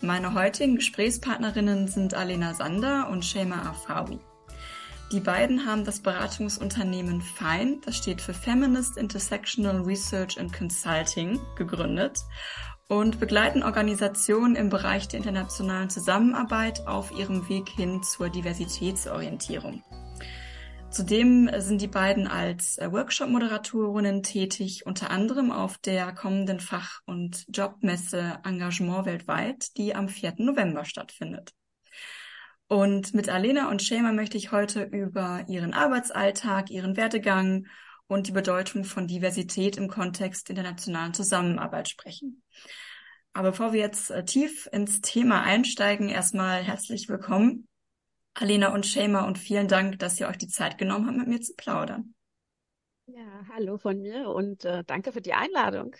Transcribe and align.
Meine 0.00 0.34
heutigen 0.34 0.76
Gesprächspartnerinnen 0.76 1.88
sind 1.88 2.14
Alena 2.14 2.54
Sander 2.54 3.08
und 3.10 3.24
Shema 3.24 3.70
Afawi. 3.70 4.18
Die 5.12 5.20
beiden 5.20 5.66
haben 5.66 5.84
das 5.84 6.00
Beratungsunternehmen 6.00 7.22
FINE, 7.22 7.78
das 7.84 7.96
steht 7.96 8.20
für 8.20 8.34
Feminist 8.34 8.96
Intersectional 8.96 9.82
Research 9.82 10.38
and 10.40 10.52
Consulting, 10.52 11.38
gegründet 11.56 12.18
und 12.88 13.20
begleiten 13.20 13.62
Organisationen 13.62 14.56
im 14.56 14.70
Bereich 14.70 15.08
der 15.08 15.18
internationalen 15.18 15.90
Zusammenarbeit 15.90 16.86
auf 16.86 17.12
ihrem 17.12 17.48
Weg 17.48 17.68
hin 17.68 18.02
zur 18.02 18.28
Diversitätsorientierung. 18.28 19.82
Zudem 20.94 21.50
sind 21.58 21.82
die 21.82 21.88
beiden 21.88 22.28
als 22.28 22.78
äh, 22.78 22.92
Workshop-Moderatorinnen 22.92 24.22
tätig, 24.22 24.86
unter 24.86 25.10
anderem 25.10 25.50
auf 25.50 25.76
der 25.76 26.12
kommenden 26.12 26.60
Fach- 26.60 27.00
und 27.04 27.44
Jobmesse 27.48 28.38
Engagement 28.44 29.04
weltweit, 29.04 29.76
die 29.76 29.96
am 29.96 30.08
4. 30.08 30.34
November 30.38 30.84
stattfindet. 30.84 31.52
Und 32.68 33.12
mit 33.12 33.28
Alena 33.28 33.72
und 33.72 33.82
Shema 33.82 34.12
möchte 34.12 34.36
ich 34.36 34.52
heute 34.52 34.84
über 34.84 35.44
ihren 35.48 35.74
Arbeitsalltag, 35.74 36.70
ihren 36.70 36.96
Werdegang 36.96 37.66
und 38.06 38.28
die 38.28 38.32
Bedeutung 38.32 38.84
von 38.84 39.08
Diversität 39.08 39.76
im 39.76 39.88
Kontext 39.88 40.48
internationalen 40.48 41.12
Zusammenarbeit 41.12 41.88
sprechen. 41.88 42.44
Aber 43.32 43.50
bevor 43.50 43.72
wir 43.72 43.80
jetzt 43.80 44.12
äh, 44.12 44.24
tief 44.24 44.68
ins 44.70 45.00
Thema 45.00 45.42
einsteigen, 45.42 46.08
erstmal 46.08 46.62
herzlich 46.62 47.08
willkommen 47.08 47.66
Alena 48.34 48.74
und 48.74 48.84
Shema 48.84 49.26
und 49.26 49.38
vielen 49.38 49.68
Dank, 49.68 49.98
dass 50.00 50.18
ihr 50.18 50.28
euch 50.28 50.38
die 50.38 50.48
Zeit 50.48 50.76
genommen 50.76 51.06
habt, 51.06 51.18
mit 51.18 51.28
mir 51.28 51.40
zu 51.40 51.54
plaudern. 51.54 52.14
Ja, 53.06 53.46
hallo 53.54 53.78
von 53.78 54.00
mir 54.00 54.28
und 54.28 54.64
äh, 54.64 54.82
danke 54.86 55.12
für 55.12 55.20
die 55.20 55.34
Einladung. 55.34 55.94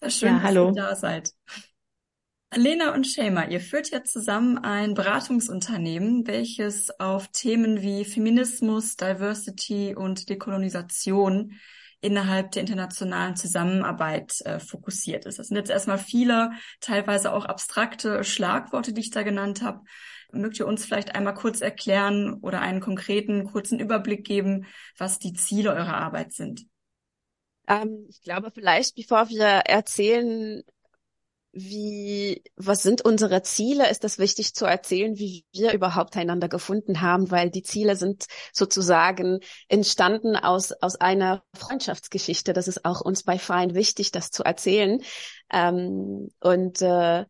Sehr 0.00 0.10
schön, 0.10 0.28
ja, 0.28 0.34
dass 0.34 0.44
hallo. 0.44 0.68
ihr 0.68 0.74
da 0.74 0.96
seid. 0.96 1.32
Alena 2.50 2.94
und 2.94 3.06
Shema, 3.06 3.46
ihr 3.46 3.60
führt 3.60 3.90
ja 3.90 4.04
zusammen 4.04 4.58
ein 4.58 4.94
Beratungsunternehmen, 4.94 6.26
welches 6.26 6.90
auf 7.00 7.28
Themen 7.28 7.80
wie 7.80 8.04
Feminismus, 8.04 8.96
Diversity 8.96 9.94
und 9.94 10.28
Dekolonisation 10.28 11.58
innerhalb 12.02 12.50
der 12.50 12.62
internationalen 12.62 13.36
Zusammenarbeit 13.36 14.40
äh, 14.44 14.58
fokussiert 14.58 15.24
ist. 15.24 15.38
Das 15.38 15.48
sind 15.48 15.56
jetzt 15.56 15.70
erstmal 15.70 15.98
viele, 15.98 16.50
teilweise 16.80 17.32
auch 17.32 17.44
abstrakte 17.44 18.22
Schlagworte, 18.22 18.92
die 18.92 19.00
ich 19.00 19.10
da 19.10 19.22
genannt 19.22 19.62
habe. 19.62 19.80
Mögt 20.32 20.58
ihr 20.58 20.66
uns 20.66 20.84
vielleicht 20.84 21.14
einmal 21.14 21.34
kurz 21.34 21.60
erklären 21.60 22.34
oder 22.40 22.60
einen 22.60 22.80
konkreten, 22.80 23.44
kurzen 23.44 23.78
Überblick 23.78 24.24
geben, 24.24 24.66
was 24.96 25.18
die 25.18 25.34
Ziele 25.34 25.70
eurer 25.70 25.94
Arbeit 25.94 26.32
sind? 26.32 26.66
Ähm, 27.68 28.06
ich 28.08 28.22
glaube, 28.22 28.50
vielleicht, 28.52 28.96
bevor 28.96 29.28
wir 29.28 29.44
erzählen, 29.44 30.62
wie, 31.52 32.42
was 32.56 32.82
sind 32.82 33.04
unsere 33.04 33.42
Ziele, 33.42 33.90
ist 33.90 34.04
es 34.04 34.18
wichtig 34.18 34.54
zu 34.54 34.64
erzählen, 34.64 35.18
wie 35.18 35.44
wir 35.52 35.74
überhaupt 35.74 36.16
einander 36.16 36.48
gefunden 36.48 37.02
haben, 37.02 37.30
weil 37.30 37.50
die 37.50 37.62
Ziele 37.62 37.94
sind 37.94 38.24
sozusagen 38.54 39.40
entstanden 39.68 40.34
aus, 40.34 40.72
aus 40.72 40.96
einer 40.96 41.42
Freundschaftsgeschichte. 41.54 42.54
Das 42.54 42.68
ist 42.68 42.86
auch 42.86 43.02
uns 43.02 43.22
bei 43.22 43.38
Fein 43.38 43.74
wichtig, 43.74 44.12
das 44.12 44.30
zu 44.30 44.44
erzählen. 44.44 45.02
Ähm, 45.52 46.30
und 46.40 46.80
äh, 46.80 47.26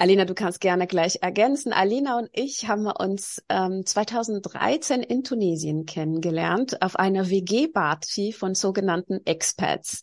Alina, 0.00 0.24
du 0.26 0.34
kannst 0.34 0.60
gerne 0.60 0.86
gleich 0.86 1.18
ergänzen. 1.22 1.72
Alina 1.72 2.18
und 2.18 2.30
ich 2.32 2.68
haben 2.68 2.86
uns 2.86 3.42
ähm, 3.48 3.84
2013 3.84 5.02
in 5.02 5.24
Tunesien 5.24 5.86
kennengelernt 5.86 6.82
auf 6.82 6.94
einer 6.94 7.28
WG-Party 7.28 8.32
von 8.32 8.54
sogenannten 8.54 9.26
Expats, 9.26 10.02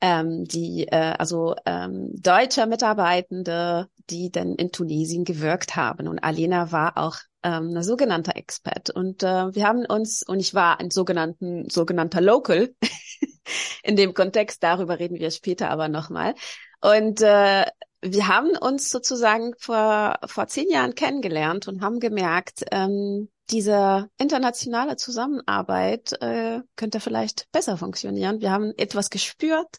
ähm, 0.00 0.46
die 0.46 0.88
äh, 0.88 1.14
also 1.16 1.54
ähm, 1.64 2.10
deutsche 2.12 2.66
Mitarbeitende, 2.66 3.86
die 4.10 4.32
dann 4.32 4.56
in 4.56 4.72
Tunesien 4.72 5.24
gewirkt 5.24 5.76
haben. 5.76 6.08
Und 6.08 6.18
Alina 6.24 6.72
war 6.72 6.98
auch 6.98 7.18
ähm, 7.44 7.68
eine 7.68 7.84
sogenannte 7.84 8.34
Expat. 8.34 8.90
Und 8.90 9.22
äh, 9.22 9.54
wir 9.54 9.64
haben 9.64 9.86
uns, 9.86 10.24
und 10.24 10.40
ich 10.40 10.54
war 10.54 10.80
ein 10.80 10.90
sogenannten, 10.90 11.70
sogenannter 11.70 12.20
Local 12.20 12.74
in 13.84 13.94
dem 13.94 14.12
Kontext, 14.12 14.64
darüber 14.64 14.98
reden 14.98 15.20
wir 15.20 15.30
später 15.30 15.70
aber 15.70 15.88
nochmal. 15.88 16.34
Und 16.80 17.22
äh, 17.22 17.64
wir 18.02 18.28
haben 18.28 18.56
uns 18.56 18.90
sozusagen 18.90 19.54
vor, 19.58 20.18
vor 20.26 20.46
zehn 20.48 20.70
Jahren 20.70 20.94
kennengelernt 20.94 21.68
und 21.68 21.82
haben 21.82 22.00
gemerkt, 22.00 22.64
ähm, 22.70 23.28
diese 23.50 24.10
internationale 24.18 24.96
Zusammenarbeit 24.96 26.20
äh, 26.20 26.62
könnte 26.74 26.98
vielleicht 26.98 27.50
besser 27.52 27.76
funktionieren. 27.76 28.40
Wir 28.40 28.50
haben 28.50 28.72
etwas 28.76 29.08
gespürt, 29.08 29.76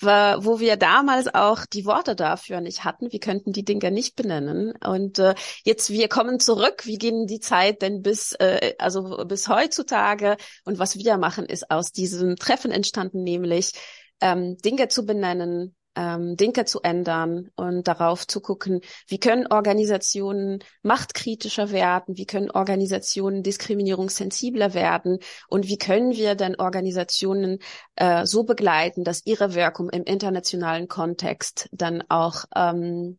wo 0.00 0.60
wir 0.60 0.76
damals 0.76 1.34
auch 1.34 1.64
die 1.64 1.86
Worte 1.86 2.14
dafür 2.14 2.60
nicht 2.60 2.84
hatten. 2.84 3.10
Wir 3.10 3.20
könnten 3.20 3.52
die 3.52 3.64
Dinge 3.64 3.90
nicht 3.90 4.16
benennen. 4.16 4.74
Und 4.84 5.18
äh, 5.18 5.34
jetzt 5.64 5.88
wir 5.88 6.08
kommen 6.08 6.40
zurück. 6.40 6.84
Wie 6.84 6.98
gehen 6.98 7.26
die 7.26 7.40
Zeit 7.40 7.80
denn 7.80 8.02
bis 8.02 8.32
äh, 8.32 8.74
also 8.78 9.24
bis 9.26 9.48
heutzutage? 9.48 10.36
Und 10.66 10.78
was 10.78 10.98
wir 10.98 11.16
machen, 11.16 11.46
ist 11.46 11.70
aus 11.70 11.92
diesem 11.92 12.36
Treffen 12.36 12.70
entstanden, 12.70 13.22
nämlich 13.22 13.72
ähm, 14.20 14.58
Dinge 14.58 14.88
zu 14.88 15.06
benennen, 15.06 15.74
ähm, 15.96 16.36
Dinge 16.36 16.64
zu 16.66 16.80
ändern 16.82 17.50
und 17.56 17.88
darauf 17.88 18.26
zu 18.26 18.40
gucken, 18.40 18.80
wie 19.08 19.18
können 19.18 19.46
Organisationen 19.46 20.62
machtkritischer 20.82 21.70
werden, 21.70 22.16
wie 22.16 22.26
können 22.26 22.50
Organisationen 22.50 23.42
diskriminierungssensibler 23.42 24.74
werden 24.74 25.18
und 25.48 25.66
wie 25.66 25.78
können 25.78 26.12
wir 26.12 26.34
denn 26.34 26.60
Organisationen 26.60 27.58
äh, 27.96 28.26
so 28.26 28.44
begleiten, 28.44 29.02
dass 29.02 29.24
ihre 29.24 29.54
Wirkung 29.54 29.90
im 29.90 30.04
internationalen 30.04 30.86
Kontext 30.86 31.68
dann 31.72 32.04
auch 32.08 32.44
ähm, 32.54 33.18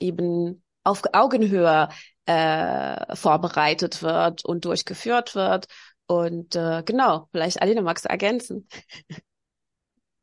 eben 0.00 0.62
auf 0.84 1.02
Augenhöhe 1.12 1.88
äh, 2.26 3.16
vorbereitet 3.16 4.02
wird 4.02 4.44
und 4.44 4.64
durchgeführt 4.64 5.34
wird. 5.34 5.66
Und 6.06 6.54
äh, 6.54 6.82
genau, 6.84 7.28
vielleicht 7.32 7.60
Alina, 7.60 7.82
magst 7.82 8.04
du 8.04 8.08
ergänzen? 8.08 8.68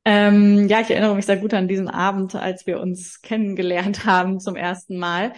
Ähm, 0.06 0.68
ja, 0.68 0.82
ich 0.82 0.90
erinnere 0.90 1.16
mich 1.16 1.26
sehr 1.26 1.38
gut 1.38 1.54
an 1.54 1.68
diesen 1.68 1.88
Abend, 1.88 2.36
als 2.36 2.68
wir 2.68 2.80
uns 2.80 3.22
kennengelernt 3.22 4.06
haben 4.06 4.40
zum 4.40 4.56
ersten 4.56 4.98
Mal. 4.98 5.34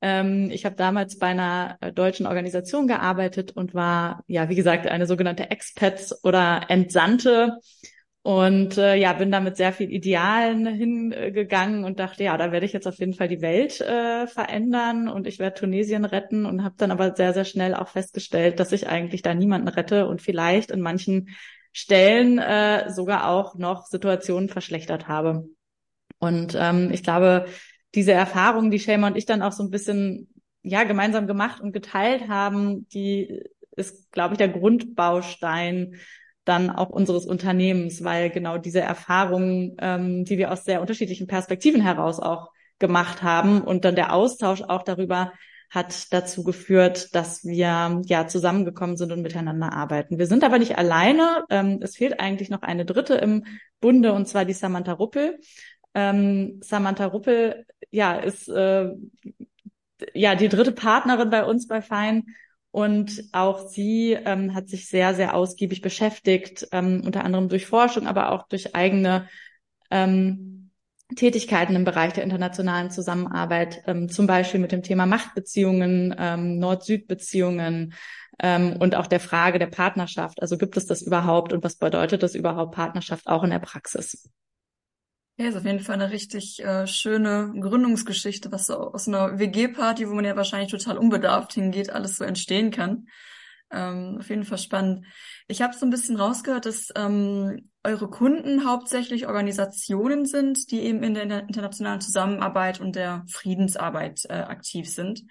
Ähm, 0.00 0.50
ich 0.52 0.64
habe 0.64 0.76
damals 0.76 1.18
bei 1.18 1.28
einer 1.28 1.76
äh, 1.80 1.92
deutschen 1.92 2.26
Organisation 2.26 2.86
gearbeitet 2.86 3.52
und 3.52 3.74
war, 3.74 4.22
ja, 4.26 4.48
wie 4.48 4.54
gesagt, 4.54 4.86
eine 4.86 5.06
sogenannte 5.06 5.50
Expats 5.50 6.24
oder 6.24 6.62
Entsandte. 6.68 7.58
Und 8.22 8.76
äh, 8.76 8.96
ja, 8.96 9.12
bin 9.14 9.30
da 9.30 9.40
mit 9.40 9.56
sehr 9.56 9.72
viel 9.72 9.90
Idealen 9.90 10.66
hingegangen 10.66 11.84
und 11.84 11.98
dachte, 11.98 12.24
ja, 12.24 12.36
da 12.36 12.52
werde 12.52 12.66
ich 12.66 12.72
jetzt 12.72 12.86
auf 12.86 12.98
jeden 12.98 13.14
Fall 13.14 13.28
die 13.28 13.40
Welt 13.40 13.80
äh, 13.80 14.26
verändern 14.26 15.08
und 15.08 15.26
ich 15.26 15.38
werde 15.38 15.58
Tunesien 15.58 16.04
retten 16.04 16.44
und 16.44 16.62
habe 16.62 16.74
dann 16.76 16.90
aber 16.90 17.14
sehr, 17.16 17.32
sehr 17.32 17.46
schnell 17.46 17.74
auch 17.74 17.88
festgestellt, 17.88 18.60
dass 18.60 18.72
ich 18.72 18.88
eigentlich 18.88 19.22
da 19.22 19.34
niemanden 19.34 19.68
rette 19.68 20.06
und 20.06 20.20
vielleicht 20.20 20.70
in 20.70 20.80
manchen 20.80 21.28
Stellen 21.72 22.38
äh, 22.38 22.90
sogar 22.90 23.28
auch 23.28 23.54
noch 23.54 23.86
Situationen 23.86 24.48
verschlechtert 24.48 25.08
habe. 25.08 25.48
Und 26.18 26.56
ähm, 26.58 26.90
ich 26.92 27.02
glaube, 27.02 27.46
diese 27.94 28.12
Erfahrung, 28.12 28.70
die 28.70 28.80
Shema 28.80 29.06
und 29.06 29.16
ich 29.16 29.26
dann 29.26 29.42
auch 29.42 29.52
so 29.52 29.62
ein 29.62 29.70
bisschen 29.70 30.28
ja 30.62 30.84
gemeinsam 30.84 31.26
gemacht 31.26 31.60
und 31.60 31.72
geteilt 31.72 32.28
haben, 32.28 32.88
die 32.88 33.42
ist, 33.76 34.10
glaube 34.12 34.34
ich, 34.34 34.38
der 34.38 34.48
Grundbaustein 34.48 35.94
dann 36.44 36.70
auch 36.70 36.88
unseres 36.88 37.26
Unternehmens, 37.26 38.02
weil 38.02 38.30
genau 38.30 38.58
diese 38.58 38.80
Erfahrungen, 38.80 39.76
ähm, 39.80 40.24
die 40.24 40.38
wir 40.38 40.50
aus 40.50 40.64
sehr 40.64 40.80
unterschiedlichen 40.80 41.26
Perspektiven 41.26 41.80
heraus 41.80 42.18
auch 42.18 42.50
gemacht 42.78 43.22
haben 43.22 43.60
und 43.60 43.84
dann 43.84 43.96
der 43.96 44.12
Austausch 44.12 44.62
auch 44.62 44.82
darüber, 44.82 45.32
hat 45.70 46.12
dazu 46.12 46.44
geführt, 46.44 47.14
dass 47.14 47.44
wir 47.44 48.00
ja 48.04 48.26
zusammengekommen 48.26 48.96
sind 48.96 49.12
und 49.12 49.22
miteinander 49.22 49.72
arbeiten. 49.72 50.18
Wir 50.18 50.26
sind 50.26 50.44
aber 50.44 50.58
nicht 50.58 50.78
alleine. 50.78 51.44
Ähm, 51.50 51.80
es 51.82 51.96
fehlt 51.96 52.20
eigentlich 52.20 52.48
noch 52.48 52.62
eine 52.62 52.84
dritte 52.84 53.14
im 53.14 53.44
Bunde 53.80 54.12
und 54.12 54.26
zwar 54.26 54.44
die 54.44 54.54
Samantha 54.54 54.92
Ruppel. 54.92 55.38
Ähm, 55.94 56.60
Samantha 56.62 57.06
Ruppel, 57.06 57.66
ja, 57.90 58.16
ist 58.16 58.48
äh, 58.48 58.90
ja 60.14 60.34
die 60.34 60.48
dritte 60.48 60.72
Partnerin 60.72 61.30
bei 61.30 61.44
uns 61.44 61.66
bei 61.66 61.82
Fein 61.82 62.24
und 62.70 63.24
auch 63.32 63.68
sie 63.68 64.12
ähm, 64.12 64.54
hat 64.54 64.68
sich 64.68 64.88
sehr, 64.88 65.14
sehr 65.14 65.34
ausgiebig 65.34 65.80
beschäftigt, 65.80 66.68
ähm, 66.72 67.02
unter 67.04 67.24
anderem 67.24 67.48
durch 67.48 67.66
Forschung, 67.66 68.06
aber 68.06 68.32
auch 68.32 68.46
durch 68.48 68.74
eigene 68.74 69.28
ähm, 69.90 70.57
Tätigkeiten 71.16 71.74
im 71.74 71.84
Bereich 71.84 72.12
der 72.12 72.24
internationalen 72.24 72.90
Zusammenarbeit, 72.90 73.82
ähm, 73.86 74.08
zum 74.08 74.26
Beispiel 74.26 74.60
mit 74.60 74.72
dem 74.72 74.82
Thema 74.82 75.06
Machtbeziehungen, 75.06 76.14
ähm, 76.18 76.58
Nord-Süd-Beziehungen 76.58 77.94
ähm, 78.38 78.76
und 78.78 78.94
auch 78.94 79.06
der 79.06 79.20
Frage 79.20 79.58
der 79.58 79.66
Partnerschaft. 79.68 80.42
Also 80.42 80.58
gibt 80.58 80.76
es 80.76 80.86
das 80.86 81.02
überhaupt 81.02 81.52
und 81.52 81.64
was 81.64 81.76
bedeutet 81.76 82.22
das 82.22 82.34
überhaupt 82.34 82.74
Partnerschaft 82.74 83.26
auch 83.26 83.42
in 83.42 83.50
der 83.50 83.58
Praxis? 83.58 84.28
Ja, 85.38 85.48
ist 85.48 85.56
auf 85.56 85.64
jeden 85.64 85.80
Fall 85.80 85.94
eine 85.94 86.10
richtig 86.10 86.62
äh, 86.64 86.86
schöne 86.86 87.54
Gründungsgeschichte, 87.58 88.50
was 88.50 88.66
so 88.66 88.74
aus 88.74 89.06
einer 89.06 89.38
WG-Party, 89.38 90.08
wo 90.08 90.14
man 90.14 90.24
ja 90.24 90.36
wahrscheinlich 90.36 90.70
total 90.70 90.98
unbedarft 90.98 91.52
hingeht, 91.52 91.90
alles 91.90 92.16
so 92.16 92.24
entstehen 92.24 92.70
kann. 92.70 93.06
Ähm, 93.70 94.16
auf 94.18 94.30
jeden 94.30 94.44
Fall 94.44 94.58
spannend. 94.58 95.04
Ich 95.46 95.60
habe 95.60 95.74
so 95.74 95.84
ein 95.84 95.90
bisschen 95.90 96.16
rausgehört, 96.16 96.64
dass 96.64 96.88
ähm, 96.96 97.70
eure 97.84 98.08
Kunden 98.08 98.66
hauptsächlich 98.66 99.26
Organisationen 99.26 100.24
sind, 100.24 100.70
die 100.70 100.80
eben 100.80 101.02
in 101.02 101.14
der 101.14 101.40
internationalen 101.40 102.00
Zusammenarbeit 102.00 102.80
und 102.80 102.96
der 102.96 103.24
Friedensarbeit 103.28 104.24
äh, 104.28 104.34
aktiv 104.34 104.90
sind. 104.90 105.24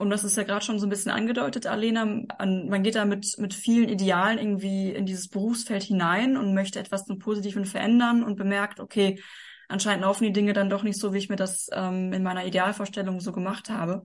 Und 0.00 0.08
das 0.08 0.24
ist 0.24 0.36
ja 0.36 0.44
gerade 0.44 0.64
schon 0.64 0.78
so 0.78 0.86
ein 0.86 0.90
bisschen 0.90 1.12
angedeutet, 1.12 1.66
Alena. 1.66 2.22
An, 2.38 2.68
man 2.68 2.82
geht 2.82 2.94
da 2.94 3.04
mit, 3.04 3.36
mit 3.36 3.52
vielen 3.52 3.88
Idealen 3.88 4.38
irgendwie 4.38 4.90
in 4.90 5.04
dieses 5.04 5.28
Berufsfeld 5.28 5.82
hinein 5.82 6.38
und 6.38 6.54
möchte 6.54 6.80
etwas 6.80 7.04
zum 7.04 7.18
Positiven 7.18 7.66
verändern 7.66 8.24
und 8.24 8.36
bemerkt, 8.36 8.80
okay, 8.80 9.20
anscheinend 9.68 10.02
laufen 10.02 10.24
die 10.24 10.32
Dinge 10.32 10.54
dann 10.54 10.70
doch 10.70 10.82
nicht 10.82 10.98
so, 10.98 11.12
wie 11.12 11.18
ich 11.18 11.28
mir 11.28 11.36
das 11.36 11.68
ähm, 11.72 12.14
in 12.14 12.22
meiner 12.22 12.46
Idealvorstellung 12.46 13.20
so 13.20 13.30
gemacht 13.30 13.68
habe. 13.68 14.04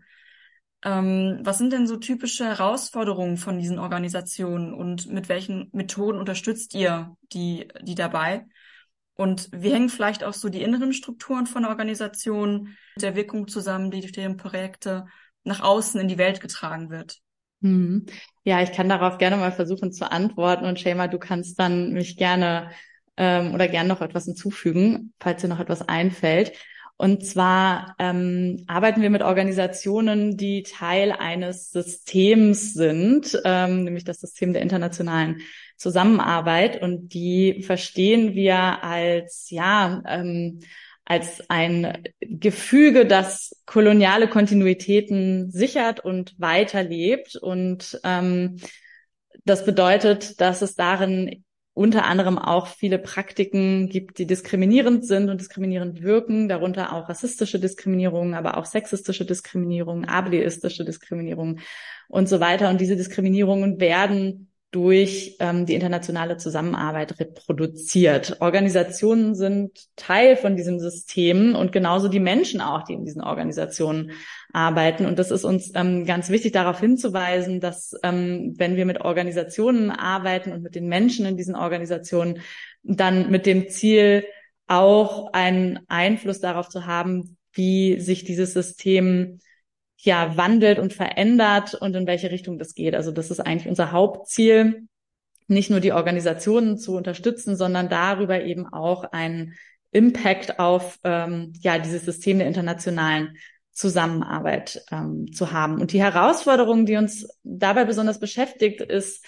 Ähm, 0.86 1.40
was 1.42 1.58
sind 1.58 1.74
denn 1.74 1.88
so 1.88 1.98
typische 1.98 2.46
Herausforderungen 2.46 3.38
von 3.38 3.58
diesen 3.58 3.80
Organisationen 3.80 4.72
und 4.72 5.08
mit 5.12 5.30
welchen 5.30 5.70
Methoden 5.74 6.20
unterstützt 6.20 6.76
ihr 6.76 7.18
die, 7.34 7.68
die 7.82 7.96
dabei? 7.96 8.46
Und 9.16 9.50
wie 9.52 9.74
hängen 9.74 9.90
vielleicht 9.90 10.24
auch 10.24 10.34
so 10.34 10.48
die 10.48 10.62
inneren 10.62 10.94
Strukturen 10.94 11.48
von 11.48 11.66
Organisationen 11.66 12.78
mit 12.96 13.02
der 13.02 13.16
Wirkung 13.16 13.48
zusammen, 13.48 13.90
die 13.90 14.02
durch 14.02 14.12
deren 14.12 14.38
Projekte 14.38 15.08
nach 15.44 15.62
außen 15.62 16.00
in 16.00 16.08
die 16.08 16.20
Welt 16.20 16.40
getragen 16.40 16.92
wird? 16.92 17.18
Hm. 17.62 18.06
Ja, 18.44 18.62
ich 18.62 18.72
kann 18.72 18.88
darauf 18.88 19.18
gerne 19.18 19.38
mal 19.38 19.52
versuchen 19.52 19.92
zu 19.92 20.12
antworten 20.12 20.66
und 20.66 20.80
Shema, 20.80 21.08
du 21.08 21.18
kannst 21.18 21.58
dann 21.58 21.94
mich 21.94 22.16
gerne 22.16 22.70
ähm, 23.18 23.56
oder 23.56 23.68
gerne 23.68 23.90
noch 23.90 24.02
etwas 24.02 24.26
hinzufügen, 24.26 25.14
falls 25.20 25.42
dir 25.42 25.48
noch 25.48 25.60
etwas 25.60 25.82
einfällt. 25.82 26.52
Und 26.98 27.26
zwar 27.26 27.96
ähm, 28.00 28.64
arbeiten 28.68 29.02
wir 29.02 29.10
mit 29.10 29.22
Organisationen, 29.22 30.38
die 30.38 30.64
Teil 30.64 31.12
eines 31.12 31.70
Systems 31.72 32.74
sind, 32.74 33.38
ähm, 33.44 33.84
nämlich 33.84 34.06
das 34.06 34.22
System 34.22 34.54
der 34.54 34.62
internationalen 34.62 35.42
Zusammenarbeit. 35.76 36.82
Und 36.82 37.14
die 37.14 37.64
verstehen 37.64 38.34
wir 38.34 38.84
als, 38.84 39.50
ja, 39.50 40.02
ähm, 40.08 40.62
als 41.04 41.50
ein 41.50 42.04
Gefüge, 42.22 43.06
das 43.06 43.62
koloniale 43.66 44.30
Kontinuitäten 44.30 45.52
sichert 45.52 46.00
und 46.00 46.34
weiterlebt. 46.40 47.36
Und 47.36 48.00
ähm, 48.06 48.56
das 49.44 49.66
bedeutet, 49.66 50.40
dass 50.40 50.62
es 50.62 50.76
darin 50.76 51.45
unter 51.76 52.06
anderem 52.06 52.40
auch 52.40 52.68
viele 52.68 52.98
Praktiken 52.98 53.90
gibt, 53.90 54.18
die 54.18 54.26
diskriminierend 54.26 55.06
sind 55.06 55.30
und 55.30 55.42
diskriminierend 55.42 56.02
wirken, 56.02 56.48
darunter 56.48 56.94
auch 56.94 57.10
rassistische 57.10 57.60
Diskriminierung, 57.60 58.34
aber 58.34 58.58
auch 58.58 58.64
sexistische 58.64 59.26
Diskriminierung, 59.26 60.06
ableistische 60.06 60.86
Diskriminierung 60.86 61.60
und 62.08 62.30
so 62.30 62.40
weiter. 62.40 62.70
Und 62.70 62.80
diese 62.80 62.96
Diskriminierungen 62.96 63.82
werden 63.82 64.50
durch 64.76 65.38
ähm, 65.40 65.66
die 65.66 65.74
internationale 65.74 66.36
Zusammenarbeit 66.36 67.18
reproduziert. 67.18 68.42
Organisationen 68.42 69.34
sind 69.34 69.72
Teil 69.96 70.36
von 70.36 70.58
diesem 70.58 70.82
System 70.82 71.56
und 71.56 71.72
genauso 71.72 72.10
die 72.10 72.20
Menschen 72.20 72.60
auch, 72.60 72.84
die 72.84 72.92
in 72.92 73.06
diesen 73.06 73.22
Organisationen 73.22 74.12
arbeiten. 74.52 75.06
Und 75.06 75.18
das 75.18 75.32
ist 75.32 75.46
uns 75.46 75.72
ähm, 75.76 76.06
ganz 76.06 76.30
wichtig, 76.30 76.52
darauf 76.52 76.82
hinzuweisen, 76.82 77.62
dass 77.62 77.94
ähm, 78.04 78.56
wenn 78.58 78.76
wir 78.76 78.86
mit 78.86 79.00
Organisationen 79.00 79.92
arbeiten 79.92 80.52
und 80.52 80.62
mit 80.62 80.76
den 80.76 80.90
Menschen 80.90 81.26
in 81.26 81.38
diesen 81.38 81.56
Organisationen, 81.56 82.42
dann 82.84 83.32
mit 83.32 83.46
dem 83.46 83.70
Ziel 83.70 84.26
auch 84.68 85.32
einen 85.32 85.80
Einfluss 85.88 86.42
darauf 86.42 86.68
zu 86.68 86.86
haben, 86.86 87.38
wie 87.54 88.02
sich 88.02 88.26
dieses 88.26 88.52
System 88.52 89.40
ja 89.98 90.38
wandelt 90.38 90.80
und 90.80 90.94
verändert 90.94 91.74
und 91.74 91.96
in 91.96 92.08
welche 92.08 92.32
Richtung 92.32 92.60
das 92.60 92.76
geht. 92.76 92.96
Also 92.96 93.12
das 93.12 93.32
ist 93.32 93.40
eigentlich 93.40 93.68
unser 93.68 93.92
Hauptziel, 93.92 94.88
nicht 95.48 95.70
nur 95.70 95.80
die 95.80 95.94
Organisationen 95.94 96.78
zu 96.78 96.96
unterstützen, 96.96 97.56
sondern 97.56 97.90
darüber 97.90 98.44
eben 98.44 98.66
auch 98.68 99.04
einen 99.12 99.54
Impact 99.92 100.60
auf 100.60 101.00
ähm, 101.04 101.54
ja 101.62 101.80
dieses 101.80 102.04
System 102.04 102.40
der 102.40 102.48
internationalen 102.48 103.38
Zusammenarbeit 103.72 104.84
ähm, 104.92 105.32
zu 105.32 105.52
haben. 105.52 105.80
Und 105.80 105.92
die 105.92 106.02
Herausforderung, 106.02 106.86
die 106.86 106.96
uns 106.96 107.28
dabei 107.44 107.86
besonders 107.86 108.20
beschäftigt, 108.20 108.82
ist 108.82 109.26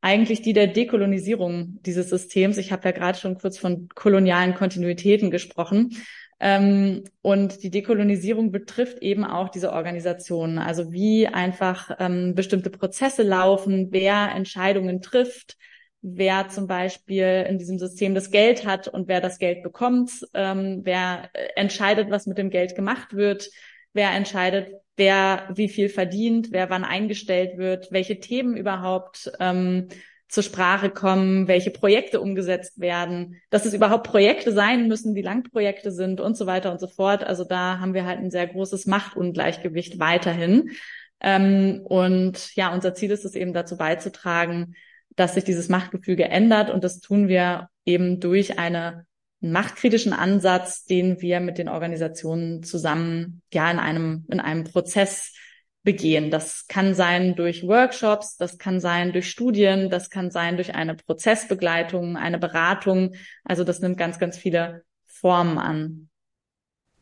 eigentlich 0.00 0.42
die 0.42 0.52
der 0.52 0.66
Dekolonisierung 0.66 1.78
dieses 1.80 2.10
Systems. 2.10 2.58
Ich 2.58 2.72
habe 2.72 2.84
ja 2.84 2.90
gerade 2.90 3.18
schon 3.18 3.38
kurz 3.38 3.56
von 3.56 3.88
kolonialen 3.94 4.54
Kontinuitäten 4.54 5.30
gesprochen. 5.30 5.96
Ähm, 6.40 7.04
und 7.22 7.62
die 7.62 7.70
Dekolonisierung 7.70 8.50
betrifft 8.50 8.98
eben 9.02 9.24
auch 9.24 9.48
diese 9.48 9.72
Organisationen, 9.72 10.58
also 10.58 10.92
wie 10.92 11.26
einfach 11.26 11.96
ähm, 11.98 12.34
bestimmte 12.34 12.70
Prozesse 12.70 13.22
laufen, 13.22 13.88
wer 13.90 14.32
Entscheidungen 14.34 15.00
trifft, 15.00 15.56
wer 16.02 16.48
zum 16.48 16.66
Beispiel 16.66 17.46
in 17.48 17.58
diesem 17.58 17.78
System 17.78 18.14
das 18.14 18.30
Geld 18.30 18.66
hat 18.66 18.88
und 18.88 19.08
wer 19.08 19.20
das 19.20 19.38
Geld 19.38 19.62
bekommt, 19.62 20.10
ähm, 20.34 20.80
wer 20.84 21.30
äh, 21.32 21.48
entscheidet, 21.56 22.10
was 22.10 22.26
mit 22.26 22.36
dem 22.36 22.50
Geld 22.50 22.74
gemacht 22.74 23.14
wird, 23.14 23.48
wer 23.94 24.10
entscheidet, 24.10 24.68
wer 24.96 25.48
wie 25.54 25.68
viel 25.68 25.88
verdient, 25.88 26.48
wer 26.50 26.68
wann 26.68 26.84
eingestellt 26.84 27.56
wird, 27.56 27.90
welche 27.90 28.20
Themen 28.20 28.56
überhaupt 28.56 29.32
ähm, 29.40 29.88
zur 30.34 30.42
Sprache 30.42 30.90
kommen, 30.90 31.46
welche 31.46 31.70
Projekte 31.70 32.20
umgesetzt 32.20 32.80
werden, 32.80 33.40
dass 33.50 33.66
es 33.66 33.72
überhaupt 33.72 34.04
Projekte 34.04 34.52
sein 34.52 34.88
müssen, 34.88 35.14
die 35.14 35.22
Langprojekte 35.22 35.92
sind 35.92 36.20
und 36.20 36.36
so 36.36 36.46
weiter 36.46 36.72
und 36.72 36.80
so 36.80 36.88
fort. 36.88 37.22
Also 37.22 37.44
da 37.44 37.78
haben 37.78 37.94
wir 37.94 38.04
halt 38.04 38.18
ein 38.18 38.32
sehr 38.32 38.48
großes 38.48 38.86
Machtungleichgewicht 38.86 40.00
weiterhin. 40.00 40.70
Ähm, 41.20 41.82
und 41.84 42.54
ja, 42.56 42.74
unser 42.74 42.94
Ziel 42.94 43.12
ist 43.12 43.24
es 43.24 43.36
eben 43.36 43.52
dazu 43.52 43.76
beizutragen, 43.76 44.74
dass 45.14 45.34
sich 45.34 45.44
dieses 45.44 45.68
Machtgefüge 45.68 46.24
ändert. 46.24 46.68
Und 46.68 46.82
das 46.82 46.98
tun 46.98 47.28
wir 47.28 47.68
eben 47.84 48.18
durch 48.18 48.58
eine 48.58 49.06
machtkritischen 49.40 50.12
Ansatz, 50.12 50.84
den 50.84 51.20
wir 51.20 51.38
mit 51.38 51.58
den 51.58 51.68
Organisationen 51.68 52.64
zusammen 52.64 53.40
ja 53.52 53.70
in 53.70 53.78
einem 53.78 54.26
in 54.30 54.40
einem 54.40 54.64
Prozess 54.64 55.32
begehen. 55.84 56.30
Das 56.30 56.66
kann 56.66 56.94
sein 56.94 57.36
durch 57.36 57.68
Workshops, 57.68 58.36
das 58.36 58.58
kann 58.58 58.80
sein 58.80 59.12
durch 59.12 59.30
Studien, 59.30 59.90
das 59.90 60.10
kann 60.10 60.30
sein 60.30 60.56
durch 60.56 60.74
eine 60.74 60.94
Prozessbegleitung, 60.94 62.16
eine 62.16 62.38
Beratung. 62.38 63.14
Also 63.44 63.62
das 63.64 63.80
nimmt 63.80 63.98
ganz, 63.98 64.18
ganz 64.18 64.36
viele 64.36 64.82
Formen 65.06 65.58
an. 65.58 66.08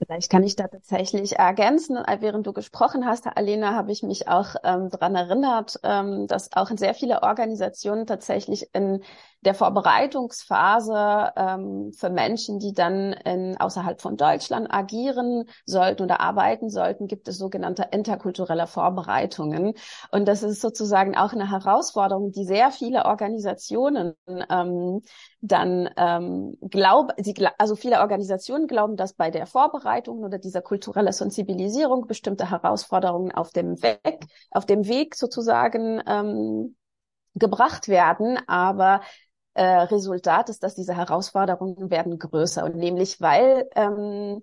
Vielleicht 0.04 0.30
kann 0.30 0.42
ich 0.42 0.56
da 0.56 0.66
tatsächlich 0.66 1.38
ergänzen. 1.38 1.96
Während 2.18 2.44
du 2.44 2.52
gesprochen 2.52 3.06
hast, 3.06 3.28
Alena, 3.28 3.74
habe 3.74 3.92
ich 3.92 4.02
mich 4.02 4.26
auch 4.26 4.56
ähm, 4.64 4.90
daran 4.90 5.14
erinnert, 5.14 5.78
ähm, 5.84 6.26
dass 6.26 6.52
auch 6.54 6.70
in 6.70 6.76
sehr 6.76 6.94
viele 6.94 7.22
Organisationen 7.22 8.04
tatsächlich 8.04 8.74
in 8.74 9.04
der 9.44 9.54
Vorbereitungsphase 9.54 11.32
ähm, 11.36 11.92
für 11.92 12.10
Menschen, 12.10 12.60
die 12.60 12.72
dann 12.72 13.12
in, 13.12 13.56
außerhalb 13.58 14.00
von 14.00 14.16
Deutschland 14.16 14.72
agieren 14.72 15.44
sollten 15.66 16.04
oder 16.04 16.20
arbeiten 16.20 16.70
sollten, 16.70 17.08
gibt 17.08 17.26
es 17.26 17.38
sogenannte 17.38 17.88
interkulturelle 17.90 18.68
Vorbereitungen. 18.68 19.74
Und 20.12 20.28
das 20.28 20.44
ist 20.44 20.60
sozusagen 20.60 21.16
auch 21.16 21.32
eine 21.32 21.50
Herausforderung, 21.50 22.30
die 22.30 22.44
sehr 22.44 22.70
viele 22.70 23.04
Organisationen 23.04 24.14
ähm, 24.28 25.02
dann 25.40 25.90
ähm, 25.96 26.56
glauben, 26.70 27.12
also 27.58 27.74
viele 27.74 28.00
Organisationen 28.00 28.68
glauben, 28.68 28.96
dass 28.96 29.14
bei 29.14 29.32
der 29.32 29.46
Vorbereitung 29.46 30.20
oder 30.20 30.38
dieser 30.38 30.62
kulturellen 30.62 31.12
Sensibilisierung 31.12 32.06
bestimmte 32.06 32.48
Herausforderungen 32.48 33.32
auf 33.32 33.50
dem 33.50 33.82
Weg, 33.82 34.20
auf 34.52 34.66
dem 34.66 34.86
Weg 34.86 35.16
sozusagen 35.16 36.00
ähm, 36.06 36.76
gebracht 37.34 37.88
werden, 37.88 38.38
aber 38.46 39.00
äh, 39.54 39.64
Resultat 39.64 40.48
ist, 40.48 40.62
dass 40.62 40.74
diese 40.74 40.96
Herausforderungen 40.96 41.90
werden 41.90 42.18
größer. 42.18 42.64
Und 42.64 42.76
nämlich 42.76 43.20
weil 43.20 43.68
ähm, 43.74 44.42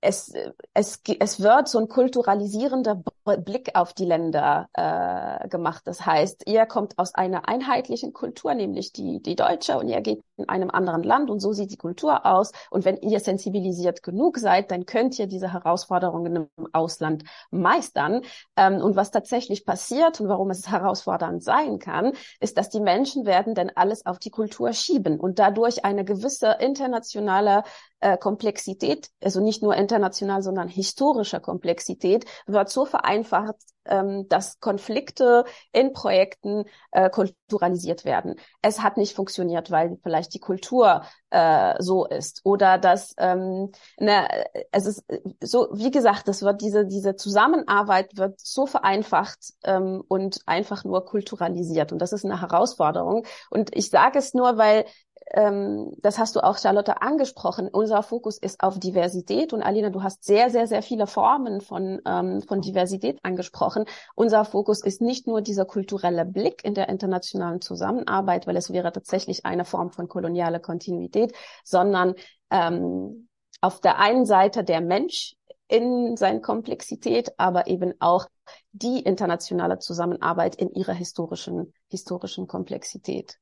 es, 0.00 0.32
es, 0.74 1.00
es 1.18 1.40
wird 1.40 1.68
so 1.68 1.78
ein 1.78 1.88
kulturalisierender 1.88 3.02
Blick 3.24 3.70
auf 3.74 3.92
die 3.92 4.04
Länder 4.04 4.68
äh, 4.74 5.48
gemacht. 5.48 5.82
Das 5.86 6.04
heißt, 6.04 6.44
ihr 6.46 6.66
kommt 6.66 6.98
aus 6.98 7.14
einer 7.14 7.48
einheitlichen 7.48 8.12
Kultur, 8.12 8.54
nämlich 8.54 8.92
die, 8.92 9.22
die 9.22 9.36
deutsche, 9.36 9.78
und 9.78 9.88
ihr 9.88 10.00
geht 10.00 10.22
in 10.36 10.48
einem 10.48 10.70
anderen 10.70 11.02
Land 11.02 11.30
und 11.30 11.40
so 11.40 11.52
sieht 11.52 11.70
die 11.70 11.76
Kultur 11.76 12.26
aus. 12.26 12.52
Und 12.70 12.84
wenn 12.84 12.96
ihr 12.98 13.20
sensibilisiert 13.20 14.02
genug 14.02 14.38
seid, 14.38 14.70
dann 14.70 14.86
könnt 14.86 15.18
ihr 15.18 15.26
diese 15.26 15.52
Herausforderungen 15.52 16.36
im 16.36 16.68
Ausland 16.72 17.24
meistern. 17.50 18.22
Ähm, 18.56 18.76
und 18.76 18.96
was 18.96 19.10
tatsächlich 19.10 19.64
passiert 19.64 20.20
und 20.20 20.28
warum 20.28 20.50
es 20.50 20.68
herausfordernd 20.70 21.42
sein 21.42 21.78
kann, 21.78 22.12
ist, 22.40 22.58
dass 22.58 22.68
die 22.68 22.80
Menschen 22.80 23.26
werden 23.26 23.54
dann 23.54 23.70
alles 23.74 24.06
auf 24.06 24.18
die 24.18 24.30
Kultur 24.30 24.72
schieben 24.72 25.18
und 25.18 25.38
dadurch 25.38 25.84
eine 25.84 26.04
gewisse 26.04 26.56
internationale 26.60 27.62
äh, 28.04 28.18
Komplexität, 28.18 29.08
also 29.22 29.40
nicht 29.40 29.62
nur 29.62 29.74
international, 29.74 30.42
sondern 30.42 30.68
historischer 30.68 31.40
Komplexität, 31.40 32.26
wird 32.46 32.68
so 32.68 32.84
vereinfacht, 32.84 33.54
ähm, 33.86 34.28
dass 34.28 34.60
Konflikte 34.60 35.44
in 35.72 35.94
Projekten 35.94 36.64
äh, 36.92 37.08
kulturalisiert 37.08 38.04
werden. 38.04 38.36
Es 38.60 38.82
hat 38.82 38.98
nicht 38.98 39.16
funktioniert, 39.16 39.70
weil 39.70 39.96
vielleicht 40.02 40.34
die 40.34 40.38
Kultur 40.38 41.04
äh, 41.30 41.74
so 41.78 42.04
ist 42.04 42.42
oder 42.44 42.76
dass 42.76 43.14
ähm, 43.16 43.72
ne, 43.98 44.28
es 44.70 44.84
ist 44.84 45.04
so 45.42 45.68
wie 45.72 45.90
gesagt, 45.90 46.28
das 46.28 46.42
wird 46.42 46.60
diese 46.60 46.86
diese 46.86 47.16
Zusammenarbeit 47.16 48.18
wird 48.18 48.38
so 48.38 48.66
vereinfacht 48.66 49.54
ähm, 49.64 50.02
und 50.08 50.40
einfach 50.44 50.84
nur 50.84 51.06
kulturalisiert 51.06 51.90
und 51.90 52.00
das 52.00 52.12
ist 52.12 52.26
eine 52.26 52.42
Herausforderung 52.42 53.24
und 53.50 53.74
ich 53.74 53.88
sage 53.88 54.18
es 54.18 54.34
nur, 54.34 54.58
weil 54.58 54.84
ähm, 55.32 55.92
das 55.98 56.18
hast 56.18 56.36
du 56.36 56.40
auch, 56.40 56.58
Charlotte, 56.58 57.00
angesprochen. 57.02 57.68
Unser 57.68 58.02
Fokus 58.02 58.38
ist 58.38 58.62
auf 58.62 58.78
Diversität 58.78 59.52
und 59.52 59.62
Alina, 59.62 59.90
du 59.90 60.02
hast 60.02 60.24
sehr, 60.24 60.50
sehr, 60.50 60.66
sehr 60.66 60.82
viele 60.82 61.06
Formen 61.06 61.60
von, 61.60 62.00
ähm, 62.06 62.42
von 62.42 62.60
Diversität 62.60 63.18
angesprochen. 63.22 63.84
Unser 64.14 64.44
Fokus 64.44 64.82
ist 64.82 65.00
nicht 65.00 65.26
nur 65.26 65.40
dieser 65.40 65.64
kulturelle 65.64 66.24
Blick 66.24 66.64
in 66.64 66.74
der 66.74 66.88
internationalen 66.88 67.60
Zusammenarbeit, 67.60 68.46
weil 68.46 68.56
es 68.56 68.72
wäre 68.72 68.92
tatsächlich 68.92 69.46
eine 69.46 69.64
Form 69.64 69.90
von 69.90 70.08
kolonialer 70.08 70.60
Kontinuität, 70.60 71.32
sondern 71.64 72.14
ähm, 72.50 73.28
auf 73.60 73.80
der 73.80 73.98
einen 73.98 74.26
Seite 74.26 74.62
der 74.62 74.80
Mensch 74.80 75.36
in 75.68 76.16
seiner 76.16 76.40
Komplexität, 76.40 77.32
aber 77.38 77.66
eben 77.66 77.94
auch 77.98 78.28
die 78.72 79.00
internationale 79.00 79.78
Zusammenarbeit 79.78 80.56
in 80.56 80.70
ihrer 80.70 80.92
historischen, 80.92 81.72
historischen 81.88 82.46
Komplexität. 82.46 83.38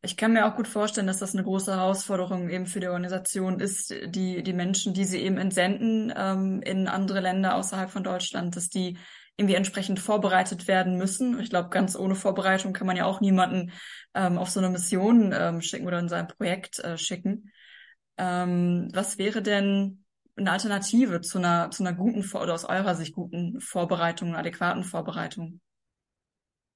Ich 0.00 0.16
kann 0.16 0.32
mir 0.32 0.46
auch 0.46 0.54
gut 0.54 0.68
vorstellen, 0.68 1.08
dass 1.08 1.18
das 1.18 1.34
eine 1.34 1.42
große 1.42 1.72
Herausforderung 1.74 2.48
eben 2.50 2.66
für 2.66 2.78
die 2.78 2.86
Organisation 2.86 3.58
ist, 3.58 3.92
die, 4.06 4.44
die 4.44 4.52
Menschen, 4.52 4.94
die 4.94 5.04
sie 5.04 5.18
eben 5.18 5.38
entsenden 5.38 6.12
ähm, 6.16 6.62
in 6.62 6.86
andere 6.86 7.20
Länder 7.20 7.56
außerhalb 7.56 7.90
von 7.90 8.04
Deutschland, 8.04 8.54
dass 8.54 8.68
die 8.68 8.96
irgendwie 9.36 9.56
entsprechend 9.56 9.98
vorbereitet 9.98 10.68
werden 10.68 10.98
müssen. 10.98 11.40
Ich 11.40 11.50
glaube, 11.50 11.70
ganz 11.70 11.96
ohne 11.96 12.14
Vorbereitung 12.14 12.72
kann 12.72 12.86
man 12.86 12.96
ja 12.96 13.06
auch 13.06 13.20
niemanden 13.20 13.72
ähm, 14.14 14.38
auf 14.38 14.50
so 14.50 14.60
eine 14.60 14.70
Mission 14.70 15.32
ähm, 15.36 15.60
schicken 15.60 15.86
oder 15.86 15.98
in 15.98 16.08
sein 16.08 16.28
Projekt 16.28 16.78
äh, 16.78 16.96
schicken. 16.96 17.50
Ähm, 18.18 18.90
was 18.92 19.18
wäre 19.18 19.42
denn 19.42 20.04
eine 20.36 20.52
Alternative 20.52 21.20
zu 21.20 21.38
einer, 21.38 21.70
zu 21.70 21.82
einer 21.82 21.92
guten 21.92 22.24
oder 22.36 22.54
aus 22.54 22.64
eurer 22.64 22.94
Sicht 22.94 23.14
guten 23.14 23.60
Vorbereitung, 23.60 24.36
adäquaten 24.36 24.84
Vorbereitung? 24.84 25.60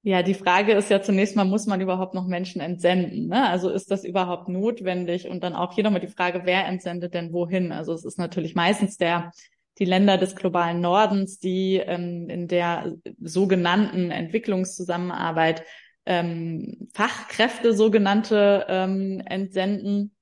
Ja, 0.05 0.21
die 0.21 0.33
Frage 0.33 0.73
ist 0.73 0.89
ja 0.89 1.01
zunächst 1.01 1.37
mal, 1.37 1.45
muss 1.45 1.65
man 1.65 1.79
überhaupt 1.79 2.13
noch 2.13 2.27
Menschen 2.27 2.59
entsenden? 2.59 3.27
Ne? 3.27 3.49
Also 3.49 3.69
ist 3.69 3.89
das 3.89 4.03
überhaupt 4.03 4.49
notwendig? 4.49 5.29
Und 5.29 5.43
dann 5.43 5.53
auch 5.53 5.73
hier 5.73 5.85
nochmal 5.85 6.01
die 6.01 6.07
Frage, 6.07 6.41
wer 6.43 6.65
entsendet 6.65 7.13
denn 7.13 7.31
wohin? 7.31 7.71
Also 7.71 7.93
es 7.93 8.03
ist 8.03 8.19
natürlich 8.19 8.53
meistens 8.53 8.97
der 8.97 9.31
die 9.79 9.85
Länder 9.85 10.17
des 10.17 10.35
globalen 10.35 10.81
Nordens, 10.81 11.39
die 11.39 11.77
ähm, 11.77 12.29
in 12.29 12.47
der 12.47 12.95
sogenannten 13.21 14.11
Entwicklungszusammenarbeit 14.11 15.63
ähm, 16.05 16.89
Fachkräfte 16.93 17.73
sogenannte 17.73 18.65
ähm, 18.67 19.21
entsenden. 19.25 20.15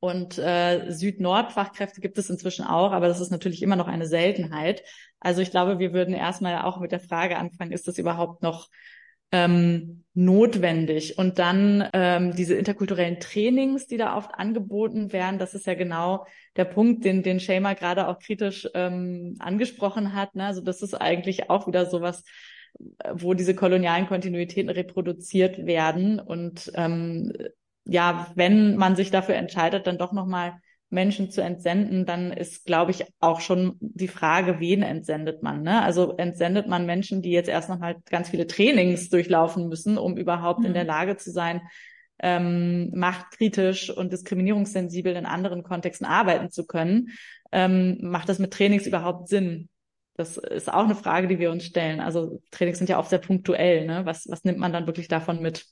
Und 0.00 0.38
äh, 0.38 0.92
Süd-Nord-Fachkräfte 0.92 2.00
gibt 2.00 2.18
es 2.18 2.30
inzwischen 2.30 2.64
auch, 2.64 2.92
aber 2.92 3.08
das 3.08 3.20
ist 3.20 3.32
natürlich 3.32 3.62
immer 3.62 3.74
noch 3.74 3.88
eine 3.88 4.06
Seltenheit. 4.06 4.84
Also 5.18 5.42
ich 5.42 5.50
glaube, 5.50 5.80
wir 5.80 5.92
würden 5.92 6.14
erstmal 6.14 6.62
auch 6.62 6.78
mit 6.78 6.92
der 6.92 7.00
Frage 7.00 7.36
anfangen, 7.36 7.72
ist 7.72 7.88
das 7.88 7.98
überhaupt 7.98 8.42
noch 8.42 8.68
ähm, 9.32 10.04
notwendig. 10.14 11.16
Und 11.16 11.38
dann 11.38 11.88
ähm, 11.92 12.34
diese 12.34 12.54
interkulturellen 12.54 13.20
Trainings, 13.20 13.86
die 13.86 13.96
da 13.96 14.16
oft 14.16 14.34
angeboten 14.34 15.12
werden, 15.12 15.38
das 15.38 15.54
ist 15.54 15.66
ja 15.66 15.74
genau 15.74 16.26
der 16.56 16.64
Punkt, 16.64 17.04
den, 17.04 17.22
den 17.22 17.38
Shamer 17.38 17.74
gerade 17.74 18.08
auch 18.08 18.18
kritisch 18.18 18.68
ähm, 18.74 19.36
angesprochen 19.38 20.14
hat. 20.14 20.34
Ne? 20.34 20.46
Also 20.46 20.60
das 20.60 20.82
ist 20.82 20.94
eigentlich 20.94 21.50
auch 21.50 21.68
wieder 21.68 21.86
sowas, 21.86 22.24
wo 23.12 23.34
diese 23.34 23.54
kolonialen 23.54 24.06
Kontinuitäten 24.06 24.70
reproduziert 24.70 25.66
werden. 25.66 26.18
Und 26.20 26.72
ähm, 26.74 27.32
ja, 27.84 28.32
wenn 28.34 28.76
man 28.76 28.96
sich 28.96 29.10
dafür 29.10 29.36
entscheidet, 29.36 29.86
dann 29.86 29.98
doch 29.98 30.12
nochmal 30.12 30.54
Menschen 30.90 31.30
zu 31.30 31.42
entsenden, 31.42 32.06
dann 32.06 32.32
ist, 32.32 32.64
glaube 32.64 32.90
ich, 32.92 33.04
auch 33.20 33.40
schon 33.40 33.76
die 33.80 34.08
Frage, 34.08 34.58
wen 34.58 34.82
entsendet 34.82 35.42
man. 35.42 35.62
Ne? 35.62 35.82
Also 35.82 36.16
entsendet 36.16 36.66
man 36.66 36.86
Menschen, 36.86 37.20
die 37.20 37.30
jetzt 37.30 37.48
erst 37.48 37.68
noch 37.68 37.78
mal 37.78 37.96
ganz 38.08 38.30
viele 38.30 38.46
Trainings 38.46 39.10
durchlaufen 39.10 39.68
müssen, 39.68 39.98
um 39.98 40.16
überhaupt 40.16 40.60
mhm. 40.60 40.66
in 40.66 40.74
der 40.74 40.84
mhm. 40.84 40.88
Lage 40.88 41.16
zu 41.16 41.30
sein, 41.30 41.60
ähm, 42.20 42.90
machtkritisch 42.94 43.90
und 43.90 44.12
diskriminierungssensibel 44.12 45.14
in 45.14 45.26
anderen 45.26 45.62
Kontexten 45.62 46.06
arbeiten 46.06 46.50
zu 46.50 46.66
können. 46.66 47.10
Ähm, 47.52 47.98
macht 48.00 48.28
das 48.28 48.38
mit 48.38 48.52
Trainings 48.52 48.86
überhaupt 48.86 49.28
Sinn? 49.28 49.68
Das 50.14 50.36
ist 50.36 50.72
auch 50.72 50.84
eine 50.84 50.96
Frage, 50.96 51.28
die 51.28 51.38
wir 51.38 51.52
uns 51.52 51.64
stellen. 51.64 52.00
Also 52.00 52.40
Trainings 52.50 52.78
sind 52.78 52.88
ja 52.88 52.98
oft 52.98 53.10
sehr 53.10 53.20
punktuell. 53.20 53.86
Ne? 53.86 54.04
Was, 54.04 54.26
was 54.28 54.42
nimmt 54.42 54.58
man 54.58 54.72
dann 54.72 54.86
wirklich 54.86 55.06
davon 55.06 55.40
mit? 55.40 55.66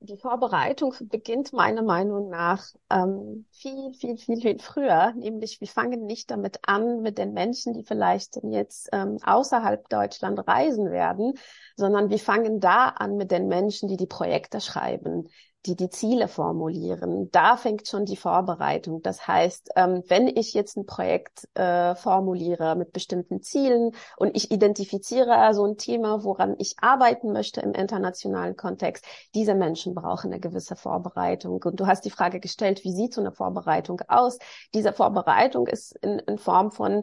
Die 0.00 0.16
Vorbereitung 0.16 0.94
beginnt 1.00 1.52
meiner 1.52 1.82
Meinung 1.82 2.28
nach 2.28 2.64
ähm, 2.90 3.46
viel, 3.50 3.92
viel, 3.94 4.16
viel, 4.16 4.40
viel 4.40 4.58
früher. 4.58 5.12
Nämlich 5.16 5.60
wir 5.60 5.68
fangen 5.68 6.06
nicht 6.06 6.30
damit 6.30 6.58
an, 6.66 7.00
mit 7.02 7.18
den 7.18 7.32
Menschen, 7.32 7.72
die 7.72 7.82
vielleicht 7.82 8.38
jetzt 8.44 8.88
ähm, 8.92 9.18
außerhalb 9.24 9.88
Deutschland 9.88 10.46
reisen 10.46 10.90
werden, 10.90 11.34
sondern 11.76 12.10
wir 12.10 12.18
fangen 12.18 12.60
da 12.60 12.88
an 12.88 13.16
mit 13.16 13.30
den 13.30 13.48
Menschen, 13.48 13.88
die 13.88 13.96
die 13.96 14.06
Projekte 14.06 14.60
schreiben, 14.60 15.28
die 15.66 15.76
die 15.76 15.90
Ziele 15.90 16.28
formulieren. 16.28 17.30
Da 17.32 17.56
fängt 17.56 17.88
schon 17.88 18.04
die 18.04 18.16
Vorbereitung. 18.16 19.02
Das 19.02 19.26
heißt, 19.26 19.70
ähm, 19.76 20.02
wenn 20.08 20.28
ich 20.28 20.54
jetzt 20.54 20.76
ein 20.76 20.86
Projekt 20.86 21.48
äh, 21.54 21.94
formuliere 21.94 22.76
mit 22.76 22.92
bestimmten 22.92 23.42
Zielen 23.42 23.92
und 24.16 24.36
ich 24.36 24.50
identifiziere 24.50 25.52
so 25.54 25.64
ein 25.64 25.76
Thema, 25.76 26.24
woran 26.24 26.54
ich 26.58 26.76
arbeiten 26.80 27.32
möchte 27.32 27.60
im 27.60 27.72
internationalen 27.72 28.56
Kontext, 28.56 29.04
diese 29.34 29.54
Menschen 29.54 29.94
brauchen 29.94 30.32
eine 30.32 30.40
gewisse 30.40 30.76
Vorbereitung. 30.76 31.62
Und 31.64 31.80
du 31.80 31.86
hast 31.86 32.04
die 32.04 32.10
Frage 32.10 32.40
gestellt, 32.40 32.84
wie 32.84 32.92
sieht 32.92 33.14
so 33.14 33.20
eine 33.20 33.32
Vorbereitung 33.32 34.00
aus? 34.08 34.38
Diese 34.74 34.92
Vorbereitung 34.92 35.66
ist 35.66 35.96
in, 36.02 36.18
in 36.20 36.38
Form 36.38 36.70
von 36.70 37.02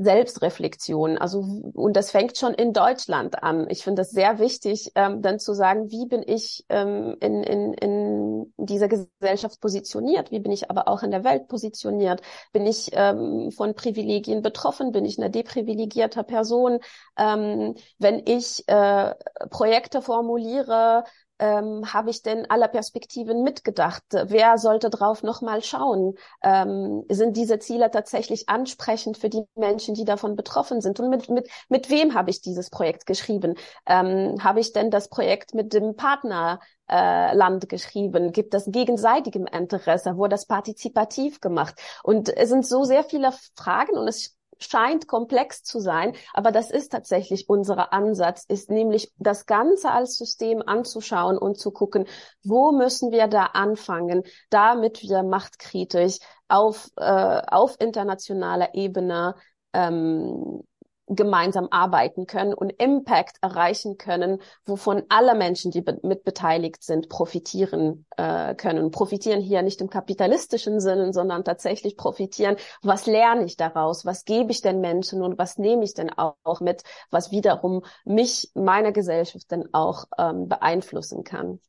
Selbstreflexion. 0.00 1.18
Also, 1.18 1.40
und 1.74 1.96
das 1.96 2.12
fängt 2.12 2.38
schon 2.38 2.54
in 2.54 2.72
Deutschland 2.72 3.42
an. 3.42 3.68
Ich 3.68 3.82
finde 3.82 4.02
das 4.02 4.10
sehr 4.10 4.38
wichtig, 4.38 4.92
ähm, 4.94 5.22
dann 5.22 5.40
zu 5.40 5.54
sagen, 5.54 5.90
wie 5.90 6.06
bin 6.06 6.22
ich 6.24 6.64
ähm, 6.68 7.16
in, 7.20 7.42
in, 7.42 7.74
in 7.74 8.54
dieser 8.56 8.86
Gesellschaft 8.88 9.60
positioniert? 9.60 10.30
Wie 10.30 10.38
bin 10.38 10.52
ich 10.52 10.70
aber 10.70 10.86
auch 10.86 11.02
in 11.02 11.10
der 11.10 11.24
Welt 11.24 11.48
positioniert? 11.48 12.22
Bin 12.52 12.64
ich 12.64 12.90
ähm, 12.92 13.50
von 13.50 13.74
Privilegien 13.74 14.40
betroffen? 14.40 14.92
Bin 14.92 15.04
ich 15.04 15.18
eine 15.18 15.30
deprivilegierte 15.30 16.22
Person? 16.22 16.78
Ähm, 17.16 17.74
wenn 17.98 18.22
ich 18.24 18.68
äh, 18.68 19.14
Projekte 19.50 20.00
formuliere, 20.00 21.02
ähm, 21.38 21.92
habe 21.92 22.10
ich 22.10 22.22
denn 22.22 22.48
aller 22.50 22.68
Perspektiven 22.68 23.42
mitgedacht? 23.42 24.02
Wer 24.10 24.58
sollte 24.58 24.90
drauf 24.90 25.22
nochmal 25.22 25.62
schauen? 25.62 26.14
Ähm, 26.42 27.04
sind 27.08 27.36
diese 27.36 27.58
Ziele 27.58 27.90
tatsächlich 27.90 28.48
ansprechend 28.48 29.18
für 29.18 29.28
die 29.28 29.44
Menschen, 29.54 29.94
die 29.94 30.04
davon 30.04 30.36
betroffen 30.36 30.80
sind? 30.80 31.00
Und 31.00 31.10
mit, 31.10 31.28
mit, 31.28 31.48
mit 31.68 31.90
wem 31.90 32.14
habe 32.14 32.30
ich 32.30 32.40
dieses 32.40 32.70
Projekt 32.70 33.06
geschrieben? 33.06 33.54
Ähm, 33.86 34.36
habe 34.42 34.60
ich 34.60 34.72
denn 34.72 34.90
das 34.90 35.08
Projekt 35.08 35.54
mit 35.54 35.72
dem 35.72 35.96
Partner 35.96 36.60
äh, 36.88 37.34
Land 37.34 37.68
geschrieben? 37.68 38.32
Gibt 38.32 38.54
es 38.54 38.64
gegenseitigem 38.66 39.46
Interesse? 39.46 40.16
Wurde 40.16 40.30
das 40.30 40.46
partizipativ 40.46 41.40
gemacht? 41.40 41.74
Und 42.02 42.28
es 42.36 42.48
sind 42.48 42.66
so 42.66 42.84
sehr 42.84 43.04
viele 43.04 43.32
Fragen 43.54 43.96
und 43.96 44.08
es 44.08 44.37
scheint 44.58 45.06
komplex 45.08 45.62
zu 45.62 45.80
sein, 45.80 46.14
aber 46.34 46.52
das 46.52 46.70
ist 46.70 46.90
tatsächlich 46.92 47.48
unser 47.48 47.92
Ansatz, 47.92 48.44
ist 48.46 48.70
nämlich 48.70 49.12
das 49.18 49.46
Ganze 49.46 49.90
als 49.90 50.16
System 50.16 50.62
anzuschauen 50.66 51.38
und 51.38 51.58
zu 51.58 51.70
gucken, 51.70 52.06
wo 52.42 52.72
müssen 52.72 53.12
wir 53.12 53.26
da 53.28 53.46
anfangen, 53.46 54.22
damit 54.50 55.02
wir 55.02 55.22
machtkritisch 55.22 56.18
auf, 56.48 56.88
äh, 56.96 57.42
auf 57.46 57.76
internationaler 57.78 58.74
Ebene 58.74 59.34
ähm, 59.72 60.62
gemeinsam 61.08 61.68
arbeiten 61.70 62.26
können 62.26 62.54
und 62.54 62.70
Impact 62.70 63.38
erreichen 63.42 63.98
können, 63.98 64.40
wovon 64.64 65.02
alle 65.08 65.34
Menschen, 65.34 65.70
die 65.70 65.80
be 65.80 65.98
mit 66.02 66.24
beteiligt 66.24 66.82
sind, 66.82 67.08
profitieren 67.08 68.06
äh, 68.16 68.54
können. 68.54 68.90
Profitieren 68.90 69.40
hier 69.40 69.62
nicht 69.62 69.80
im 69.80 69.90
kapitalistischen 69.90 70.80
Sinne, 70.80 71.12
sondern 71.12 71.44
tatsächlich 71.44 71.96
profitieren. 71.96 72.56
Was 72.82 73.06
lerne 73.06 73.44
ich 73.44 73.56
daraus? 73.56 74.04
Was 74.04 74.24
gebe 74.24 74.50
ich 74.50 74.60
den 74.60 74.80
Menschen 74.80 75.22
und 75.22 75.38
was 75.38 75.58
nehme 75.58 75.84
ich 75.84 75.94
denn 75.94 76.10
auch 76.10 76.60
mit, 76.60 76.82
was 77.10 77.30
wiederum 77.30 77.84
mich, 78.04 78.50
meiner 78.54 78.92
Gesellschaft 78.92 79.50
dann 79.50 79.68
auch 79.72 80.04
ähm, 80.18 80.48
beeinflussen 80.48 81.24
kann? 81.24 81.60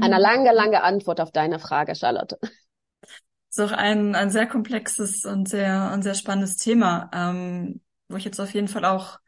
Eine 0.00 0.16
mhm. 0.16 0.22
lange, 0.22 0.52
lange 0.52 0.82
Antwort 0.82 1.20
auf 1.20 1.32
deine 1.32 1.58
Frage, 1.58 1.94
Charlotte. 1.94 2.38
Ist 3.50 3.60
auch 3.60 3.72
ein, 3.72 4.14
ein 4.14 4.30
sehr 4.30 4.46
komplexes 4.46 5.24
und 5.24 5.48
sehr, 5.48 5.90
und 5.92 6.02
sehr 6.02 6.14
spannendes 6.14 6.56
Thema. 6.56 7.10
Ähm 7.12 7.80
wo 8.10 8.16
ich 8.16 8.24
jetzt 8.24 8.40
auf 8.40 8.52
jeden 8.52 8.68
Fall 8.68 8.84
auch 8.84 9.18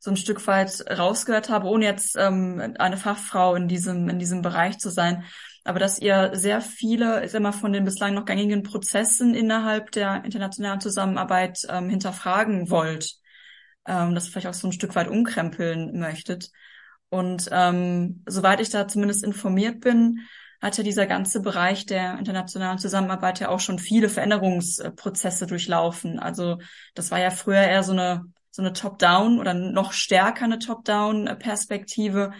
so 0.00 0.10
ein 0.10 0.16
Stück 0.16 0.44
weit 0.48 0.84
rausgehört 0.90 1.48
habe, 1.48 1.68
ohne 1.68 1.84
jetzt 1.84 2.16
ähm, 2.18 2.74
eine 2.78 2.96
Fachfrau 2.96 3.54
in 3.54 3.68
diesem, 3.68 4.08
in 4.08 4.18
diesem 4.18 4.42
Bereich 4.42 4.78
zu 4.78 4.90
sein. 4.90 5.24
aber 5.64 5.78
dass 5.78 6.00
ihr 6.00 6.30
sehr 6.34 6.60
viele, 6.60 7.28
sag 7.28 7.40
mal, 7.40 7.52
von 7.52 7.72
den 7.72 7.84
bislang 7.84 8.14
noch 8.14 8.24
gängigen 8.24 8.64
Prozessen 8.64 9.34
innerhalb 9.34 9.92
der 9.92 10.24
internationalen 10.24 10.80
Zusammenarbeit 10.80 11.60
ähm, 11.68 11.88
hinterfragen 11.88 12.68
wollt, 12.68 13.14
ähm, 13.86 14.14
das 14.14 14.28
vielleicht 14.28 14.48
auch 14.48 14.54
so 14.54 14.66
ein 14.66 14.72
Stück 14.72 14.96
weit 14.96 15.08
umkrempeln 15.08 15.98
möchtet. 15.98 16.50
Und 17.08 17.48
ähm, 17.52 18.24
soweit 18.26 18.60
ich 18.60 18.70
da 18.70 18.88
zumindest 18.88 19.22
informiert 19.22 19.80
bin, 19.80 20.20
hat 20.62 20.78
ja 20.78 20.84
dieser 20.84 21.06
ganze 21.06 21.42
Bereich 21.42 21.84
der 21.86 22.18
internationalen 22.18 22.78
Zusammenarbeit 22.78 23.40
ja 23.40 23.48
auch 23.48 23.60
schon 23.60 23.78
viele 23.78 24.08
Veränderungsprozesse 24.08 25.46
durchlaufen. 25.46 26.18
Also 26.18 26.58
das 26.94 27.10
war 27.10 27.18
ja 27.18 27.30
früher 27.30 27.62
eher 27.62 27.82
so 27.82 27.92
eine 27.92 28.22
so 28.54 28.62
eine 28.62 28.74
Top-Down 28.74 29.40
oder 29.40 29.54
noch 29.54 29.92
stärker 29.92 30.44
eine 30.44 30.58
Top-Down-Perspektive 30.58 32.32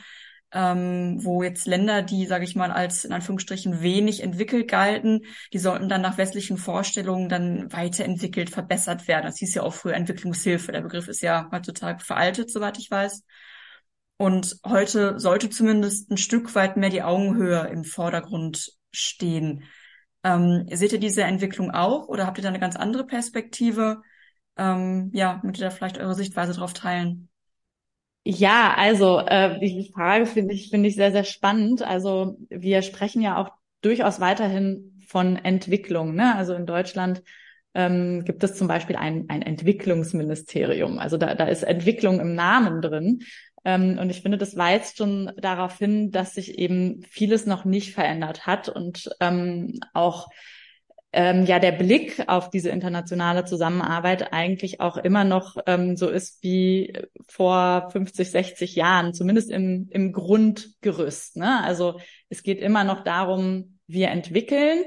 ähm, 0.52 1.18
wo 1.24 1.42
jetzt 1.42 1.66
Länder, 1.66 2.02
die, 2.02 2.26
sage 2.26 2.44
ich 2.44 2.54
mal, 2.54 2.70
als 2.70 3.04
in 3.04 3.12
Anführungsstrichen 3.12 3.80
wenig 3.80 4.22
entwickelt 4.22 4.68
galten, 4.68 5.22
die 5.52 5.58
sollten 5.58 5.88
dann 5.88 6.02
nach 6.02 6.18
westlichen 6.18 6.58
Vorstellungen 6.58 7.28
dann 7.28 7.72
weiterentwickelt, 7.72 8.50
verbessert 8.50 9.08
werden. 9.08 9.24
Das 9.24 9.38
hieß 9.38 9.54
ja 9.54 9.62
auch 9.62 9.72
früher 9.74 9.94
Entwicklungshilfe. 9.94 10.72
Der 10.72 10.82
Begriff 10.82 11.08
ist 11.08 11.22
ja 11.22 11.48
heutzutage 11.50 12.04
veraltet, 12.04 12.50
soweit 12.50 12.78
ich 12.78 12.90
weiß. 12.90 13.24
Und 14.22 14.60
heute 14.64 15.18
sollte 15.18 15.50
zumindest 15.50 16.08
ein 16.08 16.16
Stück 16.16 16.54
weit 16.54 16.76
mehr 16.76 16.90
die 16.90 17.02
Augenhöhe 17.02 17.66
im 17.66 17.82
Vordergrund 17.82 18.70
stehen. 18.92 19.64
Ähm, 20.22 20.64
seht 20.70 20.92
ihr 20.92 21.00
diese 21.00 21.24
Entwicklung 21.24 21.72
auch 21.72 22.06
oder 22.06 22.24
habt 22.24 22.38
ihr 22.38 22.42
da 22.42 22.48
eine 22.48 22.60
ganz 22.60 22.76
andere 22.76 23.04
Perspektive? 23.04 24.00
Ähm, 24.56 25.10
ja, 25.12 25.40
möchtet 25.42 25.62
ihr 25.62 25.70
da 25.70 25.74
vielleicht 25.74 25.98
eure 25.98 26.14
Sichtweise 26.14 26.52
drauf 26.52 26.72
teilen? 26.72 27.30
Ja, 28.22 28.74
also 28.76 29.18
äh, 29.18 29.58
die 29.58 29.90
Frage 29.92 30.26
finde 30.26 30.54
ich 30.54 30.70
finde 30.70 30.88
ich 30.88 30.94
sehr 30.94 31.10
sehr 31.10 31.24
spannend. 31.24 31.82
Also 31.82 32.36
wir 32.48 32.82
sprechen 32.82 33.22
ja 33.22 33.38
auch 33.38 33.50
durchaus 33.80 34.20
weiterhin 34.20 35.02
von 35.08 35.34
Entwicklung. 35.34 36.14
Ne? 36.14 36.36
Also 36.36 36.54
in 36.54 36.66
Deutschland 36.66 37.24
ähm, 37.74 38.24
gibt 38.24 38.44
es 38.44 38.54
zum 38.54 38.68
Beispiel 38.68 38.94
ein, 38.94 39.24
ein 39.28 39.42
Entwicklungsministerium. 39.42 40.98
Also 40.98 41.16
da, 41.16 41.34
da 41.34 41.46
ist 41.46 41.64
Entwicklung 41.64 42.20
im 42.20 42.36
Namen 42.36 42.82
drin. 42.82 43.22
Ähm, 43.64 43.98
und 43.98 44.10
ich 44.10 44.22
finde, 44.22 44.38
das 44.38 44.56
weist 44.56 44.96
schon 44.98 45.32
darauf 45.36 45.78
hin, 45.78 46.10
dass 46.10 46.34
sich 46.34 46.58
eben 46.58 47.02
vieles 47.08 47.46
noch 47.46 47.64
nicht 47.64 47.94
verändert 47.94 48.46
hat 48.46 48.68
und 48.68 49.10
ähm, 49.20 49.80
auch 49.94 50.28
ähm, 51.12 51.44
ja 51.44 51.58
der 51.58 51.72
Blick 51.72 52.24
auf 52.26 52.50
diese 52.50 52.70
internationale 52.70 53.44
Zusammenarbeit 53.44 54.32
eigentlich 54.32 54.80
auch 54.80 54.96
immer 54.96 55.24
noch 55.24 55.56
ähm, 55.66 55.96
so 55.96 56.08
ist 56.08 56.42
wie 56.42 56.92
vor 57.28 57.90
50, 57.90 58.30
60 58.30 58.76
Jahren, 58.76 59.12
zumindest 59.12 59.50
im, 59.50 59.88
im 59.90 60.12
Grundgerüst. 60.12 61.36
Ne? 61.36 61.62
Also 61.62 62.00
es 62.30 62.42
geht 62.42 62.60
immer 62.60 62.84
noch 62.84 63.04
darum, 63.04 63.78
wir 63.86 64.08
entwickeln 64.08 64.84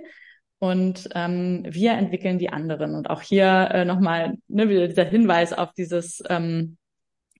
und 0.58 1.10
ähm, 1.13 1.63
wir 1.67 1.91
entwickeln 1.91 2.39
die 2.39 2.50
anderen. 2.50 2.96
Und 2.96 3.10
auch 3.10 3.22
hier 3.22 3.70
äh, 3.72 3.86
nochmal 3.86 4.38
ne, 4.48 4.67
wieder 4.67 4.88
dieser 4.88 5.05
Hinweis 5.05 5.53
auf 5.53 5.74
dieses 5.74 6.24
ähm, 6.27 6.77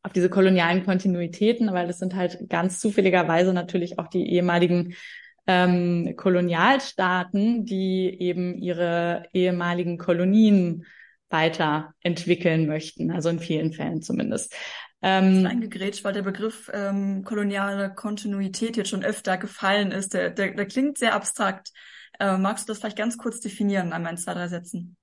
auf 0.06 0.14
diese 0.14 0.30
kolonialen 0.30 0.86
Kontinuitäten, 0.86 1.74
weil 1.74 1.88
das 1.88 1.98
sind 1.98 2.16
halt 2.16 2.48
ganz 2.48 2.80
zufälligerweise 2.80 3.54
natürlich 3.54 3.98
auch 3.98 4.08
die 4.08 4.30
ehemaligen 4.30 4.94
ähm, 5.48 6.14
Kolonialstaaten, 6.16 7.66
die 7.66 8.16
eben 8.20 8.56
ihre 8.56 9.24
ehemaligen 9.34 9.98
Kolonien 9.98 10.86
weiterentwickeln 11.30 12.68
möchten, 12.68 13.12
also 13.12 13.30
in 13.30 13.40
vielen 13.40 13.74
Fällen 13.74 14.04
zumindest. 14.04 14.56
Ähm, 15.02 15.46
eingegrätscht, 15.46 16.04
weil 16.04 16.14
der 16.14 16.22
Begriff 16.22 16.70
ähm, 16.72 17.24
koloniale 17.24 17.94
Kontinuität 17.94 18.78
jetzt 18.78 18.90
schon 18.90 19.04
öfter 19.04 19.38
gefallen 19.38 19.92
ist. 19.92 20.14
Der, 20.14 20.30
der, 20.30 20.54
der 20.54 20.68
klingt 20.68 21.00
sehr 21.00 21.16
abstrakt. 21.16 21.72
Äh, 22.20 22.38
magst 22.38 22.68
du 22.68 22.72
das 22.72 22.80
vielleicht 22.80 22.98
ganz 22.98 23.18
kurz 23.18 23.40
definieren, 23.40 23.92
einmal 23.92 24.12
in 24.12 24.18
zwei, 24.18 24.36
drei 24.36 24.48
Sätzen? 24.48 24.98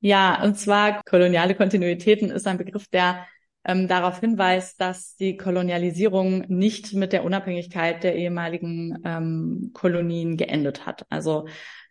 Ja, 0.00 0.42
und 0.42 0.58
zwar 0.58 1.00
koloniale 1.04 1.54
Kontinuitäten 1.54 2.30
ist 2.30 2.48
ein 2.48 2.58
Begriff, 2.58 2.88
der 2.88 3.26
ähm, 3.64 3.88
darauf 3.88 4.20
hinweist, 4.20 4.80
dass 4.80 5.14
die 5.16 5.36
Kolonialisierung 5.36 6.44
nicht 6.48 6.94
mit 6.94 7.12
der 7.12 7.24
Unabhängigkeit 7.24 8.02
der 8.02 8.16
ehemaligen 8.16 8.98
ähm, 9.04 9.70
Kolonien 9.72 10.36
geendet 10.36 10.84
hat. 10.86 11.06
Also 11.10 11.46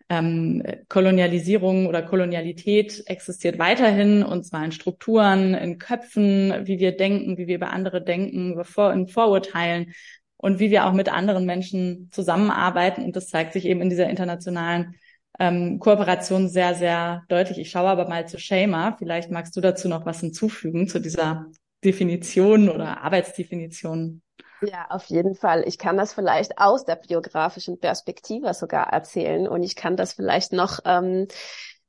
ähm, 0.10 0.62
Kolonialisierung 0.90 1.88
oder 1.88 2.02
Kolonialität 2.02 3.04
existiert 3.06 3.60
weiterhin 3.60 4.24
und 4.24 4.44
zwar 4.44 4.66
in 4.66 4.74
Strukturen, 4.74 5.54
in 5.54 5.78
Köpfen, 5.78 6.68
wie 6.68 6.80
wir 6.80 6.98
denken, 6.98 7.38
wie 7.38 7.48
wir 7.48 7.56
über 7.56 7.72
andere 7.72 8.04
denken, 8.04 8.60
in 8.60 9.08
Vorurteilen 9.08 9.94
und 10.36 10.60
wie 10.60 10.72
wir 10.72 10.86
auch 10.86 10.94
mit 10.94 11.08
anderen 11.08 11.46
Menschen 11.46 12.10
zusammenarbeiten. 12.12 13.06
Und 13.06 13.16
das 13.16 13.30
zeigt 13.30 13.54
sich 13.54 13.66
eben 13.66 13.82
in 13.82 13.90
dieser 13.90 14.10
internationalen 14.10 14.96
ähm, 15.42 15.80
Kooperation 15.80 16.50
sehr, 16.50 16.76
sehr 16.76 17.24
deutlich. 17.28 17.58
Ich 17.58 17.72
schaue 17.72 17.90
aber 17.90 18.08
mal 18.08 18.28
zu 18.28 18.38
Shama. 18.38 18.96
Vielleicht 19.00 19.32
magst 19.32 19.56
du 19.56 19.62
dazu 19.62 19.90
noch 19.90 20.06
was 20.06 20.20
hinzufügen 20.20 20.88
zu 20.88 21.00
dieser 21.00 21.48
Definition 21.84 22.70
oder 22.70 23.02
Arbeitsdefinition. 23.02 24.22
Ja, 24.62 24.86
auf 24.90 25.06
jeden 25.06 25.34
Fall. 25.34 25.64
Ich 25.68 25.80
kann 25.80 25.98
das 25.98 26.14
vielleicht 26.14 26.60
aus 26.60 26.86
der 26.86 26.96
biografischen 26.96 27.80
Perspektive 27.80 28.54
sogar 28.54 28.94
erzählen 28.94 29.48
und 29.48 29.64
ich 29.64 29.76
kann 29.76 29.98
das 29.98 30.14
vielleicht 30.14 30.54
noch 30.54 30.78
ähm, 30.86 31.28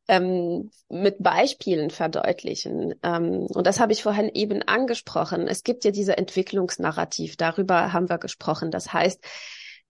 ähm, 0.09 0.71
mit 0.88 1.23
Beispielen 1.23 1.91
verdeutlichen. 1.91 2.95
Ähm, 3.03 3.49
und 3.51 3.67
das 3.67 3.81
habe 3.81 3.93
ich 3.93 4.03
vorhin 4.03 4.31
eben 4.31 4.62
angesprochen. 4.62 5.47
Es 5.47 5.62
gibt 5.62 5.85
ja 5.85 5.91
diese 5.91 6.17
Entwicklungsnarrativ, 6.17 7.37
darüber 7.37 7.93
haben 7.93 8.09
wir 8.09 8.17
gesprochen. 8.17 8.71
Das 8.71 8.95
heißt, 8.95 9.23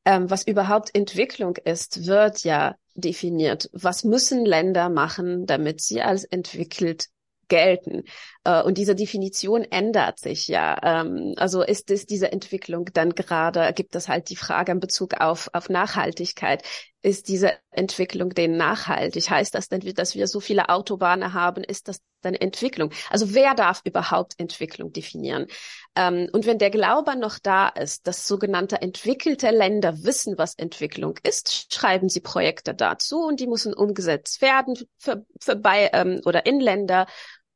ähm, 0.05 0.29
was 0.29 0.44
überhaupt 0.44 0.90
Entwicklung 0.94 1.57
ist, 1.59 2.09
wird 2.09 2.42
ja 2.42 2.75
definiert. 2.94 3.70
Was 3.72 4.05
müssen 4.05 4.44
Länder 4.44 4.88
machen, 4.88 5.46
damit 5.46 5.81
sie 5.81 6.02
als 6.02 6.24
entwickelt 6.24 7.09
gelten. 7.52 8.05
Äh, 8.44 8.62
und 8.62 8.78
diese 8.78 8.94
Definition 8.94 9.64
ändert 9.64 10.18
sich 10.18 10.48
ja. 10.48 10.78
Ähm, 10.83 11.35
also 11.37 11.62
ist 11.62 11.90
es 11.90 12.07
diese 12.07 12.33
Entwicklung 12.33 12.87
dann 12.94 13.11
gerade, 13.11 13.74
gibt 13.74 13.94
es 13.94 14.09
halt 14.09 14.31
die 14.31 14.37
Frage 14.37 14.72
in 14.72 14.81
Bezug 14.81 15.20
auf, 15.20 15.50
auf 15.52 15.68
Nachhaltigkeit. 15.68 16.62
Ist 17.05 17.29
diese 17.29 17.53
Entwicklung 17.73 18.31
denn 18.31 18.57
nachhaltig? 18.57 19.29
Heißt 19.29 19.55
das 19.55 19.69
denn, 19.69 19.81
dass 19.95 20.15
wir 20.15 20.29
so 20.29 20.38
viele 20.38 20.69
Autobahnen 20.69 21.35
haben? 21.35 21.65
Ist 21.65 21.88
das 21.88 22.01
dann 22.21 22.35
Entwicklung? 22.35 22.93
Also 23.11 23.35
wer 23.35 23.55
darf 23.55 23.83
überhaupt 23.85 24.35
Entwicklung 24.38 24.93
definieren? 24.93 25.49
Ähm, 25.97 26.29
und 26.33 26.47
wenn 26.47 26.59
der 26.59 26.71
Glaube 26.71 27.17
noch 27.17 27.41
da 27.41 27.69
ist, 27.69 28.07
dass 28.07 28.29
sogenannte 28.29 28.81
entwickelte 28.81 29.51
Länder 29.51 30.05
wissen, 30.05 30.38
was 30.38 30.55
Entwicklung 30.55 31.19
ist, 31.25 31.73
schreiben 31.75 32.09
sie 32.09 32.21
Projekte 32.21 32.73
dazu 32.73 33.25
und 33.25 33.41
die 33.41 33.49
müssen 33.49 33.75
umgesetzt 33.75 34.41
werden 34.41 34.79
für, 34.99 35.27
für 35.41 35.57
bei 35.57 35.91
ähm, 35.93 36.21
oder 36.25 36.47
in 36.47 36.61
Länder, 36.61 37.07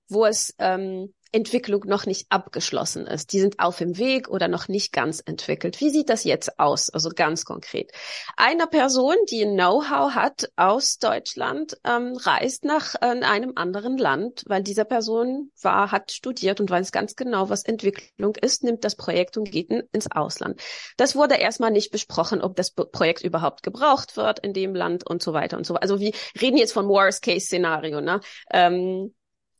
wo 0.08 0.24
es 0.26 0.54
ähm, 0.58 1.12
Entwicklung 1.36 1.82
noch 1.86 2.06
nicht 2.06 2.26
abgeschlossen 2.30 3.06
ist. 3.06 3.32
Die 3.32 3.40
sind 3.40 3.58
auf 3.58 3.76
dem 3.76 3.98
Weg 3.98 4.28
oder 4.28 4.48
noch 4.48 4.68
nicht 4.68 4.92
ganz 4.92 5.22
entwickelt. 5.24 5.80
Wie 5.80 5.90
sieht 5.90 6.08
das 6.08 6.24
jetzt 6.24 6.58
aus? 6.58 6.88
Also 6.88 7.10
ganz 7.10 7.44
konkret. 7.44 7.92
Eine 8.36 8.66
Person, 8.66 9.16
die 9.30 9.44
Know-how 9.44 10.14
hat 10.14 10.48
aus 10.56 10.98
Deutschland, 10.98 11.76
ähm, 11.84 12.16
reist 12.16 12.64
nach 12.64 12.94
äh, 12.96 13.20
einem 13.20 13.52
anderen 13.56 13.98
Land, 13.98 14.44
weil 14.46 14.62
diese 14.62 14.84
Person 14.84 15.50
war, 15.60 15.92
hat 15.92 16.12
studiert 16.12 16.60
und 16.60 16.70
weiß 16.70 16.90
ganz 16.90 17.16
genau, 17.16 17.50
was 17.50 17.64
Entwicklung 17.64 18.34
ist, 18.36 18.64
nimmt 18.64 18.84
das 18.84 18.94
Projekt 18.94 19.36
und 19.36 19.50
geht 19.50 19.70
ins 19.70 20.10
Ausland. 20.10 20.60
Das 20.96 21.16
wurde 21.16 21.34
erstmal 21.34 21.70
nicht 21.70 21.90
besprochen, 21.90 22.40
ob 22.40 22.56
das 22.56 22.70
Projekt 22.70 23.22
überhaupt 23.22 23.62
gebraucht 23.62 24.16
wird 24.16 24.38
in 24.38 24.54
dem 24.54 24.74
Land 24.74 25.06
und 25.06 25.22
so 25.22 25.32
weiter 25.32 25.58
und 25.58 25.66
so. 25.66 25.74
Also 25.74 26.00
wir 26.00 26.12
reden 26.40 26.56
jetzt 26.56 26.72
vom 26.72 26.88
Worst-Case-Szenario. 26.88 28.00
Ne? 28.00 28.20
Ähm, 28.50 29.12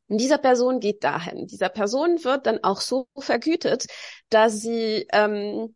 und 0.09 0.19
dieser 0.19 0.39
Person 0.39 0.81
geht 0.81 1.05
dahin. 1.05 1.47
Dieser 1.47 1.69
Person 1.69 2.23
wird 2.25 2.47
dann 2.47 2.63
auch 2.63 2.81
so 2.81 3.09
vergütet, 3.19 3.87
dass 4.31 4.61
sie 4.61 5.07
ähm, 5.13 5.75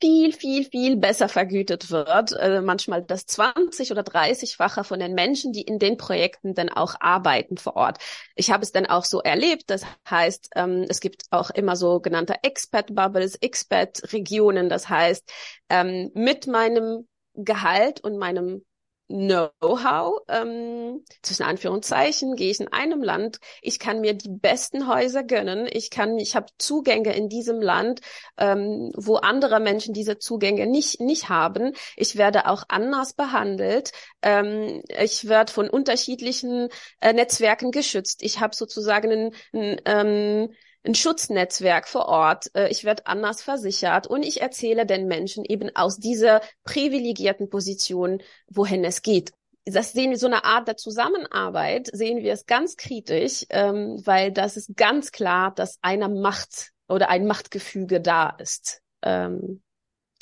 viel, 0.00 0.32
viel, 0.32 0.64
viel 0.64 0.96
besser 0.96 1.28
vergütet 1.28 1.90
wird. 1.90 2.32
Äh, 2.32 2.60
manchmal 2.60 3.02
das 3.02 3.26
20 3.26 3.90
oder 3.90 4.02
30-fache 4.02 4.84
von 4.84 5.00
den 5.00 5.14
Menschen, 5.14 5.52
die 5.52 5.62
in 5.62 5.78
den 5.78 5.96
Projekten 5.96 6.54
dann 6.54 6.68
auch 6.68 6.94
arbeiten 7.00 7.56
vor 7.56 7.76
Ort. 7.76 7.98
Ich 8.34 8.50
habe 8.50 8.62
es 8.62 8.72
dann 8.72 8.86
auch 8.86 9.04
so 9.04 9.20
erlebt. 9.22 9.64
Das 9.68 9.84
heißt, 10.08 10.50
ähm, 10.56 10.84
es 10.88 11.00
gibt 11.00 11.24
auch 11.30 11.50
immer 11.50 11.76
sogenannte 11.76 12.34
Expat-Bubbles, 12.42 13.36
Expat-Regionen. 13.36 14.68
Das 14.68 14.88
heißt, 14.88 15.30
ähm, 15.70 16.10
mit 16.14 16.46
meinem 16.46 17.08
Gehalt 17.34 18.00
und 18.00 18.18
meinem 18.18 18.64
Know-how, 19.08 20.20
ähm, 20.28 21.04
zwischen 21.22 21.44
Anführungszeichen, 21.44 22.34
gehe 22.34 22.50
ich 22.50 22.58
in 22.58 22.72
einem 22.72 23.02
Land, 23.04 23.38
ich 23.62 23.78
kann 23.78 24.00
mir 24.00 24.14
die 24.14 24.28
besten 24.28 24.88
Häuser 24.88 25.22
gönnen, 25.22 25.68
ich 25.70 25.90
kann, 25.90 26.18
ich 26.18 26.34
habe 26.34 26.46
Zugänge 26.58 27.14
in 27.14 27.28
diesem 27.28 27.60
Land, 27.60 28.00
ähm, 28.36 28.90
wo 28.96 29.16
andere 29.16 29.60
Menschen 29.60 29.94
diese 29.94 30.18
Zugänge 30.18 30.66
nicht 30.66 31.00
nicht 31.00 31.28
haben. 31.28 31.72
Ich 31.96 32.16
werde 32.16 32.48
auch 32.48 32.64
anders 32.68 33.12
behandelt. 33.14 33.92
Ähm, 34.22 34.82
ich 34.88 35.28
werde 35.28 35.52
von 35.52 35.70
unterschiedlichen 35.70 36.68
äh, 37.00 37.12
Netzwerken 37.12 37.70
geschützt. 37.70 38.22
Ich 38.24 38.40
habe 38.40 38.56
sozusagen 38.56 39.12
ein, 39.12 39.34
ein, 39.52 39.80
ähm, 39.84 40.54
ein 40.86 40.94
Schutznetzwerk 40.94 41.88
vor 41.88 42.06
Ort, 42.06 42.54
äh, 42.54 42.68
ich 42.68 42.84
werde 42.84 43.06
anders 43.06 43.42
versichert 43.42 44.06
und 44.06 44.22
ich 44.22 44.40
erzähle 44.40 44.86
den 44.86 45.06
Menschen 45.06 45.44
eben 45.44 45.74
aus 45.74 45.98
dieser 45.98 46.40
privilegierten 46.64 47.50
Position, 47.50 48.22
wohin 48.48 48.84
es 48.84 49.02
geht. 49.02 49.32
Das 49.64 49.92
sehen 49.92 50.10
wir 50.10 50.18
so 50.18 50.26
eine 50.26 50.44
Art 50.44 50.68
der 50.68 50.76
Zusammenarbeit, 50.76 51.88
sehen 51.92 52.22
wir 52.22 52.32
es 52.32 52.46
ganz 52.46 52.76
kritisch, 52.76 53.44
ähm, 53.50 54.00
weil 54.04 54.30
das 54.30 54.56
ist 54.56 54.76
ganz 54.76 55.10
klar, 55.10 55.52
dass 55.52 55.78
eine 55.82 56.08
Macht 56.08 56.70
oder 56.88 57.08
ein 57.08 57.26
Machtgefüge 57.26 58.00
da 58.00 58.30
ist. 58.30 58.80
Ähm, 59.02 59.62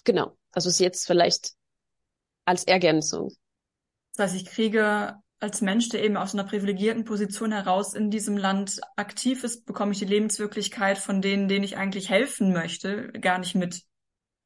genau. 0.05 0.33
Also 0.53 0.71
ist 0.71 0.81
jetzt 0.81 1.07
vielleicht 1.07 1.53
als 2.47 2.65
Ergänzung. 2.65 3.35
Das 4.17 4.33
heißt, 4.33 4.43
ich 4.43 4.47
kriege 4.47 5.17
als 5.45 5.61
Mensch, 5.61 5.91
der 5.91 6.03
eben 6.03 6.17
aus 6.17 6.33
einer 6.33 6.45
privilegierten 6.45 7.05
Position 7.05 7.53
heraus 7.53 7.93
in 7.93 8.11
diesem 8.11 8.39
Land 8.39 8.81
aktiv 8.97 9.45
ist, 9.45 9.67
bekomme 9.67 9.93
ich 9.93 9.99
die 9.99 10.07
Lebenswirklichkeit 10.07 10.97
von 10.97 11.21
denen, 11.21 11.49
denen 11.49 11.65
ich 11.65 11.77
eigentlich 11.77 12.09
helfen 12.09 12.53
möchte, 12.53 13.13
gar 13.13 13.39
nicht 13.39 13.55
mit. 13.55 13.83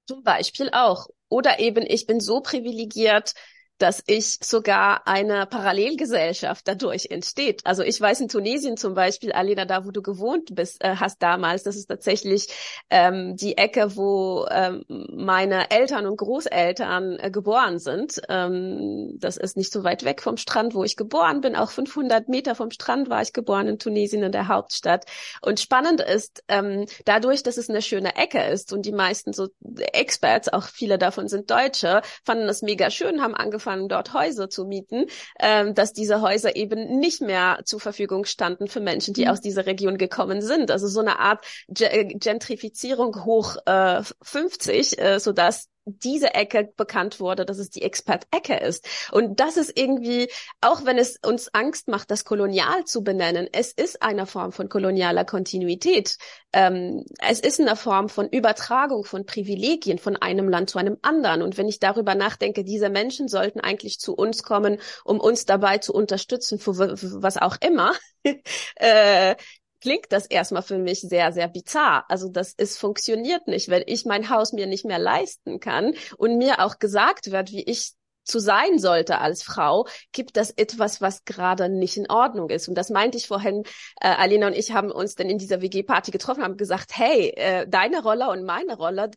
Zum 0.09 0.25
Beispiel 0.25 0.71
auch. 0.73 1.07
Oder 1.29 1.61
eben, 1.61 1.87
ich 1.87 2.07
bin 2.07 2.19
so 2.19 2.41
privilegiert, 2.41 3.35
dass 3.79 4.03
ich 4.07 4.39
sogar 4.43 5.07
eine 5.07 5.47
Parallelgesellschaft 5.47 6.67
dadurch 6.67 7.07
entsteht. 7.11 7.63
Also 7.65 7.83
ich 7.83 8.01
weiß 8.01 8.21
in 8.21 8.29
Tunesien 8.29 8.77
zum 8.77 8.95
Beispiel, 8.95 9.33
Alina, 9.33 9.65
da 9.65 9.85
wo 9.85 9.91
du 9.91 10.03
gewohnt 10.03 10.55
bist, 10.55 10.83
äh, 10.85 10.97
hast 10.97 11.23
damals, 11.23 11.63
das 11.63 11.77
ist 11.77 11.87
tatsächlich 11.87 12.49
ähm, 12.91 13.37
die 13.37 13.57
Ecke, 13.57 13.97
wo 13.97 14.47
ähm, 14.51 14.85
meine 14.89 15.71
Eltern 15.71 16.07
und 16.07 16.17
Großeltern 16.17 17.19
äh, 17.19 17.31
geboren 17.31 17.79
sind. 17.79 18.21
Ähm, 18.29 19.15
das 19.19 19.37
ist 19.37 19.57
nicht 19.57 19.73
so 19.73 19.85
weit 19.85 20.05
weg 20.05 20.23
vom 20.23 20.37
Strand, 20.37 20.75
wo 20.75 20.85
ich 20.85 20.97
geboren 20.97 21.41
bin. 21.41 21.57
Auch 21.57 21.71
500 21.71 22.29
Meter 22.29 22.55
vom 22.55 22.71
Strand 22.71 23.09
war 23.09 23.23
ich 23.23 23.33
geboren 23.33 23.69
in 23.69 23.79
Tunesien, 23.79 24.23
in 24.23 24.33
der 24.33 24.49
Hauptstadt. 24.49 25.05
Und 25.41 25.61
spannend 25.61 26.01
ist, 26.01 26.43
ähm, 26.49 26.87
dadurch, 27.05 27.43
dass 27.43 27.57
es 27.57 27.71
eine 27.71 27.83
schöne 27.83 28.17
Ecke 28.17 28.43
ist 28.43 28.73
und 28.73 28.87
die 28.87 28.93
meisten 28.93 29.33
so 29.33 29.49
Experts, 29.93 30.49
auch 30.49 30.65
viele 30.65 30.99
davon 30.99 31.29
sind 31.29 31.51
Deutsche, 31.51 32.03
fanden 32.25 32.47
das 32.47 32.63
mega 32.63 32.91
schön, 32.91 33.23
haben 33.23 33.35
angefangen, 33.35 33.68
angefangen, 33.69 33.89
dort 33.89 34.15
Häuser 34.15 34.49
zu 34.51 34.65
mieten, 34.65 35.07
ähm, 35.39 35.75
dass 35.75 35.93
diese 35.93 36.21
Häuser 36.21 36.57
eben 36.57 36.99
nicht 36.99 37.21
mehr 37.21 37.61
zur 37.65 37.81
Verfügung 37.81 38.25
standen 38.25 38.69
für 38.69 38.81
Menschen, 38.81 39.15
die 39.15 39.25
mhm. 39.25 39.31
aus 39.31 39.41
dieser 39.41 39.67
Region 39.67 39.99
gekommen 39.99 40.43
sind. 40.43 40.71
Also 40.71 40.89
so 40.89 41.01
eine 41.01 41.19
Art 41.19 41.45
Gentrifizierung 41.69 43.25
hoch 43.25 43.57
äh, 43.67 44.03
50, 44.23 44.99
äh, 44.99 45.21
so 45.21 45.33
dass 45.33 45.69
diese 45.89 46.35
Ecke 46.35 46.73
bekannt 46.77 47.21
wurde, 47.21 47.45
dass 47.45 47.59
es 47.59 47.71
die 47.71 47.83
Expert-Ecke 47.83 48.57
ist. 48.57 48.87
Und 49.13 49.41
das 49.41 49.57
ist 49.57 49.79
irgendwie, 49.79 50.29
auch 50.61 50.85
wenn 50.85 50.99
es 50.99 51.19
uns 51.25 51.53
Angst 51.55 51.89
macht, 51.89 52.11
das 52.11 52.25
kolonial 52.25 52.85
zu 52.85 53.03
benennen, 53.03 53.49
es 53.53 53.73
ist 53.73 54.03
eine 54.03 54.27
Form 54.27 54.53
von 54.53 54.69
kolonialer 54.69 55.25
Kontinuität. 55.25 56.17
Ähm, 56.53 57.05
es 57.21 57.41
ist 57.41 57.61
eine 57.61 57.77
Form 57.77 58.09
von 58.09 58.29
Übertragung 58.29 59.05
von 59.05 59.27
Privilegien 59.27 59.99
von 59.99 60.17
einem 60.17 60.49
Land 60.49 60.71
zu 60.71 60.79
einem 60.79 60.99
anderen. 61.03 61.43
Und 61.43 61.59
wenn 61.59 61.69
ich 61.69 61.79
darüber 61.79 62.15
nachdenke, 62.15 62.65
diese 62.65 62.89
Menschen 62.91 63.29
sollten 63.29 63.61
eigentlich 63.61 63.99
zu 63.99 64.15
uns 64.15 64.43
kommen, 64.43 64.79
um 65.05 65.21
uns 65.21 65.45
dabei 65.45 65.79
zu 65.79 65.93
unterstützen, 65.93 66.59
für 66.59 66.79
was 66.79 67.37
auch 67.37 67.57
immer, 67.61 67.93
äh, 68.77 69.37
klingt 69.81 70.07
das 70.11 70.27
erstmal 70.27 70.63
für 70.63 70.79
mich 70.79 71.01
sehr, 71.01 71.33
sehr 71.33 71.49
bizarr. 71.49 72.05
Also 72.09 72.29
das 72.29 72.53
ist 72.53 72.79
funktioniert 72.79 73.47
nicht, 73.47 73.69
wenn 73.69 73.83
ich 73.87 74.05
mein 74.05 74.31
Haus 74.31 74.53
mir 74.53 74.67
nicht 74.67 74.85
mehr 74.85 74.99
leisten 74.99 75.61
kann 75.61 75.95
und 76.17 76.39
mir 76.39 76.65
auch 76.65 76.79
gesagt 76.79 77.31
wird, 77.31 77.53
wie 77.53 77.63
ich 77.63 77.93
zu 78.29 78.39
sein 78.39 78.79
sollte 78.79 79.19
als 79.19 79.43
Frau, 79.43 79.89
gibt 80.13 80.37
das 80.37 80.51
etwas, 80.51 81.01
was 81.01 81.25
gerade 81.25 81.69
nicht 81.69 81.97
in 81.97 82.11
Ordnung 82.11 82.51
ist. 82.51 82.69
Und 82.69 82.77
das 82.77 82.91
meinte 82.91 83.17
ich 83.17 83.27
vorhin, 83.27 83.65
äh, 84.01 84.09
Alina 84.09 84.49
und 84.49 84.57
ich 84.57 84.73
haben 84.73 84.91
uns 84.91 85.15
dann 85.15 85.31
in 85.31 85.39
dieser 85.39 85.63
WG-Party 85.63 86.11
getroffen, 86.11 86.45
haben 86.45 86.57
gesagt, 86.57 86.93
hey, 86.95 87.31
äh, 87.37 87.67
deine 87.67 88.03
Rolle 88.03 88.29
und 88.29 88.45
meine 88.45 88.77
Rolle, 88.77 89.11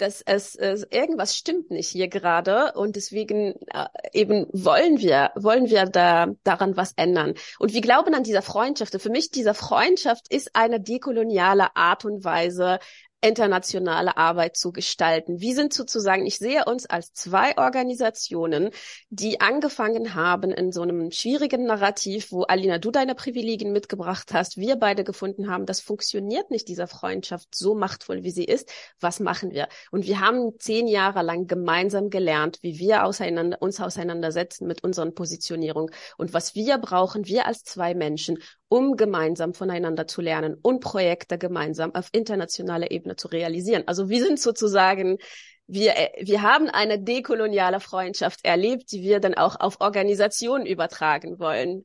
dass 0.00 0.22
es, 0.22 0.54
es 0.54 0.86
irgendwas 0.90 1.36
stimmt 1.36 1.70
nicht 1.70 1.88
hier 1.88 2.08
gerade 2.08 2.72
und 2.74 2.96
deswegen 2.96 3.54
äh, 3.72 3.86
eben 4.12 4.46
wollen 4.52 4.98
wir 4.98 5.30
wollen 5.36 5.68
wir 5.68 5.84
da 5.86 6.28
daran 6.44 6.76
was 6.76 6.92
ändern 6.96 7.34
und 7.58 7.72
wir 7.72 7.80
glauben 7.80 8.14
an 8.14 8.22
dieser 8.22 8.42
Freundschaft. 8.42 9.00
Für 9.00 9.10
mich 9.10 9.30
diese 9.30 9.54
Freundschaft 9.54 10.32
ist 10.32 10.56
eine 10.56 10.80
dekoloniale 10.80 11.76
Art 11.76 12.04
und 12.04 12.24
Weise 12.24 12.78
internationale 13.22 14.16
Arbeit 14.16 14.56
zu 14.56 14.72
gestalten. 14.72 15.40
Wir 15.40 15.54
sind 15.54 15.74
sozusagen, 15.74 16.24
ich 16.24 16.38
sehe 16.38 16.64
uns 16.64 16.86
als 16.86 17.12
zwei 17.12 17.56
Organisationen, 17.58 18.70
die 19.10 19.40
angefangen 19.40 20.14
haben 20.14 20.52
in 20.52 20.72
so 20.72 20.82
einem 20.82 21.10
schwierigen 21.10 21.66
Narrativ, 21.66 22.32
wo 22.32 22.42
Alina, 22.42 22.78
du 22.78 22.90
deine 22.90 23.14
Privilegien 23.14 23.72
mitgebracht 23.72 24.32
hast, 24.32 24.56
wir 24.56 24.76
beide 24.76 25.04
gefunden 25.04 25.50
haben, 25.50 25.66
das 25.66 25.80
funktioniert 25.80 26.50
nicht, 26.50 26.68
dieser 26.68 26.86
Freundschaft 26.86 27.54
so 27.54 27.74
machtvoll, 27.74 28.22
wie 28.22 28.30
sie 28.30 28.44
ist. 28.44 28.72
Was 29.00 29.20
machen 29.20 29.50
wir? 29.50 29.68
Und 29.90 30.06
wir 30.06 30.20
haben 30.20 30.58
zehn 30.58 30.86
Jahre 30.88 31.22
lang 31.22 31.46
gemeinsam 31.46 32.08
gelernt, 32.08 32.58
wie 32.62 32.78
wir 32.78 33.04
auseinander, 33.04 33.60
uns 33.60 33.80
auseinandersetzen 33.80 34.66
mit 34.66 34.82
unseren 34.82 35.14
Positionierung 35.14 35.90
und 36.16 36.32
was 36.32 36.54
wir 36.54 36.78
brauchen, 36.78 37.26
wir 37.26 37.46
als 37.46 37.64
zwei 37.64 37.94
Menschen, 37.94 38.38
um 38.68 38.96
gemeinsam 38.96 39.52
voneinander 39.52 40.06
zu 40.06 40.22
lernen 40.22 40.56
und 40.62 40.80
Projekte 40.80 41.38
gemeinsam 41.38 41.94
auf 41.94 42.08
internationaler 42.12 42.90
Ebene 42.92 43.09
zu 43.16 43.28
realisieren. 43.28 43.84
Also 43.86 44.08
wir 44.08 44.22
sind 44.22 44.40
sozusagen, 44.40 45.18
wir, 45.66 45.94
wir 46.20 46.42
haben 46.42 46.68
eine 46.68 47.02
dekoloniale 47.02 47.80
Freundschaft 47.80 48.44
erlebt, 48.44 48.92
die 48.92 49.02
wir 49.02 49.20
dann 49.20 49.34
auch 49.34 49.58
auf 49.58 49.80
Organisationen 49.80 50.66
übertragen 50.66 51.38
wollen. 51.38 51.84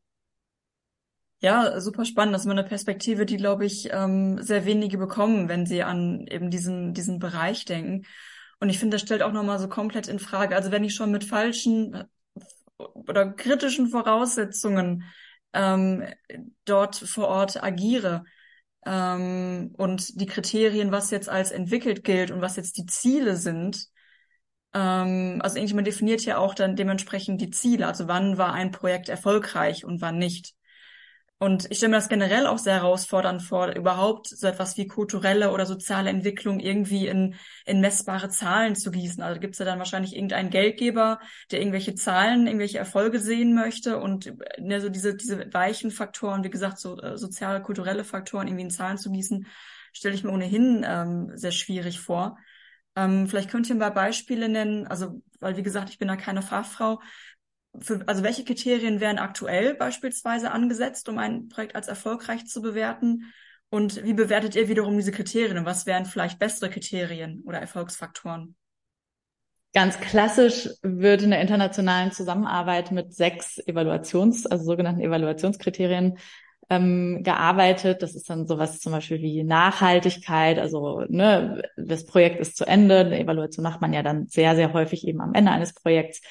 Ja, 1.40 1.80
super 1.80 2.06
spannend. 2.06 2.34
Das 2.34 2.46
ist 2.46 2.52
eine 2.52 2.64
Perspektive, 2.64 3.26
die, 3.26 3.38
glaube 3.38 3.66
ich, 3.66 3.90
ähm, 3.92 4.42
sehr 4.42 4.66
wenige 4.66 4.98
bekommen, 4.98 5.50
wenn 5.50 5.66
sie 5.66 5.84
an 5.84 6.26
eben 6.28 6.50
diesen, 6.50 6.94
diesen 6.94 7.20
Bereich 7.20 7.66
denken. 7.66 8.06
Und 8.60 8.70
ich 8.70 8.80
finde, 8.80 8.96
das 8.96 9.02
stellt 9.02 9.22
auch 9.22 9.34
nochmal 9.34 9.60
so 9.60 9.68
komplett 9.68 10.08
in 10.08 10.20
Frage. 10.20 10.56
Also 10.56 10.72
wenn 10.72 10.84
ich 10.84 10.96
schon 10.96 11.12
mit 11.12 11.24
falschen 11.24 12.06
oder 12.78 13.32
kritischen 13.32 13.88
Voraussetzungen 13.90 15.04
ähm, 15.54 16.04
dort 16.66 16.96
vor 16.96 17.28
Ort 17.28 17.64
agiere. 17.64 18.26
Ähm, 18.86 19.74
und 19.78 20.20
die 20.22 20.26
Kriterien, 20.28 20.92
was 20.92 21.12
jetzt 21.12 21.30
als 21.30 21.52
entwickelt 21.52 22.04
gilt 22.04 22.32
und 22.32 22.42
was 22.42 22.56
jetzt 22.56 22.78
die 22.78 22.86
Ziele 22.86 23.36
sind, 23.38 23.88
ähm, 24.74 25.40
also 25.44 25.58
irgendjemand 25.58 25.88
definiert 25.88 26.26
ja 26.26 26.38
auch 26.38 26.54
dann 26.56 26.76
dementsprechend 26.76 27.42
die 27.42 27.50
Ziele. 27.52 27.88
Also 27.88 28.08
wann 28.08 28.38
war 28.38 28.54
ein 28.54 28.72
Projekt 28.72 29.10
erfolgreich 29.10 29.86
und 29.86 30.02
wann 30.02 30.18
nicht. 30.18 30.56
Und 31.38 31.70
ich 31.70 31.78
stelle 31.78 31.90
mir 31.90 31.98
das 31.98 32.08
generell 32.08 32.48
auch 32.48 32.58
sehr 32.58 32.76
herausfordernd 32.76 33.42
vor, 33.42 33.68
überhaupt 33.76 34.28
so 34.28 34.48
etwas 34.48 34.78
wie 34.78 34.88
kulturelle 34.88 35.52
oder 35.52 35.66
soziale 35.66 36.10
Entwicklung 36.10 36.62
irgendwie 36.62 37.08
in, 37.08 37.36
in 37.66 37.82
messbare 37.82 38.30
Zahlen 38.30 38.76
zu 38.76 38.90
gießen. 38.90 39.22
Also 39.22 39.42
gibt 39.42 39.54
es 39.56 39.60
ja 39.60 39.66
dann 39.66 39.80
wahrscheinlich 39.80 40.16
irgendeinen 40.16 40.50
Geldgeber, 40.50 41.20
der 41.52 41.60
irgendwelche 41.60 41.94
Zahlen, 41.94 42.48
irgendwelche 42.48 42.78
Erfolge 42.78 43.20
sehen 43.20 43.54
möchte 43.54 44.00
und 44.00 44.34
ne, 44.60 44.80
so 44.80 44.88
diese, 44.88 45.16
diese 45.16 45.54
weichen 45.54 45.92
Faktoren, 45.92 46.46
wie 46.46 46.50
gesagt, 46.50 46.80
so 46.80 46.98
äh, 47.02 47.18
soziale, 47.18 47.62
kulturelle 47.62 48.06
Faktoren 48.06 48.48
irgendwie 48.48 48.64
in 48.64 48.72
Zahlen 48.72 48.98
zu 48.98 49.12
gießen, 49.12 49.46
stelle 49.92 50.16
ich 50.16 50.24
mir 50.24 50.32
ohnehin 50.32 50.86
ähm, 50.88 51.32
sehr 51.36 51.52
schwierig 51.52 52.00
vor. 52.00 52.38
Ähm, 52.96 53.28
vielleicht 53.28 53.50
könnt 53.50 53.68
ihr 53.68 53.76
ein 53.76 53.80
paar 53.80 53.94
Beispiele 53.94 54.48
nennen, 54.48 54.88
also 54.88 55.22
weil 55.42 55.58
wie 55.58 55.64
gesagt, 55.64 55.90
ich 55.90 55.98
bin 55.98 56.08
da 56.08 56.16
keine 56.16 56.42
Fachfrau, 56.42 57.02
für, 57.82 58.04
also 58.08 58.24
welche 58.24 58.44
Kriterien 58.44 59.00
werden 59.00 59.20
aktuell 59.20 59.76
beispielsweise 59.76 60.52
angesetzt, 60.52 61.10
um 61.10 61.18
ein 61.18 61.48
Projekt 61.48 61.76
als 61.76 61.88
erfolgreich 61.88 62.46
zu 62.46 62.62
bewerten? 62.62 63.34
Und 63.70 64.04
wie 64.04 64.14
bewertet 64.14 64.56
ihr 64.56 64.70
wiederum 64.70 64.96
diese 64.96 65.12
Kriterien 65.12 65.58
und 65.58 65.66
was 65.66 65.86
wären 65.86 66.06
vielleicht 66.06 66.40
bessere 66.40 66.70
Kriterien 66.70 67.44
oder 67.46 67.60
Erfolgsfaktoren? 67.60 68.56
Ganz 69.74 70.00
klassisch 70.00 70.70
wird 70.84 71.22
in 71.22 71.32
der 71.32 71.42
internationalen 71.42 72.12
Zusammenarbeit 72.12 72.92
mit 72.92 73.14
sechs 73.14 73.60
Evaluations-, 73.68 74.46
also 74.46 74.64
sogenannten 74.64 75.02
Evaluationskriterien 75.02 76.18
ähm, 76.70 77.22
gearbeitet. 77.24 78.02
Das 78.02 78.16
ist 78.16 78.30
dann 78.30 78.48
sowas 78.48 78.80
zum 78.80 78.94
Beispiel 78.94 79.22
wie 79.22 79.44
Nachhaltigkeit. 79.44 80.60
Also 80.60 81.04
ne, 81.10 81.64
das 81.76 82.06
Projekt 82.06 82.40
ist 82.40 82.56
zu 82.56 82.66
Ende. 82.66 83.00
Eine 83.00 83.20
Evaluation 83.20 83.64
macht 83.64 83.82
man 83.82 83.92
ja 83.94 84.02
dann 84.02 84.28
sehr, 84.28 84.56
sehr 84.56 84.74
häufig 84.74 85.06
eben 85.08 85.20
am 85.22 85.34
Ende 85.34 85.52
eines 85.52 85.74
Projekts 85.74 86.22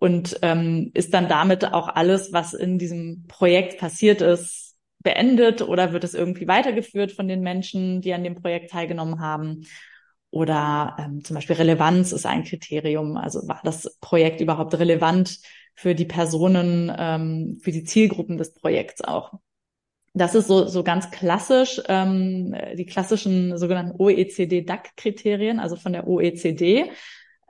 und 0.00 0.38
ähm, 0.40 0.90
ist 0.94 1.12
dann 1.12 1.28
damit 1.28 1.74
auch 1.74 1.88
alles, 1.88 2.32
was 2.32 2.54
in 2.54 2.78
diesem 2.78 3.26
Projekt 3.28 3.78
passiert 3.78 4.22
ist, 4.22 4.78
beendet 5.00 5.60
oder 5.60 5.92
wird 5.92 6.04
es 6.04 6.14
irgendwie 6.14 6.48
weitergeführt 6.48 7.12
von 7.12 7.28
den 7.28 7.42
Menschen, 7.42 8.00
die 8.00 8.14
an 8.14 8.24
dem 8.24 8.34
Projekt 8.34 8.70
teilgenommen 8.70 9.20
haben? 9.20 9.66
Oder 10.30 10.96
ähm, 10.98 11.22
zum 11.22 11.34
Beispiel 11.34 11.56
Relevanz 11.56 12.12
ist 12.12 12.24
ein 12.24 12.44
Kriterium. 12.44 13.18
Also 13.18 13.46
war 13.46 13.60
das 13.62 13.98
Projekt 14.00 14.40
überhaupt 14.40 14.78
relevant 14.78 15.38
für 15.74 15.94
die 15.94 16.06
Personen, 16.06 16.90
ähm, 16.96 17.58
für 17.60 17.70
die 17.70 17.84
Zielgruppen 17.84 18.38
des 18.38 18.54
Projekts 18.54 19.02
auch? 19.02 19.34
Das 20.14 20.34
ist 20.34 20.46
so, 20.46 20.66
so 20.66 20.82
ganz 20.82 21.10
klassisch, 21.10 21.78
ähm, 21.88 22.56
die 22.74 22.86
klassischen 22.86 23.58
sogenannten 23.58 24.00
OECD-DAC-Kriterien, 24.00 25.60
also 25.60 25.76
von 25.76 25.92
der 25.92 26.08
OECD 26.08 26.90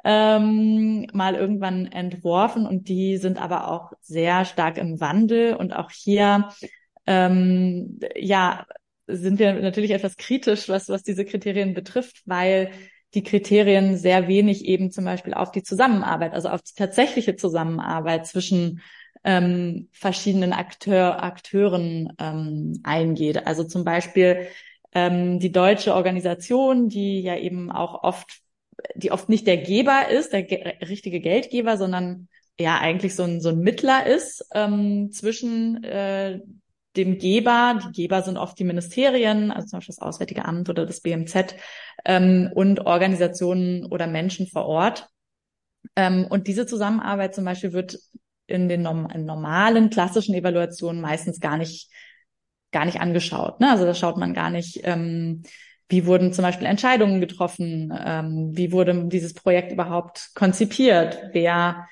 ähm, 0.04 1.06
mal 1.12 1.34
irgendwann 1.34 1.86
entworfen 1.86 2.66
und 2.66 2.88
die 2.88 3.16
sind 3.18 3.40
aber 3.40 3.70
auch 3.70 3.92
sehr 4.00 4.44
stark 4.44 4.78
im 4.78 5.00
Wandel 5.00 5.54
und 5.54 5.72
auch 5.72 5.90
hier 5.90 6.48
ähm, 7.06 8.00
ja 8.16 8.66
sind 9.06 9.38
wir 9.38 9.54
natürlich 9.54 9.90
etwas 9.90 10.16
kritisch, 10.16 10.68
was, 10.68 10.88
was 10.88 11.02
diese 11.02 11.24
Kriterien 11.24 11.74
betrifft, 11.74 12.22
weil 12.26 12.70
die 13.14 13.24
Kriterien 13.24 13.96
sehr 13.96 14.28
wenig 14.28 14.64
eben 14.64 14.90
zum 14.90 15.04
Beispiel 15.04 15.34
auf 15.34 15.50
die 15.50 15.62
Zusammenarbeit, 15.62 16.32
also 16.32 16.48
auf 16.48 16.62
die 16.62 16.74
tatsächliche 16.74 17.36
Zusammenarbeit 17.36 18.26
zwischen 18.26 18.80
ähm, 19.24 19.88
verschiedenen 19.92 20.52
Akteur, 20.52 21.22
Akteuren 21.22 22.12
ähm, 22.18 22.80
eingeht. 22.84 23.46
Also 23.46 23.64
zum 23.64 23.84
Beispiel 23.84 24.46
ähm, 24.94 25.40
die 25.40 25.52
deutsche 25.52 25.94
Organisation, 25.94 26.88
die 26.88 27.20
ja 27.20 27.36
eben 27.36 27.70
auch 27.70 28.02
oft, 28.02 28.40
die 28.94 29.12
oft 29.12 29.28
nicht 29.28 29.46
der 29.46 29.58
Geber 29.58 30.08
ist, 30.08 30.32
der 30.32 30.42
ge 30.42 30.74
richtige 30.86 31.20
Geldgeber, 31.20 31.76
sondern 31.76 32.28
ja 32.58 32.78
eigentlich 32.78 33.14
so 33.14 33.22
ein, 33.22 33.40
so 33.40 33.50
ein 33.50 33.60
Mittler 33.60 34.06
ist 34.06 34.44
ähm, 34.54 35.10
zwischen 35.12 35.82
äh, 35.84 36.40
dem 36.96 37.18
Geber, 37.18 37.80
die 37.84 37.92
Geber 37.92 38.22
sind 38.22 38.36
oft 38.36 38.58
die 38.58 38.64
Ministerien, 38.64 39.50
also 39.50 39.68
zum 39.68 39.78
Beispiel 39.78 39.94
das 39.94 40.02
Auswärtige 40.02 40.44
Amt 40.44 40.68
oder 40.68 40.86
das 40.86 41.00
BMZ 41.00 41.54
ähm, 42.04 42.50
und 42.54 42.80
Organisationen 42.80 43.86
oder 43.86 44.06
Menschen 44.06 44.48
vor 44.48 44.66
Ort. 44.66 45.08
Ähm, 45.96 46.26
und 46.28 46.48
diese 46.48 46.66
Zusammenarbeit 46.66 47.34
zum 47.34 47.44
Beispiel 47.44 47.72
wird 47.72 47.98
in 48.46 48.68
den 48.68 48.84
in 48.84 49.24
normalen 49.24 49.90
klassischen 49.90 50.34
Evaluationen 50.34 51.00
meistens 51.00 51.38
gar 51.38 51.56
nicht 51.56 51.88
gar 52.72 52.84
nicht 52.84 53.00
angeschaut. 53.00 53.60
Ne? 53.60 53.70
Also 53.70 53.84
da 53.84 53.94
schaut 53.94 54.16
man 54.16 54.34
gar 54.34 54.50
nicht, 54.50 54.80
ähm, 54.84 55.42
wie 55.90 56.06
wurden 56.06 56.32
zum 56.32 56.42
Beispiel 56.42 56.66
Entscheidungen 56.66 57.20
getroffen, 57.20 57.92
ähm, 58.04 58.56
wie 58.56 58.72
wurde 58.72 59.08
dieses 59.08 59.34
Projekt 59.34 59.72
überhaupt 59.72 60.30
konzipiert, 60.34 61.18
wer 61.32 61.86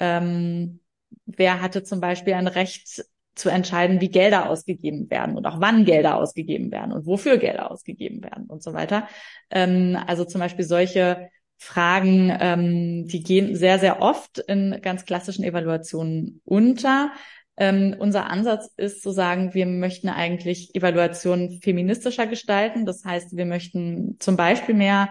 ähm, 0.00 0.80
wer 1.26 1.62
hatte 1.62 1.84
zum 1.84 2.00
Beispiel 2.00 2.34
ein 2.34 2.48
Recht 2.48 3.04
zu 3.34 3.48
entscheiden, 3.48 4.00
wie 4.00 4.10
Gelder 4.10 4.50
ausgegeben 4.50 5.10
werden 5.10 5.36
und 5.36 5.46
auch 5.46 5.60
wann 5.60 5.84
Gelder 5.84 6.16
ausgegeben 6.16 6.70
werden 6.70 6.92
und 6.92 7.06
wofür 7.06 7.38
Gelder 7.38 7.70
ausgegeben 7.70 8.22
werden 8.22 8.46
und 8.46 8.62
so 8.62 8.74
weiter. 8.74 9.08
Ähm, 9.50 9.98
also 10.06 10.24
zum 10.24 10.40
Beispiel 10.40 10.64
solche 10.64 11.30
Fragen, 11.56 12.36
ähm, 12.40 13.06
die 13.06 13.22
gehen 13.22 13.54
sehr, 13.56 13.78
sehr 13.78 14.02
oft 14.02 14.38
in 14.38 14.80
ganz 14.82 15.04
klassischen 15.04 15.44
Evaluationen 15.44 16.40
unter. 16.44 17.12
Ähm, 17.56 17.94
unser 17.98 18.30
Ansatz 18.30 18.70
ist 18.76 19.02
zu 19.02 19.10
sagen, 19.10 19.54
wir 19.54 19.66
möchten 19.66 20.08
eigentlich 20.08 20.74
Evaluationen 20.74 21.60
feministischer 21.60 22.26
gestalten. 22.26 22.86
Das 22.86 23.04
heißt, 23.04 23.36
wir 23.36 23.46
möchten 23.46 24.16
zum 24.20 24.36
Beispiel 24.36 24.74
mehr 24.74 25.10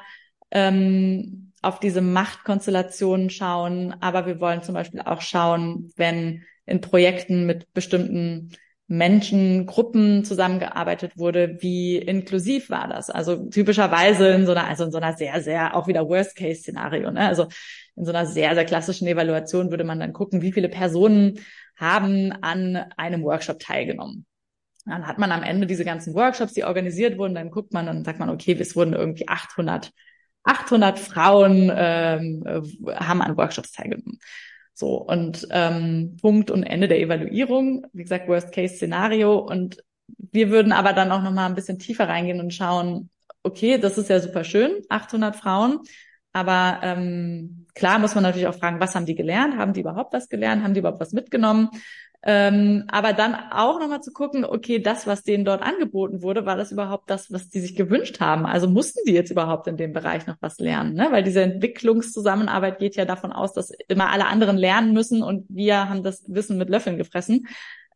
ähm, 0.50 1.54
auf 1.62 1.80
diese 1.80 2.02
Machtkonstellationen 2.02 3.30
schauen, 3.30 3.96
aber 4.02 4.26
wir 4.26 4.40
wollen 4.40 4.64
zum 4.64 4.74
Beispiel 4.74 5.02
auch 5.02 5.22
schauen, 5.22 5.92
wenn 5.96 6.44
in 6.66 6.82
Projekten 6.82 7.46
mit 7.46 7.72
bestimmten 7.74 8.52
Menschen, 8.92 9.68
Gruppen 9.68 10.26
zusammengearbeitet 10.26 11.18
wurde, 11.18 11.58
wie 11.62 11.96
inklusiv 11.96 12.70
war 12.70 12.90
das? 12.90 13.10
Also 13.10 13.48
typischerweise 13.50 14.28
in 14.32 14.46
so 14.46 14.52
einer, 14.52 14.68
also 14.68 14.84
in 14.84 14.92
so 14.92 14.98
einer 14.98 15.14
sehr, 15.14 15.42
sehr 15.42 15.78
auch 15.78 15.88
wieder 15.88 16.10
Worst-Case-Szenario. 16.10 17.10
Ne? 17.10 17.26
Also 17.26 17.48
in 17.96 18.04
so 18.04 18.12
einer 18.12 18.26
sehr, 18.26 18.54
sehr 18.54 18.66
klassischen 18.66 19.08
Evaluation 19.08 19.72
würde 19.72 19.86
man 19.86 20.02
dann 20.02 20.12
gucken, 20.12 20.42
wie 20.42 20.52
viele 20.52 20.68
Personen 20.68 21.40
haben 21.76 22.32
an 22.42 22.76
einem 22.98 23.24
Workshop 23.24 23.60
teilgenommen. 23.60 24.26
Dann 24.86 25.06
hat 25.08 25.20
man 25.20 25.32
am 25.32 25.44
Ende 25.44 25.68
diese 25.68 25.86
ganzen 25.86 26.14
Workshops, 26.16 26.54
die 26.54 26.64
organisiert 26.64 27.18
wurden, 27.18 27.36
dann 27.36 27.52
guckt 27.52 27.74
man 27.74 27.88
und 27.88 28.04
sagt 28.04 28.20
man, 28.20 28.30
okay, 28.30 28.58
es 28.60 28.76
wurden 28.76 28.94
irgendwie 28.94 29.28
800 29.28 29.92
800 30.44 31.00
Frauen 31.00 31.72
ähm, 31.74 32.44
äh, 32.46 32.96
haben 32.96 33.22
an 33.22 33.38
Workshops 33.38 33.72
teilgenommen. 33.72 34.20
So, 34.74 34.98
und 34.98 35.48
ähm, 35.52 36.18
Punkt 36.22 36.50
und 36.50 36.64
Ende 36.64 36.88
der 36.88 37.00
Evaluierung, 37.00 37.86
wie 37.94 38.04
gesagt, 38.04 38.28
Worst-Case-Szenario. 38.28 39.38
Und 39.38 39.84
wir 40.18 40.50
würden 40.50 40.72
aber 40.72 40.94
dann 40.94 41.12
auch 41.12 41.22
nochmal 41.22 41.48
ein 41.48 41.56
bisschen 41.56 41.78
tiefer 41.78 42.08
reingehen 42.10 42.40
und 42.40 42.54
schauen, 42.54 43.10
okay, 43.44 43.78
das 43.78 43.98
ist 43.98 44.10
ja 44.10 44.20
super 44.20 44.44
schön, 44.44 44.82
800 44.90 45.36
Frauen, 45.36 45.80
aber 46.32 46.80
ähm, 46.84 47.61
klar 47.76 48.00
muss 48.00 48.16
man 48.16 48.24
natürlich 48.24 48.48
auch 48.48 48.56
fragen, 48.56 48.80
was 48.80 48.96
haben 48.96 49.06
die 49.06 49.16
gelernt? 49.16 49.58
Haben 49.58 49.74
die 49.74 49.82
überhaupt 49.82 50.14
was 50.14 50.30
gelernt? 50.30 50.64
Haben 50.64 50.74
die 50.74 50.80
überhaupt 50.80 51.00
was 51.00 51.14
mitgenommen? 51.14 51.70
Ähm, 52.24 52.84
aber 52.88 53.14
dann 53.14 53.34
auch 53.34 53.80
nochmal 53.80 54.02
zu 54.02 54.12
gucken, 54.12 54.46
okay, 54.46 54.78
das, 54.78 55.08
was 55.08 55.24
denen 55.24 55.44
dort 55.44 55.64
angeboten 55.64 56.22
wurde, 56.22 56.46
war 56.46 56.56
das 56.56 56.72
überhaupt 56.72 57.10
das, 57.10 57.32
was 57.32 57.50
die 57.50 57.60
sich 57.60 57.76
gewünscht 57.76 58.20
haben? 58.20 58.46
Also 58.46 58.70
mussten 58.70 59.00
die 59.08 59.14
jetzt 59.14 59.32
überhaupt 59.32 59.68
in 59.68 59.76
dem 59.76 59.92
Bereich 59.92 60.28
noch 60.28 60.36
was 60.40 60.60
lernen? 60.60 60.94
Ne? 60.94 61.08
Weil 61.10 61.24
diese 61.24 61.42
Entwicklungszusammenarbeit 61.42 62.78
geht 62.78 62.96
ja 62.96 63.06
davon 63.06 63.32
aus, 63.32 63.54
dass 63.54 63.72
immer 63.88 64.12
alle 64.12 64.28
anderen 64.28 64.58
lernen 64.58 64.94
müssen 64.94 65.24
und 65.24 65.46
wir 65.50 65.90
haben 65.90 66.04
das 66.04 66.24
Wissen 66.28 66.60
mit 66.60 66.70
Löffeln 66.70 66.98
gefressen. 66.98 67.48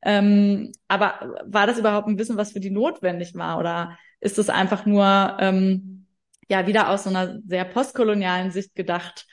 Ähm, 0.02 0.72
aber 0.88 1.36
war 1.46 1.68
das 1.68 1.78
überhaupt 1.78 2.08
ein 2.08 2.18
Wissen, 2.18 2.38
was 2.38 2.54
für 2.54 2.60
die 2.60 2.72
notwendig 2.72 3.36
war? 3.36 3.60
Oder 3.60 3.98
ist 4.22 4.40
es 4.40 4.50
einfach 4.50 4.88
nur 4.88 5.38
ähm, 5.40 6.08
ja 6.50 6.66
wieder 6.66 6.90
aus 6.90 7.04
so 7.04 7.12
einer 7.12 7.40
sehr 7.46 7.66
postkolonialen 7.66 8.50
Sicht 8.50 8.74
gedacht? 8.74 9.28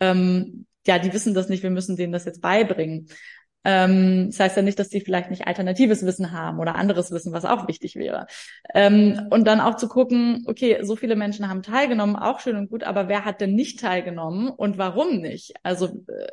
Ähm, 0.00 0.66
ja, 0.86 0.98
die 0.98 1.12
wissen 1.12 1.34
das 1.34 1.48
nicht, 1.48 1.62
wir 1.62 1.70
müssen 1.70 1.96
denen 1.96 2.12
das 2.12 2.24
jetzt 2.24 2.42
beibringen. 2.42 3.08
Ähm, 3.64 4.26
das 4.26 4.40
heißt 4.40 4.56
ja 4.56 4.62
nicht, 4.62 4.78
dass 4.78 4.90
die 4.90 5.00
vielleicht 5.00 5.30
nicht 5.30 5.46
alternatives 5.46 6.04
Wissen 6.04 6.32
haben 6.32 6.58
oder 6.58 6.74
anderes 6.74 7.10
Wissen, 7.10 7.32
was 7.32 7.46
auch 7.46 7.66
wichtig 7.66 7.96
wäre. 7.96 8.26
Ähm, 8.74 9.28
und 9.30 9.46
dann 9.46 9.60
auch 9.60 9.76
zu 9.76 9.88
gucken, 9.88 10.44
okay, 10.46 10.78
so 10.82 10.96
viele 10.96 11.16
Menschen 11.16 11.48
haben 11.48 11.62
teilgenommen, 11.62 12.16
auch 12.16 12.40
schön 12.40 12.56
und 12.56 12.68
gut, 12.68 12.84
aber 12.84 13.08
wer 13.08 13.24
hat 13.24 13.40
denn 13.40 13.54
nicht 13.54 13.80
teilgenommen 13.80 14.50
und 14.50 14.76
warum 14.76 15.20
nicht? 15.20 15.54
Also 15.62 15.86
äh, 16.08 16.26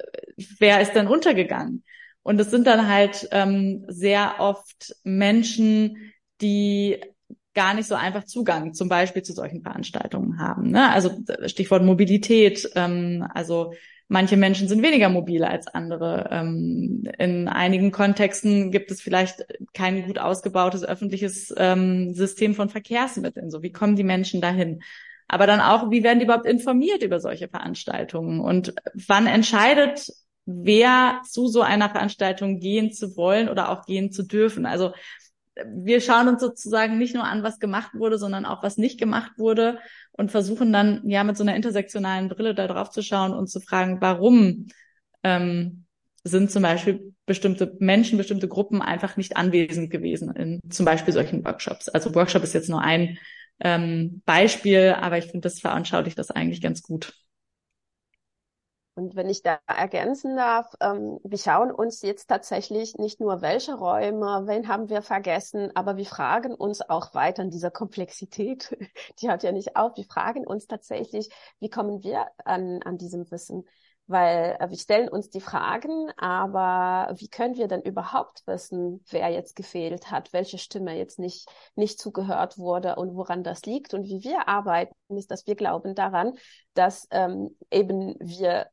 wer 0.60 0.82
ist 0.82 0.93
denn 0.93 1.08
untergegangen? 1.08 1.84
Und 2.24 2.39
es 2.39 2.52
sind 2.52 2.67
dann 2.67 2.88
halt 2.88 3.28
ähm, 3.32 3.86
sehr 3.88 4.36
oft 4.39 4.95
Menschen, 5.04 6.13
die 6.41 7.00
gar 7.54 7.74
nicht 7.74 7.88
so 7.88 7.96
einfach 7.96 8.24
Zugang 8.24 8.74
zum 8.74 8.90
Beispiel 8.90 9.24
zu 9.24 9.34
solchen 9.34 9.62
Veranstaltungen 9.62 10.40
haben. 10.40 10.72
Ne? 10.72 10.90
Also 10.90 11.12
Stichwort 11.46 11.84
Mobilität, 11.84 12.70
ähm, 12.76 13.28
also 13.34 13.74
Manche 14.14 14.36
Menschen 14.36 14.68
sind 14.68 14.84
weniger 14.84 15.08
mobil 15.08 15.46
als 15.46 15.68
andere. 15.68 16.28
Ähm, 16.32 17.06
in 17.18 17.48
einigen 17.48 17.92
Kontexten 17.92 18.70
gibt 18.70 18.92
es 18.92 19.00
vielleicht 19.00 19.46
kein 19.74 20.06
gut 20.06 20.20
ausgebautes 20.20 20.84
öffentliches 20.84 21.54
ähm, 21.56 22.14
System 22.14 22.54
von 22.54 22.68
Verkehrsmitteln. 22.68 23.50
So, 23.50 23.64
wie 23.64 23.72
kommen 23.72 23.96
die 23.96 24.04
Menschen 24.04 24.42
dahin? 24.42 24.82
Aber 25.30 25.48
dann 25.48 25.62
auch, 25.62 25.92
wie 25.92 26.04
werden 26.04 26.20
die 26.20 26.26
überhaupt 26.26 26.46
informiert 26.46 27.04
über 27.04 27.22
solche 27.22 27.48
Veranstaltungen? 27.48 28.42
Und 28.42 28.74
wann 28.96 29.28
entscheidet, 29.28 30.08
wer 30.46 31.22
zu 31.26 31.48
so 31.48 31.62
einer 31.62 31.90
Veranstaltung 31.90 32.60
gehen 32.60 32.92
zu 32.92 33.16
wollen 33.16 33.48
oder 33.48 33.70
auch 33.70 33.86
gehen 33.86 34.12
zu 34.12 34.24
dürfen? 34.24 34.66
Also 34.66 34.92
wir 35.67 36.02
schauen 36.02 36.28
uns 36.28 36.41
sozusagen 36.41 36.97
nicht 36.97 37.15
nur 37.15 37.24
an, 37.24 37.43
was 37.43 37.60
gemacht 37.60 37.91
wurde, 37.93 38.17
sondern 38.17 38.45
auch, 38.45 38.63
was 38.63 38.78
nicht 38.78 39.00
gemacht 39.00 39.32
wurde 39.38 39.80
und 40.12 40.32
versuchen 40.32 40.71
dann 40.74 41.08
ja 41.10 41.24
mit 41.24 41.38
so 41.38 41.43
einer 41.43 41.56
intersektionalen 41.56 42.30
Brille 42.30 42.56
da 42.56 42.67
drauf 42.67 42.89
zu 42.89 43.02
schauen 43.02 43.34
und 43.34 43.47
zu 43.47 43.60
fragen, 43.60 44.02
warum 44.02 44.67
ähm, 45.24 45.86
sind 46.24 46.52
zum 46.52 46.63
Beispiel 46.63 47.13
bestimmte 47.26 47.76
Menschen, 47.80 48.17
bestimmte 48.17 48.47
Gruppen 48.47 48.82
einfach 48.82 49.17
nicht 49.17 49.38
anwesend 49.38 49.89
gewesen 49.89 50.36
in 50.36 50.60
zum 50.69 50.86
Beispiel 50.86 51.13
solchen 51.13 51.43
Workshops. 51.45 51.89
Also 51.89 52.13
Workshop 52.13 52.43
ist 52.43 52.54
jetzt 52.54 52.69
nur 52.69 52.82
ein 52.82 53.17
ähm, 53.60 54.21
Beispiel, 54.26 54.95
aber 55.00 55.17
ich 55.17 55.26
finde, 55.26 55.41
das 55.41 55.60
veranschaulicht 55.60 56.17
das 56.17 56.32
eigentlich 56.32 56.62
ganz 56.62 56.82
gut. 56.82 57.13
Und 58.93 59.15
wenn 59.15 59.30
ich 59.30 59.41
da 59.41 59.60
ergänzen 59.67 60.36
darf, 60.36 60.73
ähm, 60.82 61.19
wir 61.23 61.38
schauen 61.38 61.71
uns 61.71 62.01
jetzt 62.01 62.27
tatsächlich 62.27 62.95
nicht 62.95 63.21
nur, 63.21 63.41
welche 63.41 63.73
Räume, 63.75 64.43
wen 64.47 64.67
haben 64.67 64.89
wir 64.89 65.01
vergessen, 65.01 65.71
aber 65.75 65.95
wir 65.95 66.06
fragen 66.06 66.54
uns 66.54 66.82
auch 66.82 67.13
weiter 67.13 67.41
in 67.43 67.51
dieser 67.51 67.71
Komplexität, 67.71 68.77
die 69.21 69.30
hört 69.30 69.43
ja 69.43 69.54
nicht 69.54 69.77
auf, 69.77 69.95
wir 69.95 70.04
fragen 70.04 70.45
uns 70.45 70.67
tatsächlich, 70.67 71.30
wie 71.60 71.69
kommen 71.69 72.04
wir 72.04 72.27
an, 72.43 72.82
an 72.84 72.97
diesem 72.97 73.30
Wissen? 73.32 73.63
Weil 74.08 74.58
äh, 74.60 74.69
wir 74.69 74.77
stellen 74.77 75.08
uns 75.08 75.30
die 75.30 75.39
Fragen, 75.39 76.12
aber 76.17 77.13
wie 77.15 77.30
können 77.30 77.56
wir 77.56 77.69
denn 77.69 77.82
überhaupt 77.82 78.45
wissen, 78.45 79.06
wer 79.10 79.30
jetzt 79.30 79.56
gefehlt 79.56 80.12
hat, 80.12 80.34
welche 80.34 80.58
Stimme 80.58 80.97
jetzt 80.97 81.17
nicht, 81.17 81.47
nicht 81.75 81.97
zugehört 81.97 82.58
wurde 82.58 82.97
und 82.97 83.15
woran 83.15 83.43
das 83.45 83.62
liegt? 83.62 83.93
Und 83.93 84.04
wie 84.04 84.21
wir 84.25 84.49
arbeiten, 84.49 84.93
ist, 85.15 85.32
dass 85.32 85.47
wir 85.47 85.56
glauben 85.56 85.95
daran, 85.95 86.34
dass 86.73 87.08
ähm, 87.12 87.58
eben 87.69 88.15
wir 88.19 88.67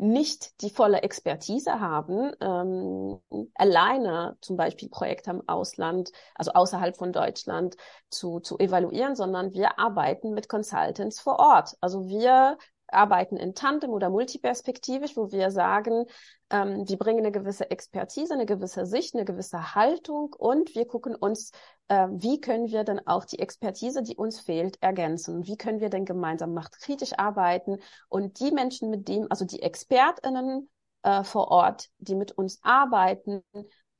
nicht 0.00 0.62
die 0.62 0.70
volle 0.70 1.02
Expertise 1.02 1.78
haben, 1.78 2.32
ähm, 2.40 3.20
alleine 3.54 4.36
zum 4.40 4.56
Beispiel 4.56 4.88
Projekte 4.88 5.30
im 5.30 5.48
Ausland, 5.48 6.10
also 6.34 6.52
außerhalb 6.52 6.96
von 6.96 7.12
Deutschland 7.12 7.76
zu, 8.08 8.40
zu 8.40 8.58
evaluieren, 8.58 9.14
sondern 9.14 9.52
wir 9.52 9.78
arbeiten 9.78 10.32
mit 10.32 10.48
Consultants 10.48 11.20
vor 11.20 11.38
Ort. 11.38 11.76
Also 11.80 12.08
wir 12.08 12.56
arbeiten 12.92 13.36
in 13.36 13.54
Tandem 13.54 13.90
oder 13.90 14.10
multiperspektivisch, 14.10 15.16
wo 15.16 15.30
wir 15.32 15.50
sagen, 15.50 16.06
ähm, 16.50 16.88
wir 16.88 16.96
bringen 16.96 17.20
eine 17.20 17.32
gewisse 17.32 17.70
Expertise, 17.70 18.34
eine 18.34 18.46
gewisse 18.46 18.86
Sicht, 18.86 19.14
eine 19.14 19.24
gewisse 19.24 19.74
Haltung 19.74 20.34
und 20.38 20.74
wir 20.74 20.86
gucken 20.86 21.14
uns, 21.14 21.52
äh, 21.88 22.08
wie 22.10 22.40
können 22.40 22.68
wir 22.68 22.84
dann 22.84 23.00
auch 23.06 23.24
die 23.24 23.38
Expertise, 23.38 24.02
die 24.02 24.16
uns 24.16 24.40
fehlt, 24.40 24.76
ergänzen? 24.82 25.46
Wie 25.46 25.56
können 25.56 25.80
wir 25.80 25.90
denn 25.90 26.04
gemeinsam 26.04 26.54
machtkritisch 26.54 27.18
arbeiten 27.18 27.78
und 28.08 28.40
die 28.40 28.52
Menschen 28.52 28.90
mit 28.90 29.08
dem, 29.08 29.26
also 29.30 29.44
die 29.44 29.62
ExpertInnen 29.62 30.68
äh, 31.02 31.24
vor 31.24 31.48
Ort, 31.48 31.88
die 31.98 32.14
mit 32.14 32.32
uns 32.32 32.58
arbeiten, 32.62 33.42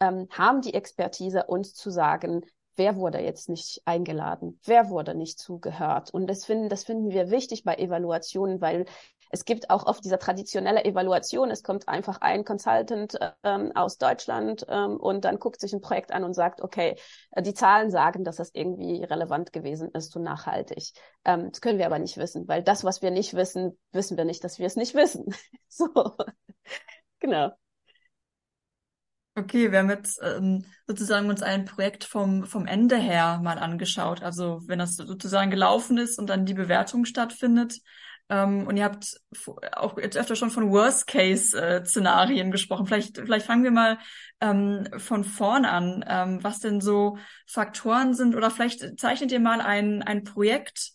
ähm, 0.01 0.29
haben 0.31 0.61
die 0.63 0.75
Expertise, 0.75 1.45
uns 1.47 1.75
zu 1.75 1.91
sagen, 1.91 2.43
wer 2.77 2.97
wurde 2.97 3.21
jetzt 3.21 3.49
nicht 3.49 3.83
eingeladen, 3.85 4.59
wer 4.65 4.91
wurde 4.91 5.15
nicht 5.15 5.39
zugehört. 5.39 6.13
Und 6.13 6.27
das 6.29 6.45
finden, 6.45 6.69
das 6.69 6.85
finden 6.85 7.11
wir 7.11 7.31
wichtig 7.31 7.65
bei 7.65 7.75
Evaluationen, 7.77 8.61
weil 8.61 8.87
es 9.31 9.45
gibt 9.45 9.71
auch 9.71 9.87
oft 9.87 10.05
diese 10.05 10.19
traditionelle 10.19 10.85
Evaluation. 10.85 11.51
Es 11.51 11.63
kommt 11.63 11.89
einfach 11.89 12.21
ein 12.21 12.45
Consultant 12.45 13.19
ähm, 13.45 13.71
aus 13.75 13.97
Deutschland 13.97 14.67
ähm, 14.69 14.97
und 14.97 15.25
dann 15.25 15.39
guckt 15.39 15.61
sich 15.61 15.73
ein 15.73 15.81
Projekt 15.81 16.13
an 16.13 16.25
und 16.25 16.35
sagt, 16.35 16.61
okay, 16.61 16.97
äh, 17.31 17.43
die 17.43 17.55
Zahlen 17.55 17.91
sagen, 17.91 18.25
dass 18.25 18.37
das 18.37 18.51
irgendwie 18.53 19.05
relevant 19.05 19.53
gewesen 19.53 19.91
ist 19.93 20.15
und 20.17 20.25
nachhaltig. 20.25 20.93
Ähm, 21.25 21.51
das 21.51 21.61
können 21.61 21.79
wir 21.79 21.87
aber 21.87 22.01
nicht 22.01 22.17
wissen, 22.17 22.49
weil 22.49 22.63
das, 22.63 22.83
was 22.83 23.03
wir 23.03 23.13
nicht 23.13 23.35
wissen, 23.35 23.79
wissen 23.93 24.17
wir 24.17 24.25
nicht, 24.25 24.43
dass 24.43 24.59
wir 24.59 24.67
es 24.67 24.77
nicht 24.77 24.95
wissen. 24.95 25.33
so, 25.69 25.89
genau. 27.21 27.51
Okay, 29.41 29.73
wir 29.73 29.79
haben 29.79 29.89
jetzt 29.89 30.21
ähm, 30.23 30.67
sozusagen 30.87 31.31
uns 31.31 31.41
ein 31.41 31.65
Projekt 31.65 32.05
vom, 32.05 32.45
vom 32.45 32.67
Ende 32.67 32.99
her 32.99 33.41
mal 33.43 33.59
angeschaut. 33.59 34.23
Also 34.23 34.61
wenn 34.67 34.79
das 34.79 34.97
sozusagen 34.97 35.51
gelaufen 35.51 35.97
ist 35.97 36.19
und 36.19 36.29
dann 36.29 36.45
die 36.45 36.53
Bewertung 36.53 37.07
stattfindet. 37.07 37.81
Ähm, 38.29 38.67
und 38.67 38.77
ihr 38.77 38.85
habt 38.85 39.19
auch 39.73 39.97
jetzt 39.97 40.19
öfter 40.19 40.37
schon 40.37 40.51
von 40.51 40.71
Worst-Case-Szenarien 40.71 42.51
gesprochen. 42.51 42.87
Vielleicht, 42.87 43.17
vielleicht 43.17 43.47
fangen 43.47 43.65
wir 43.65 43.71
mal 43.71 43.99
ähm, 44.43 44.87
von 44.99 45.25
vorn 45.25 45.65
an, 45.65 46.05
ähm, 46.07 46.45
was 46.45 46.59
denn 46.59 46.83
so 46.83 47.17
Faktoren 47.47 48.13
sind. 48.13 48.37
Oder 48.37 48.51
vielleicht 48.51 49.01
zeichnet 49.01 49.33
ihr 49.33 49.41
mal 49.41 49.63
ein, 49.63 50.03
ein 50.03 50.23
Projekt, 50.23 50.91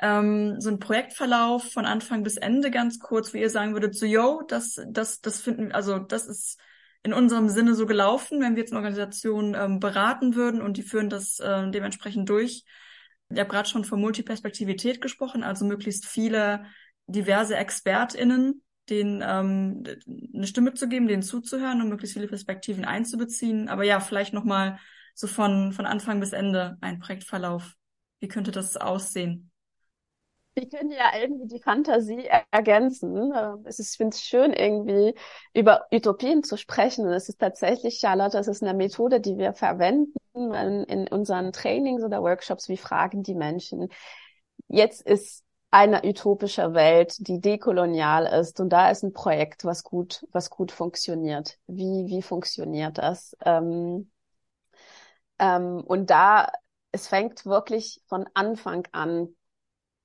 ähm, 0.00 0.60
so 0.60 0.68
ein 0.68 0.80
Projektverlauf 0.80 1.72
von 1.72 1.86
Anfang 1.86 2.22
bis 2.22 2.36
Ende 2.36 2.70
ganz 2.70 2.98
kurz, 2.98 3.32
wie 3.32 3.40
ihr 3.40 3.48
sagen 3.48 3.72
würdet, 3.72 3.96
so, 3.96 4.04
yo, 4.04 4.42
das, 4.46 4.78
das, 4.86 5.22
das 5.22 5.40
finden, 5.40 5.72
also 5.72 5.98
das 5.98 6.26
ist 6.26 6.60
in 7.06 7.12
unserem 7.12 7.48
Sinne 7.48 7.76
so 7.76 7.86
gelaufen, 7.86 8.40
wenn 8.40 8.56
wir 8.56 8.62
jetzt 8.62 8.72
eine 8.72 8.80
Organisation 8.80 9.54
ähm, 9.54 9.78
beraten 9.78 10.34
würden 10.34 10.60
und 10.60 10.76
die 10.76 10.82
führen 10.82 11.08
das 11.08 11.38
äh, 11.38 11.70
dementsprechend 11.70 12.28
durch. 12.28 12.64
Ich 13.28 13.38
habe 13.38 13.48
gerade 13.48 13.68
schon 13.68 13.84
von 13.84 14.00
Multiperspektivität 14.00 15.00
gesprochen, 15.00 15.44
also 15.44 15.64
möglichst 15.64 16.04
viele 16.04 16.64
diverse 17.06 17.56
ExpertInnen, 17.56 18.60
denen 18.90 19.22
ähm, 19.24 19.84
eine 20.34 20.48
Stimme 20.48 20.74
zu 20.74 20.88
geben, 20.88 21.06
denen 21.06 21.22
zuzuhören 21.22 21.80
und 21.80 21.90
möglichst 21.90 22.14
viele 22.14 22.26
Perspektiven 22.26 22.84
einzubeziehen. 22.84 23.68
Aber 23.68 23.84
ja, 23.84 24.00
vielleicht 24.00 24.34
nochmal 24.34 24.80
so 25.14 25.28
von, 25.28 25.72
von 25.72 25.86
Anfang 25.86 26.18
bis 26.18 26.32
Ende 26.32 26.76
ein 26.80 26.98
Projektverlauf. 26.98 27.76
Wie 28.18 28.28
könnte 28.28 28.50
das 28.50 28.76
aussehen? 28.76 29.52
Wir 30.56 30.70
können 30.70 30.90
ja 30.90 31.12
irgendwie 31.20 31.46
die 31.46 31.60
Fantasie 31.60 32.26
ergänzen. 32.50 33.30
Ähm, 33.36 33.62
es 33.66 33.78
ist, 33.78 33.92
ich 33.92 33.96
finde 33.98 34.14
es 34.14 34.22
schön, 34.22 34.54
irgendwie 34.54 35.14
über 35.52 35.86
Utopien 35.92 36.42
zu 36.42 36.56
sprechen. 36.56 37.06
Und 37.06 37.12
es 37.12 37.28
ist 37.28 37.38
tatsächlich, 37.40 37.98
Charlotte, 37.98 38.38
es 38.38 38.48
ist 38.48 38.62
eine 38.62 38.72
Methode, 38.72 39.20
die 39.20 39.36
wir 39.36 39.52
verwenden 39.52 40.14
in, 40.34 40.84
in 40.84 41.08
unseren 41.08 41.52
Trainings 41.52 42.02
oder 42.02 42.22
Workshops. 42.22 42.70
Wir 42.70 42.78
fragen 42.78 43.22
die 43.22 43.34
Menschen. 43.34 43.88
Jetzt 44.68 45.02
ist 45.02 45.44
eine 45.70 46.02
utopische 46.02 46.72
Welt, 46.72 47.16
die 47.18 47.38
dekolonial 47.38 48.24
ist. 48.24 48.58
Und 48.58 48.70
da 48.70 48.90
ist 48.90 49.02
ein 49.04 49.12
Projekt, 49.12 49.66
was 49.66 49.84
gut, 49.84 50.26
was 50.32 50.48
gut 50.48 50.72
funktioniert. 50.72 51.58
Wie, 51.66 52.06
wie 52.06 52.22
funktioniert 52.22 52.96
das? 52.96 53.36
Ähm, 53.44 54.10
ähm, 55.38 55.82
und 55.84 56.08
da, 56.08 56.50
es 56.92 57.08
fängt 57.08 57.44
wirklich 57.44 58.00
von 58.06 58.26
Anfang 58.32 58.88
an 58.92 59.36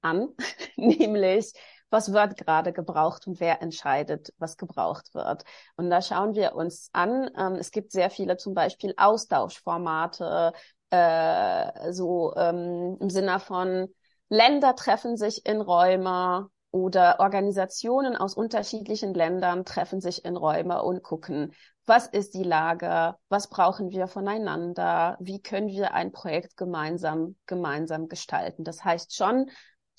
an, 0.02 0.30
nämlich 0.76 1.54
was 1.90 2.14
wird 2.14 2.38
gerade 2.38 2.72
gebraucht 2.72 3.28
und 3.28 3.40
wer 3.40 3.62
entscheidet, 3.62 4.34
was 4.38 4.58
gebraucht 4.58 5.14
wird. 5.14 5.44
Und 5.76 5.90
da 5.90 6.02
schauen 6.02 6.36
wir 6.36 6.56
uns 6.56 6.90
an. 6.94 7.30
Ähm, 7.38 7.56
es 7.56 7.72
gibt 7.72 7.92
sehr 7.92 8.10
viele 8.10 8.38
zum 8.38 8.54
Beispiel 8.54 8.94
Austauschformate, 8.96 10.54
äh, 10.90 11.92
so 11.92 12.34
ähm, 12.36 12.98
im 13.00 13.10
Sinne 13.10 13.40
von 13.40 13.90
Länder 14.30 14.76
treffen 14.76 15.18
sich 15.18 15.46
in 15.46 15.60
Räume 15.60 16.50
oder 16.72 17.20
Organisationen 17.20 18.16
aus 18.16 18.34
unterschiedlichen 18.34 19.14
Ländern 19.14 19.66
treffen 19.66 20.00
sich 20.00 20.24
in 20.24 20.38
Räume 20.38 20.84
und 20.84 21.04
gucken, 21.04 21.54
was 21.86 22.08
ist 22.08 22.34
die 22.34 22.44
Lage, 22.44 23.16
was 23.28 23.50
brauchen 23.50 23.92
wir 23.92 24.08
voneinander, 24.08 25.18
wie 25.20 25.42
können 25.42 25.68
wir 25.68 25.94
ein 25.94 26.14
Projekt 26.14 26.56
gemeinsam, 26.56 27.36
gemeinsam 27.46 28.08
gestalten. 28.08 28.64
Das 28.64 28.86
heißt 28.86 29.14
schon, 29.16 29.50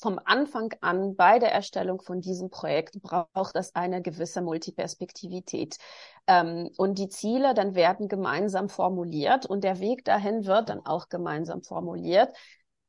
vom 0.02 0.18
Anfang 0.24 0.74
an 0.80 1.14
bei 1.14 1.38
der 1.38 1.52
Erstellung 1.52 2.02
von 2.02 2.20
diesem 2.20 2.50
Projekt 2.50 3.00
braucht 3.00 3.54
es 3.54 3.74
eine 3.76 4.02
gewisse 4.02 4.42
Multiperspektivität. 4.42 5.78
Ähm, 6.26 6.70
und 6.76 6.98
die 6.98 7.08
Ziele 7.08 7.54
dann 7.54 7.76
werden 7.76 8.08
gemeinsam 8.08 8.68
formuliert 8.68 9.46
und 9.46 9.62
der 9.62 9.78
Weg 9.78 10.04
dahin 10.04 10.44
wird 10.44 10.68
dann 10.68 10.84
auch 10.84 11.08
gemeinsam 11.08 11.62
formuliert. 11.62 12.36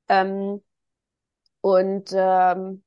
Ähm, 0.10 0.63
und 1.62 2.10
ähm, 2.13 2.84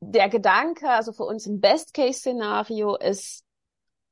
der 0.00 0.28
Gedanke, 0.28 0.90
also 0.90 1.12
für 1.12 1.24
uns 1.24 1.46
ein 1.46 1.60
Best-Case-Szenario 1.60 2.96
ist, 2.96 3.44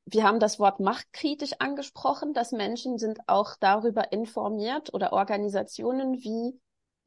wir 0.06 0.24
haben 0.24 0.40
das 0.40 0.58
Wort 0.58 0.80
machtkritisch 0.80 1.52
angesprochen, 1.58 2.32
dass 2.32 2.50
Menschen 2.50 2.98
sind 2.98 3.20
auch 3.28 3.56
darüber 3.60 4.10
informiert 4.10 4.92
oder 4.94 5.12
Organisationen, 5.12 6.14
wie 6.14 6.58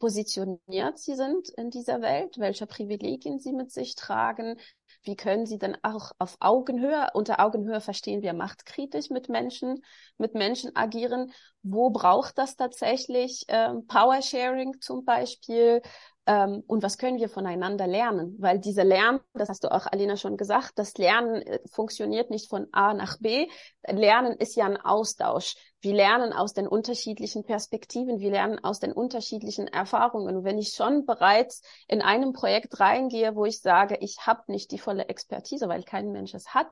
positioniert 0.03 0.99
sie 0.99 1.15
sind 1.15 1.47
in 1.55 1.69
dieser 1.69 2.01
Welt, 2.01 2.37
welche 2.37 2.67
Privilegien 2.67 3.39
sie 3.39 3.53
mit 3.53 3.71
sich 3.71 3.95
tragen, 3.95 4.59
wie 5.03 5.15
können 5.15 5.45
sie 5.45 5.57
dann 5.57 5.77
auch 5.81 6.11
auf 6.19 6.35
Augenhöhe, 6.41 7.07
unter 7.13 7.39
Augenhöhe 7.39 7.79
verstehen 7.79 8.21
wir 8.21 8.33
machtkritisch 8.33 9.11
mit 9.11 9.29
Menschen, 9.29 9.81
mit 10.17 10.33
Menschen 10.33 10.75
agieren, 10.75 11.31
wo 11.61 11.89
braucht 11.89 12.37
das 12.37 12.57
tatsächlich 12.57 13.45
ähm, 13.47 13.87
Power 13.87 14.21
Sharing 14.21 14.81
zum 14.81 15.05
Beispiel, 15.05 15.81
ähm, 16.25 16.63
und 16.67 16.83
was 16.83 16.97
können 16.97 17.19
wir 17.19 17.27
voneinander 17.27 17.85
lernen? 17.85 18.35
Weil 18.39 18.59
diese 18.59 18.83
Lernen, 18.83 19.19
das 19.33 19.49
hast 19.49 19.65
du 19.65 19.71
auch, 19.71 19.87
Alina, 19.87 20.15
schon 20.15 20.37
gesagt, 20.37 20.73
das 20.75 20.97
Lernen 20.97 21.41
äh, 21.41 21.59
funktioniert 21.69 22.29
nicht 22.29 22.49
von 22.49 22.67
A 22.71 22.93
nach 22.93 23.17
B. 23.19 23.47
Lernen 23.85 24.37
ist 24.37 24.55
ja 24.55 24.65
ein 24.65 24.77
Austausch. 24.77 25.55
Wir 25.81 25.93
lernen 25.93 26.31
aus 26.31 26.53
den 26.53 26.65
unterschiedlichen 26.65 27.43
Perspektiven, 27.43 28.19
wir 28.19 28.31
lernen 28.31 28.63
aus 28.63 28.79
den 28.79 28.93
unterschiedlichen 28.93 29.67
Erfahrungen. 29.67 30.37
Und 30.37 30.43
wenn 30.45 30.57
ich 30.57 30.69
schon 30.69 31.05
bereits 31.05 31.61
in 31.89 32.01
einem 32.01 32.31
Projekt 32.31 32.79
reingehe, 32.79 33.35
wo 33.35 33.43
ich 33.43 33.59
sage, 33.59 33.97
ich 33.99 34.19
habe 34.21 34.43
nicht 34.47 34.71
die 34.71 34.79
volle 34.79 35.09
Expertise, 35.09 35.67
weil 35.67 35.83
kein 35.83 36.11
Mensch 36.13 36.33
es 36.33 36.53
hat, 36.53 36.67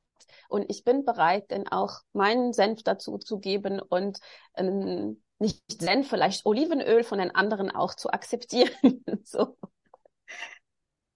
und 0.48 0.66
ich 0.70 0.84
bin 0.84 1.04
bereit, 1.04 1.46
dann 1.50 1.68
auch 1.68 2.02
meinen 2.14 2.54
Senf 2.54 2.84
dazu 2.84 3.18
zu 3.18 3.40
geben 3.40 3.82
und 3.82 4.20
ähm, 4.56 5.22
nicht 5.42 5.62
Senf, 5.82 6.10
vielleicht 6.10 6.46
Olivenöl 6.46 7.04
von 7.04 7.20
den 7.20 7.34
anderen 7.34 7.72
auch 7.72 7.96
zu 7.96 8.12
akzeptieren. 8.12 8.72
so. 9.24 9.58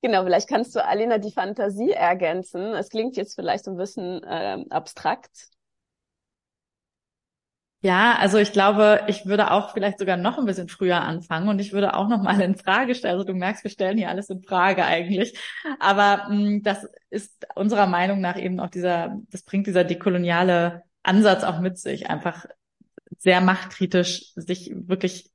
Genau, 0.02 0.24
vielleicht 0.24 0.50
kannst 0.50 0.76
du, 0.76 0.84
Alina, 0.84 1.18
die 1.18 1.32
Fantasie 1.32 1.92
ergänzen. 1.92 2.74
Es 2.74 2.90
klingt 2.90 3.18
jetzt 3.18 3.36
vielleicht 3.36 3.68
ein 3.68 3.78
bisschen 3.78 4.24
äh, 4.24 4.64
abstrakt. 4.70 5.50
Ja, 7.82 8.16
also 8.18 8.40
ich 8.40 8.52
glaube, 8.52 9.02
ich 9.08 9.28
würde 9.28 9.52
auch 9.52 9.74
vielleicht 9.74 10.00
sogar 10.00 10.18
noch 10.18 10.40
ein 10.40 10.46
bisschen 10.46 10.70
früher 10.70 11.02
anfangen 11.02 11.50
und 11.50 11.60
ich 11.60 11.72
würde 11.72 11.94
auch 11.94 12.08
noch 12.08 12.22
mal 12.22 12.42
in 12.42 12.56
Frage 12.56 12.96
stellen. 12.96 13.14
Also 13.14 13.26
du 13.26 13.34
merkst, 13.36 13.64
wir 13.64 13.70
stellen 13.70 13.98
hier 13.98 14.10
alles 14.10 14.30
in 14.32 14.42
Frage 14.42 14.84
eigentlich. 14.86 15.38
Aber 15.80 16.26
mh, 16.30 16.36
hm, 16.36 16.64
das 16.64 16.88
ist 17.12 17.46
unserer 17.54 17.86
Meinung 17.86 18.22
nach 18.22 18.38
eben 18.38 18.60
auch 18.60 18.70
dieser, 18.70 19.20
das 19.30 19.44
bringt 19.44 19.68
dieser 19.68 19.84
dekoloniale 19.84 20.84
Ansatz 21.04 21.44
auch 21.44 21.60
mit 21.60 21.78
sich, 21.78 22.10
einfach 22.10 22.48
sehr 23.26 23.42
machtkritisch 23.42 24.32
sich 24.36 24.72
wirklich 24.76 25.32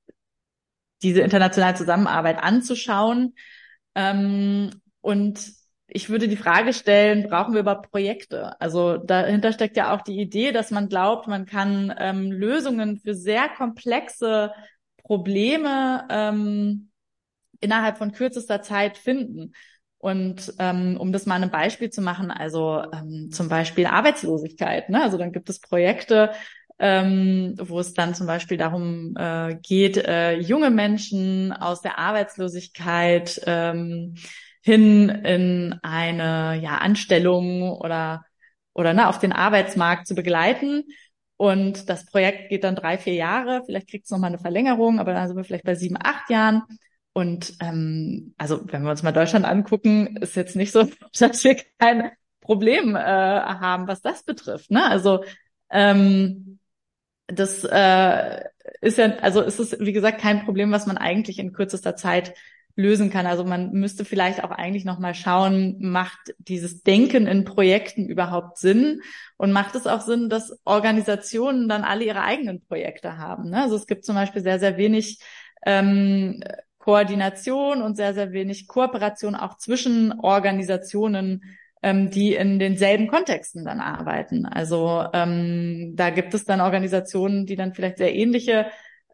diese 1.03 1.23
internationale 1.23 1.75
Zusammenarbeit 1.75 2.39
anzuschauen. 2.39 3.35
Ähm, 3.97 4.71
und 5.01 5.53
ich 5.89 6.09
würde 6.09 6.29
die 6.29 6.37
Frage 6.37 6.73
stellen, 6.73 7.29
brauchen 7.29 7.53
wir 7.53 7.63
überhaupt 7.63 7.91
Projekte? 7.91 8.59
Also 8.61 8.97
dahinter 8.97 9.53
steckt 9.53 9.77
ja 9.77 9.93
auch 9.93 10.03
die 10.03 10.21
Idee, 10.21 10.53
dass 10.53 10.71
man 10.71 10.89
glaubt, 10.89 11.27
man 11.27 11.47
kann 11.47 11.93
ähm, 11.99 12.31
Lösungen 12.31 12.97
für 12.99 13.15
sehr 13.15 13.49
komplexe 13.49 14.53
Probleme 15.03 16.07
ähm, 16.11 16.93
innerhalb 17.59 17.99
von 17.99 18.13
kürzester 18.13 18.63
Zeit 18.63 18.99
finden. 18.99 19.53
Und 19.99 20.55
ähm, 20.61 20.97
um 20.97 21.13
das 21.13 21.27
mal 21.27 21.43
ein 21.43 21.51
Beispiel 21.51 21.91
zu 21.91 22.03
machen, 22.03 22.31
also 22.31 22.85
ähm, 22.93 23.31
zum 23.33 23.49
Beispiel 23.49 23.87
Arbeitslosigkeit. 23.87 24.91
Ne? 24.91 25.03
Also 25.03 25.19
dann 25.19 25.33
gibt 25.33 25.51
es 25.51 25.61
Projekte, 25.61 26.31
ähm, 26.81 27.55
wo 27.59 27.79
es 27.79 27.93
dann 27.93 28.15
zum 28.15 28.27
Beispiel 28.27 28.57
darum 28.57 29.15
äh, 29.17 29.57
geht, 29.63 29.99
äh, 29.99 30.39
junge 30.39 30.71
Menschen 30.71 31.53
aus 31.53 31.83
der 31.83 31.99
Arbeitslosigkeit 31.99 33.41
ähm, 33.47 34.15
hin 34.63 35.11
in 35.11 35.79
eine 35.83 36.59
ja, 36.61 36.79
Anstellung 36.79 37.71
oder 37.73 38.25
oder 38.73 38.95
ne, 38.95 39.09
auf 39.09 39.19
den 39.19 39.33
Arbeitsmarkt 39.33 40.07
zu 40.07 40.15
begleiten. 40.15 40.85
Und 41.37 41.89
das 41.89 42.07
Projekt 42.07 42.51
geht 42.51 42.65
dann 42.65 42.77
drei, 42.77 42.99
vier 42.99 43.15
Jahre. 43.15 43.63
Vielleicht 43.67 43.89
kriegt 43.89 44.05
es 44.05 44.11
nochmal 44.11 44.29
eine 44.29 44.39
Verlängerung, 44.39 45.01
aber 45.01 45.13
dann 45.13 45.27
sind 45.29 45.37
wir 45.37 45.45
vielleicht 45.45 45.65
bei 45.65 45.75
sieben, 45.75 45.97
acht 45.99 46.31
Jahren. 46.31 46.63
Und 47.13 47.55
ähm, 47.61 48.35
also 48.39 48.61
wenn 48.67 48.83
wir 48.83 48.91
uns 48.91 49.03
mal 49.03 49.13
Deutschland 49.13 49.45
angucken, 49.45 50.17
ist 50.19 50.37
jetzt 50.37 50.57
nicht 50.57 50.73
so, 50.73 50.85
dass 51.19 51.45
wir 51.45 51.57
kein 51.79 52.11
Problem 52.41 52.95
äh, 52.95 53.01
haben, 53.01 53.87
was 53.89 54.01
das 54.01 54.23
betrifft. 54.23 54.71
Ne? 54.71 54.85
Also 54.85 55.25
ähm, 55.71 56.60
das 57.33 57.65
äh, 57.65 58.45
ist 58.81 58.99
ja, 58.99 59.17
also 59.19 59.41
ist 59.41 59.61
es, 59.61 59.79
wie 59.81 59.93
gesagt, 59.93 60.21
kein 60.21 60.45
Problem, 60.45 60.73
was 60.73 60.87
man 60.87 60.99
eigentlich 60.99 61.39
in 61.39 61.53
kürzester 61.53 61.97
Zeit 61.97 62.35
lösen 62.77 63.11
kann. 63.11 63.27
Also 63.27 63.45
man 63.45 63.73
müsste 63.73 64.05
vielleicht 64.05 64.43
auch 64.43 64.51
eigentlich 64.51 64.85
nochmal 64.85 65.15
schauen, 65.15 65.77
macht 65.81 66.35
dieses 66.39 66.83
Denken 66.83 67.27
in 67.27 67.45
Projekten 67.45 68.07
überhaupt 68.07 68.59
Sinn? 68.59 69.03
Und 69.37 69.53
macht 69.53 69.75
es 69.75 69.87
auch 69.87 70.01
Sinn, 70.01 70.29
dass 70.29 70.59
Organisationen 70.65 71.69
dann 71.69 71.83
alle 71.83 72.05
ihre 72.05 72.23
eigenen 72.23 72.61
Projekte 72.65 73.19
haben? 73.19 73.51
Ne? 73.51 73.63
Also 73.63 73.77
es 73.77 73.87
gibt 73.87 74.05
zum 74.05 74.15
Beispiel 74.15 74.43
sehr, 74.43 74.59
sehr 74.59 74.77
wenig 74.77 75.21
ähm, 75.67 76.43
Koordination 76.79 77.83
und 77.83 77.97
sehr, 77.97 78.15
sehr 78.15 78.33
wenig 78.33 78.67
Kooperation 78.67 79.35
auch 79.35 79.57
zwischen 79.59 80.19
Organisationen, 80.21 81.43
ähm, 81.83 82.11
die 82.11 82.35
in 82.35 82.59
denselben 82.59 83.09
Kontexten 83.09 83.65
dann 83.65 83.81
arbeiten. 83.81 84.47
Also 84.47 85.05
ähm, 85.13 85.93
da 85.97 86.11
gibt 86.11 86.35
es 86.35 86.45
dann 86.45 86.61
Organisationen, 86.61 87.47
die 87.47 87.57
dann 87.57 87.75
vielleicht 87.75 87.99
sehr 87.99 88.15
ähnliche 88.15 88.67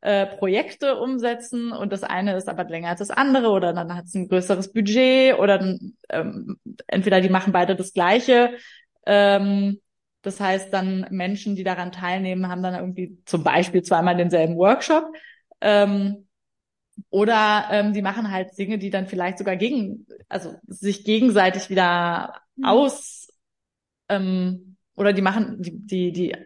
äh, 0.02 0.26
Projekte 0.26 0.96
umsetzen 0.96 1.72
und 1.72 1.92
das 1.92 2.02
eine 2.02 2.36
ist 2.36 2.48
aber 2.48 2.64
länger 2.64 2.90
als 2.90 3.00
das 3.00 3.10
andere 3.10 3.50
oder 3.50 3.72
dann 3.72 3.94
hat 3.94 4.04
es 4.04 4.14
ein 4.14 4.28
größeres 4.28 4.72
Budget 4.72 5.38
oder 5.38 5.58
dann, 5.58 5.94
ähm, 6.10 6.58
entweder 6.86 7.20
die 7.20 7.28
machen 7.28 7.52
beide 7.52 7.76
das 7.76 7.92
gleiche. 7.92 8.54
Ähm, 9.06 9.80
das 10.22 10.40
heißt 10.40 10.72
dann 10.72 11.06
Menschen, 11.10 11.54
die 11.54 11.64
daran 11.64 11.92
teilnehmen, 11.92 12.48
haben 12.48 12.62
dann 12.62 12.74
irgendwie 12.74 13.18
zum 13.26 13.44
Beispiel 13.44 13.82
zweimal 13.82 14.16
denselben 14.16 14.56
Workshop. 14.56 15.06
Ähm, 15.60 16.26
oder 17.10 17.68
ähm, 17.70 17.92
die 17.92 18.02
machen 18.02 18.30
halt 18.30 18.56
Dinge, 18.58 18.78
die 18.78 18.90
dann 18.90 19.06
vielleicht 19.06 19.38
sogar 19.38 19.56
gegen, 19.56 20.06
also 20.28 20.54
sich 20.66 21.04
gegenseitig 21.04 21.70
wieder. 21.70 22.34
Aus 22.62 23.28
ähm, 24.08 24.76
oder 24.94 25.12
die 25.12 25.22
machen, 25.22 25.56
die, 25.60 25.86
die, 25.86 26.12
die 26.12 26.36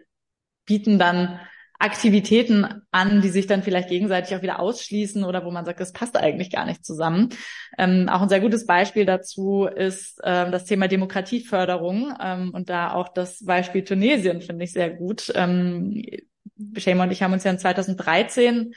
bieten 0.65 0.99
dann 0.99 1.39
Aktivitäten 1.81 2.83
an, 2.91 3.21
die 3.21 3.29
sich 3.29 3.47
dann 3.47 3.63
vielleicht 3.63 3.89
gegenseitig 3.89 4.37
auch 4.37 4.43
wieder 4.43 4.59
ausschließen 4.59 5.23
oder 5.23 5.43
wo 5.43 5.51
man 5.51 5.65
sagt, 5.65 5.79
das 5.79 5.93
passt 5.93 6.15
eigentlich 6.15 6.51
gar 6.51 6.65
nicht 6.65 6.85
zusammen. 6.85 7.29
Ähm, 7.77 8.07
auch 8.07 8.21
ein 8.21 8.29
sehr 8.29 8.39
gutes 8.39 8.67
Beispiel 8.67 9.05
dazu 9.05 9.65
ist 9.65 10.21
ähm, 10.23 10.51
das 10.51 10.65
Thema 10.65 10.87
Demokratieförderung 10.87 12.13
ähm, 12.21 12.51
und 12.53 12.69
da 12.69 12.93
auch 12.93 13.09
das 13.09 13.43
Beispiel 13.43 13.83
Tunesien 13.83 14.41
finde 14.41 14.63
ich 14.63 14.73
sehr 14.73 14.91
gut. 14.91 15.31
Ähm, 15.33 16.03
Shema 16.77 17.05
und 17.05 17.11
ich 17.11 17.23
haben 17.23 17.33
uns 17.33 17.43
ja 17.43 17.51
in 17.51 17.57
2013 17.57 18.73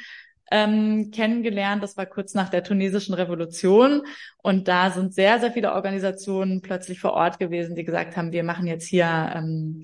ähm, 0.51 1.11
kennengelernt. 1.11 1.83
Das 1.83 1.97
war 1.97 2.07
kurz 2.07 2.35
nach 2.35 2.49
der 2.49 2.63
tunesischen 2.63 3.15
Revolution. 3.15 4.03
Und 4.43 4.69
da 4.69 4.91
sind 4.91 5.15
sehr, 5.15 5.41
sehr 5.41 5.53
viele 5.53 5.73
Organisationen 5.73 6.61
plötzlich 6.61 7.01
vor 7.01 7.13
Ort 7.13 7.39
gewesen, 7.39 7.75
die 7.75 7.85
gesagt 7.85 8.17
haben, 8.17 8.33
wir 8.33 8.45
machen 8.45 8.67
jetzt 8.67 8.87
hier, 8.87 9.33
ähm, 9.35 9.83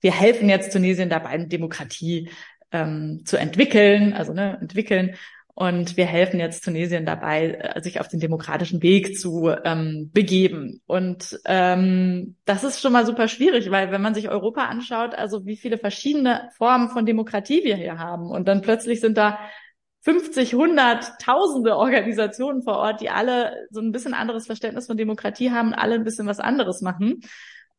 wir 0.00 0.12
helfen 0.12 0.48
jetzt 0.48 0.72
Tunesien 0.72 1.08
dabei, 1.08 1.36
Demokratie 1.38 2.30
ähm, 2.72 3.22
zu 3.24 3.36
entwickeln, 3.36 4.12
also 4.12 4.32
ne, 4.32 4.58
entwickeln. 4.60 5.16
Und 5.56 5.96
wir 5.96 6.06
helfen 6.06 6.40
jetzt 6.40 6.64
Tunesien 6.64 7.06
dabei, 7.06 7.52
äh, 7.52 7.80
sich 7.80 8.00
auf 8.00 8.08
den 8.08 8.18
demokratischen 8.18 8.82
Weg 8.82 9.16
zu 9.16 9.54
ähm, 9.64 10.10
begeben. 10.12 10.80
Und 10.86 11.38
ähm, 11.44 12.36
das 12.44 12.64
ist 12.64 12.80
schon 12.80 12.92
mal 12.92 13.06
super 13.06 13.28
schwierig, 13.28 13.70
weil 13.70 13.92
wenn 13.92 14.02
man 14.02 14.14
sich 14.14 14.28
Europa 14.28 14.64
anschaut, 14.64 15.14
also 15.14 15.46
wie 15.46 15.56
viele 15.56 15.78
verschiedene 15.78 16.50
Formen 16.56 16.90
von 16.90 17.06
Demokratie 17.06 17.62
wir 17.62 17.76
hier 17.76 17.98
haben. 17.98 18.26
Und 18.26 18.48
dann 18.48 18.62
plötzlich 18.62 19.00
sind 19.00 19.16
da 19.16 19.38
50, 20.04 20.52
100, 20.52 21.18
tausende 21.18 21.76
Organisationen 21.76 22.62
vor 22.62 22.76
Ort, 22.76 23.00
die 23.00 23.08
alle 23.08 23.66
so 23.70 23.80
ein 23.80 23.90
bisschen 23.90 24.12
anderes 24.12 24.46
Verständnis 24.46 24.86
von 24.86 24.98
Demokratie 24.98 25.50
haben, 25.50 25.72
alle 25.72 25.94
ein 25.94 26.04
bisschen 26.04 26.26
was 26.26 26.40
anderes 26.40 26.82
machen. 26.82 27.22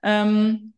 Ähm, 0.01 0.73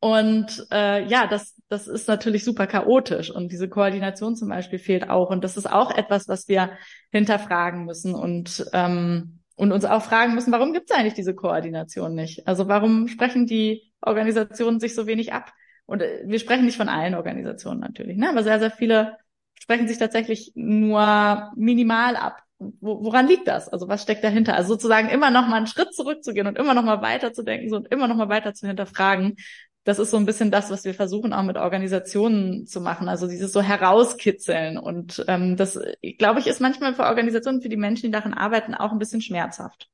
und 0.00 0.66
äh, 0.70 1.02
ja, 1.06 1.26
das, 1.26 1.54
das 1.68 1.88
ist 1.88 2.08
natürlich 2.08 2.44
super 2.44 2.66
chaotisch 2.66 3.30
und 3.30 3.50
diese 3.50 3.70
Koordination 3.70 4.36
zum 4.36 4.50
Beispiel 4.50 4.78
fehlt 4.78 5.08
auch. 5.08 5.30
Und 5.30 5.44
das 5.44 5.56
ist 5.56 5.70
auch 5.70 5.96
etwas, 5.96 6.28
was 6.28 6.46
wir 6.46 6.72
hinterfragen 7.10 7.86
müssen 7.86 8.14
und, 8.14 8.66
ähm, 8.74 9.40
und 9.56 9.72
uns 9.72 9.86
auch 9.86 10.02
fragen 10.02 10.34
müssen, 10.34 10.52
warum 10.52 10.74
gibt 10.74 10.90
es 10.90 10.96
eigentlich 10.96 11.14
diese 11.14 11.34
Koordination 11.34 12.14
nicht? 12.14 12.46
Also 12.46 12.68
warum 12.68 13.08
sprechen 13.08 13.46
die 13.46 13.90
Organisationen 14.02 14.78
sich 14.78 14.94
so 14.94 15.06
wenig 15.06 15.32
ab? 15.32 15.52
Und 15.86 16.02
äh, 16.02 16.22
wir 16.26 16.38
sprechen 16.38 16.66
nicht 16.66 16.76
von 16.76 16.90
allen 16.90 17.14
Organisationen 17.14 17.80
natürlich, 17.80 18.18
ne? 18.18 18.28
aber 18.28 18.42
sehr, 18.42 18.58
sehr 18.58 18.70
viele 18.70 19.16
sprechen 19.60 19.88
sich 19.88 19.98
tatsächlich 19.98 20.52
nur 20.54 21.52
minimal 21.56 22.16
ab. 22.16 22.42
Woran 22.58 23.26
liegt 23.26 23.48
das? 23.48 23.68
Also 23.68 23.88
was 23.88 24.02
steckt 24.02 24.24
dahinter? 24.24 24.54
Also 24.54 24.74
sozusagen 24.74 25.10
immer 25.10 25.30
noch 25.30 25.46
mal 25.46 25.56
einen 25.56 25.66
Schritt 25.66 25.94
zurückzugehen 25.94 26.46
und 26.46 26.56
immer 26.56 26.72
noch 26.72 26.84
mal 26.84 27.02
weiterzudenken 27.02 27.68
so, 27.68 27.76
und 27.76 27.88
immer 27.92 28.08
noch 28.08 28.16
mal 28.16 28.30
weiter 28.30 28.54
zu 28.54 28.66
hinterfragen. 28.66 29.36
Das 29.84 29.98
ist 29.98 30.10
so 30.10 30.16
ein 30.16 30.26
bisschen 30.26 30.50
das, 30.50 30.70
was 30.70 30.84
wir 30.84 30.94
versuchen 30.94 31.32
auch 31.32 31.42
mit 31.42 31.58
Organisationen 31.58 32.66
zu 32.66 32.80
machen. 32.80 33.08
Also 33.08 33.28
dieses 33.28 33.52
so 33.52 33.60
herauskitzeln. 33.60 34.78
Und 34.78 35.24
ähm, 35.28 35.56
das, 35.56 35.78
glaube 36.18 36.40
ich, 36.40 36.46
ist 36.46 36.60
manchmal 36.60 36.94
für 36.94 37.04
Organisationen, 37.04 37.60
für 37.60 37.68
die 37.68 37.76
Menschen, 37.76 38.06
die 38.06 38.10
daran 38.10 38.34
arbeiten, 38.34 38.74
auch 38.74 38.90
ein 38.90 38.98
bisschen 38.98 39.20
schmerzhaft. 39.20 39.88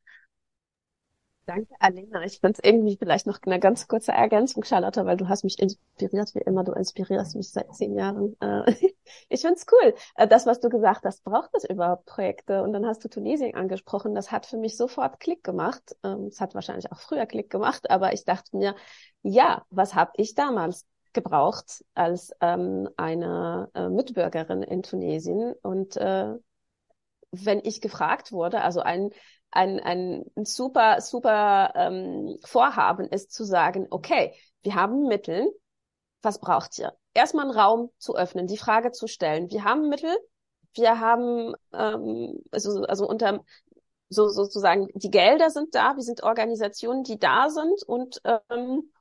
Danke, 1.44 1.74
Alena. 1.80 2.22
Ich 2.24 2.38
finde 2.38 2.60
es 2.62 2.70
irgendwie 2.70 2.96
vielleicht 2.96 3.26
noch 3.26 3.40
eine 3.44 3.58
ganz 3.58 3.88
kurze 3.88 4.12
Ergänzung, 4.12 4.62
Charlotte, 4.62 5.04
weil 5.06 5.16
du 5.16 5.28
hast 5.28 5.42
mich 5.42 5.58
inspiriert, 5.58 6.32
wie 6.36 6.38
immer. 6.38 6.62
Du 6.62 6.70
inspirierst 6.72 7.34
mich 7.34 7.50
seit 7.50 7.74
zehn 7.74 7.96
Jahren. 7.96 8.36
Äh, 8.40 8.72
ich 9.28 9.40
finde 9.40 9.56
es 9.56 9.66
cool. 9.72 9.94
Äh, 10.14 10.28
das, 10.28 10.46
was 10.46 10.60
du 10.60 10.68
gesagt 10.68 11.04
hast, 11.04 11.24
braucht 11.24 11.50
es 11.54 11.64
überhaupt 11.64 12.06
Projekte? 12.06 12.62
Und 12.62 12.72
dann 12.72 12.86
hast 12.86 13.02
du 13.04 13.08
Tunesien 13.08 13.56
angesprochen. 13.56 14.14
Das 14.14 14.30
hat 14.30 14.46
für 14.46 14.56
mich 14.56 14.76
sofort 14.76 15.18
Klick 15.18 15.42
gemacht. 15.42 15.96
Ähm, 16.04 16.26
es 16.28 16.40
hat 16.40 16.54
wahrscheinlich 16.54 16.92
auch 16.92 17.00
früher 17.00 17.26
Klick 17.26 17.50
gemacht, 17.50 17.90
aber 17.90 18.12
ich 18.12 18.24
dachte 18.24 18.56
mir, 18.56 18.76
ja, 19.22 19.64
was 19.70 19.96
habe 19.96 20.12
ich 20.16 20.36
damals 20.36 20.86
gebraucht 21.12 21.84
als 21.94 22.30
ähm, 22.40 22.88
eine 22.96 23.68
äh, 23.74 23.88
Mitbürgerin 23.88 24.62
in 24.62 24.84
Tunesien? 24.84 25.54
Und 25.62 25.96
äh, 25.96 26.34
wenn 27.32 27.60
ich 27.64 27.80
gefragt 27.80 28.30
wurde, 28.30 28.60
also 28.62 28.80
ein 28.80 29.10
ein, 29.52 29.80
ein 29.80 30.44
super, 30.44 31.00
super 31.00 31.72
ähm, 31.74 32.38
Vorhaben 32.44 33.06
ist 33.08 33.32
zu 33.32 33.44
sagen, 33.44 33.86
okay, 33.90 34.34
wir 34.62 34.74
haben 34.74 35.06
Mittel, 35.06 35.52
was 36.22 36.40
braucht 36.40 36.78
ihr? 36.78 36.92
Erstmal 37.14 37.44
einen 37.44 37.58
Raum 37.58 37.90
zu 37.98 38.16
öffnen, 38.16 38.46
die 38.46 38.58
Frage 38.58 38.92
zu 38.92 39.06
stellen. 39.06 39.50
Wir 39.50 39.64
haben 39.64 39.88
Mittel, 39.88 40.16
wir 40.74 41.00
haben 41.00 41.54
ähm, 41.72 42.42
also, 42.50 42.82
also 42.84 43.06
unter 43.06 43.44
so 44.08 44.28
sozusagen 44.28 44.88
die 44.94 45.10
Gelder 45.10 45.50
sind 45.50 45.74
da, 45.74 45.96
wir 45.96 46.02
sind 46.02 46.22
Organisationen, 46.22 47.02
die 47.02 47.18
da 47.18 47.48
sind 47.48 47.82
und 47.82 48.20
ähm, 48.24 48.92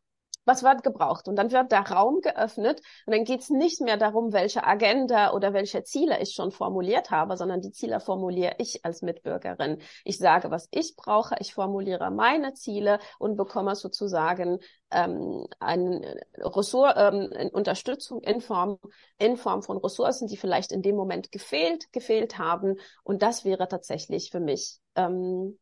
was 0.46 0.64
wird 0.64 0.84
gebraucht? 0.84 1.28
Und 1.28 1.36
dann 1.36 1.52
wird 1.52 1.72
der 1.72 1.82
Raum 1.82 2.22
geöffnet 2.22 2.82
und 3.06 3.16
dann 3.16 3.24
geht 3.24 3.42
es 3.42 3.50
nicht 3.50 3.82
mehr 3.82 3.98
darum, 3.98 4.34
welche 4.34 4.64
Agenda 4.64 5.34
oder 5.34 5.54
welche 5.54 5.84
Ziele 5.84 6.20
ich 6.22 6.34
schon 6.34 6.52
formuliert 6.52 7.12
habe, 7.12 7.38
sondern 7.38 7.62
die 7.62 7.72
Ziele 7.72 8.00
formuliere 8.00 8.56
ich 8.58 8.84
als 8.84 9.02
Mitbürgerin. 9.02 9.82
Ich 10.04 10.18
sage, 10.18 10.52
was 10.52 10.68
ich 10.72 10.96
brauche, 10.96 11.36
ich 11.40 11.54
formuliere 11.54 12.12
meine 12.12 12.54
Ziele 12.54 13.00
und 13.20 13.38
bekomme 13.38 13.76
sozusagen 13.76 14.60
ähm, 14.92 15.48
eine 15.60 16.22
Ressort, 16.38 16.96
ähm, 16.98 17.30
Unterstützung 17.54 18.22
in 18.22 18.42
Form, 18.42 18.80
in 19.18 19.38
Form 19.38 19.62
von 19.62 19.78
Ressourcen, 19.78 20.28
die 20.28 20.38
vielleicht 20.38 20.72
in 20.72 20.82
dem 20.82 20.96
Moment 20.96 21.32
gefehlt, 21.32 21.92
gefehlt 21.94 22.38
haben. 22.38 22.78
Und 23.04 23.22
das 23.22 23.46
wäre 23.46 23.68
tatsächlich 23.68 24.32
für 24.32 24.40
mich 24.40 24.80
ähm, 24.96 25.58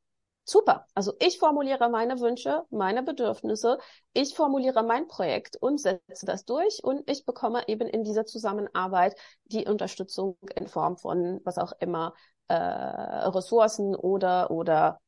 Super. 0.49 0.87
Also 0.95 1.13
ich 1.19 1.37
formuliere 1.37 1.89
meine 1.91 2.19
Wünsche, 2.21 2.63
meine 2.71 3.03
Bedürfnisse, 3.03 3.77
ich 4.13 4.33
formuliere 4.33 4.81
mein 4.81 5.07
Projekt 5.07 5.57
und 5.57 5.79
setze 5.79 6.25
das 6.25 6.43
durch 6.43 6.83
und 6.83 7.07
ich 7.07 7.23
bekomme 7.23 7.67
eben 7.67 7.87
in 7.87 8.03
dieser 8.03 8.25
Zusammenarbeit 8.25 9.15
die 9.45 9.67
Unterstützung 9.67 10.37
in 10.55 10.67
Form 10.67 10.97
von 10.97 11.39
was 11.43 11.59
auch 11.59 11.73
immer 11.79 12.15
äh, 12.47 12.55
Ressourcen 12.55 13.95
oder 13.95 14.49
oder 14.49 14.99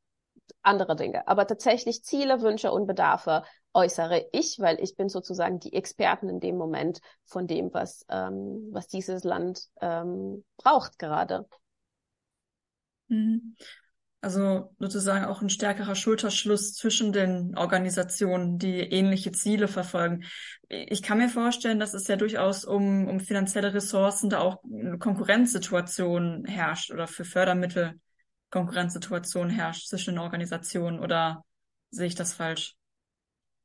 andere 0.61 0.95
Dinge. 0.95 1.27
Aber 1.27 1.47
tatsächlich 1.47 2.03
Ziele, 2.03 2.41
Wünsche 2.41 2.71
und 2.71 2.85
Bedarfe 2.85 3.43
äußere 3.73 4.27
ich, 4.33 4.59
weil 4.59 4.79
ich 4.79 4.95
bin 4.95 5.09
sozusagen 5.09 5.59
die 5.59 5.73
Experten 5.73 6.29
in 6.29 6.39
dem 6.39 6.55
Moment 6.57 6.99
von 7.25 7.47
dem, 7.47 7.73
was 7.73 8.05
ähm, 8.09 8.69
was 8.71 8.87
dieses 8.87 9.23
Land 9.23 9.69
ähm, 9.81 10.45
braucht 10.57 10.99
gerade. 10.99 11.47
Also 14.23 14.75
sozusagen 14.77 15.25
auch 15.25 15.41
ein 15.41 15.49
stärkerer 15.49 15.95
Schulterschluss 15.95 16.75
zwischen 16.75 17.11
den 17.11 17.57
Organisationen, 17.57 18.59
die 18.59 18.79
ähnliche 18.79 19.31
Ziele 19.31 19.67
verfolgen. 19.67 20.25
Ich 20.69 21.01
kann 21.01 21.17
mir 21.17 21.27
vorstellen, 21.27 21.79
dass 21.79 21.95
es 21.95 22.07
ja 22.07 22.17
durchaus 22.17 22.63
um, 22.63 23.07
um 23.07 23.19
finanzielle 23.19 23.73
Ressourcen 23.73 24.29
da 24.29 24.39
auch 24.39 24.63
eine 24.63 24.99
Konkurrenzsituation 24.99 26.45
herrscht 26.45 26.91
oder 26.91 27.07
für 27.07 27.25
Fördermittel 27.25 27.99
Konkurrenzsituation 28.51 29.49
herrscht 29.49 29.87
zwischen 29.87 30.15
den 30.15 30.19
Organisationen 30.19 30.99
oder 30.99 31.43
sehe 31.89 32.07
ich 32.07 32.15
das 32.15 32.33
falsch? 32.33 32.75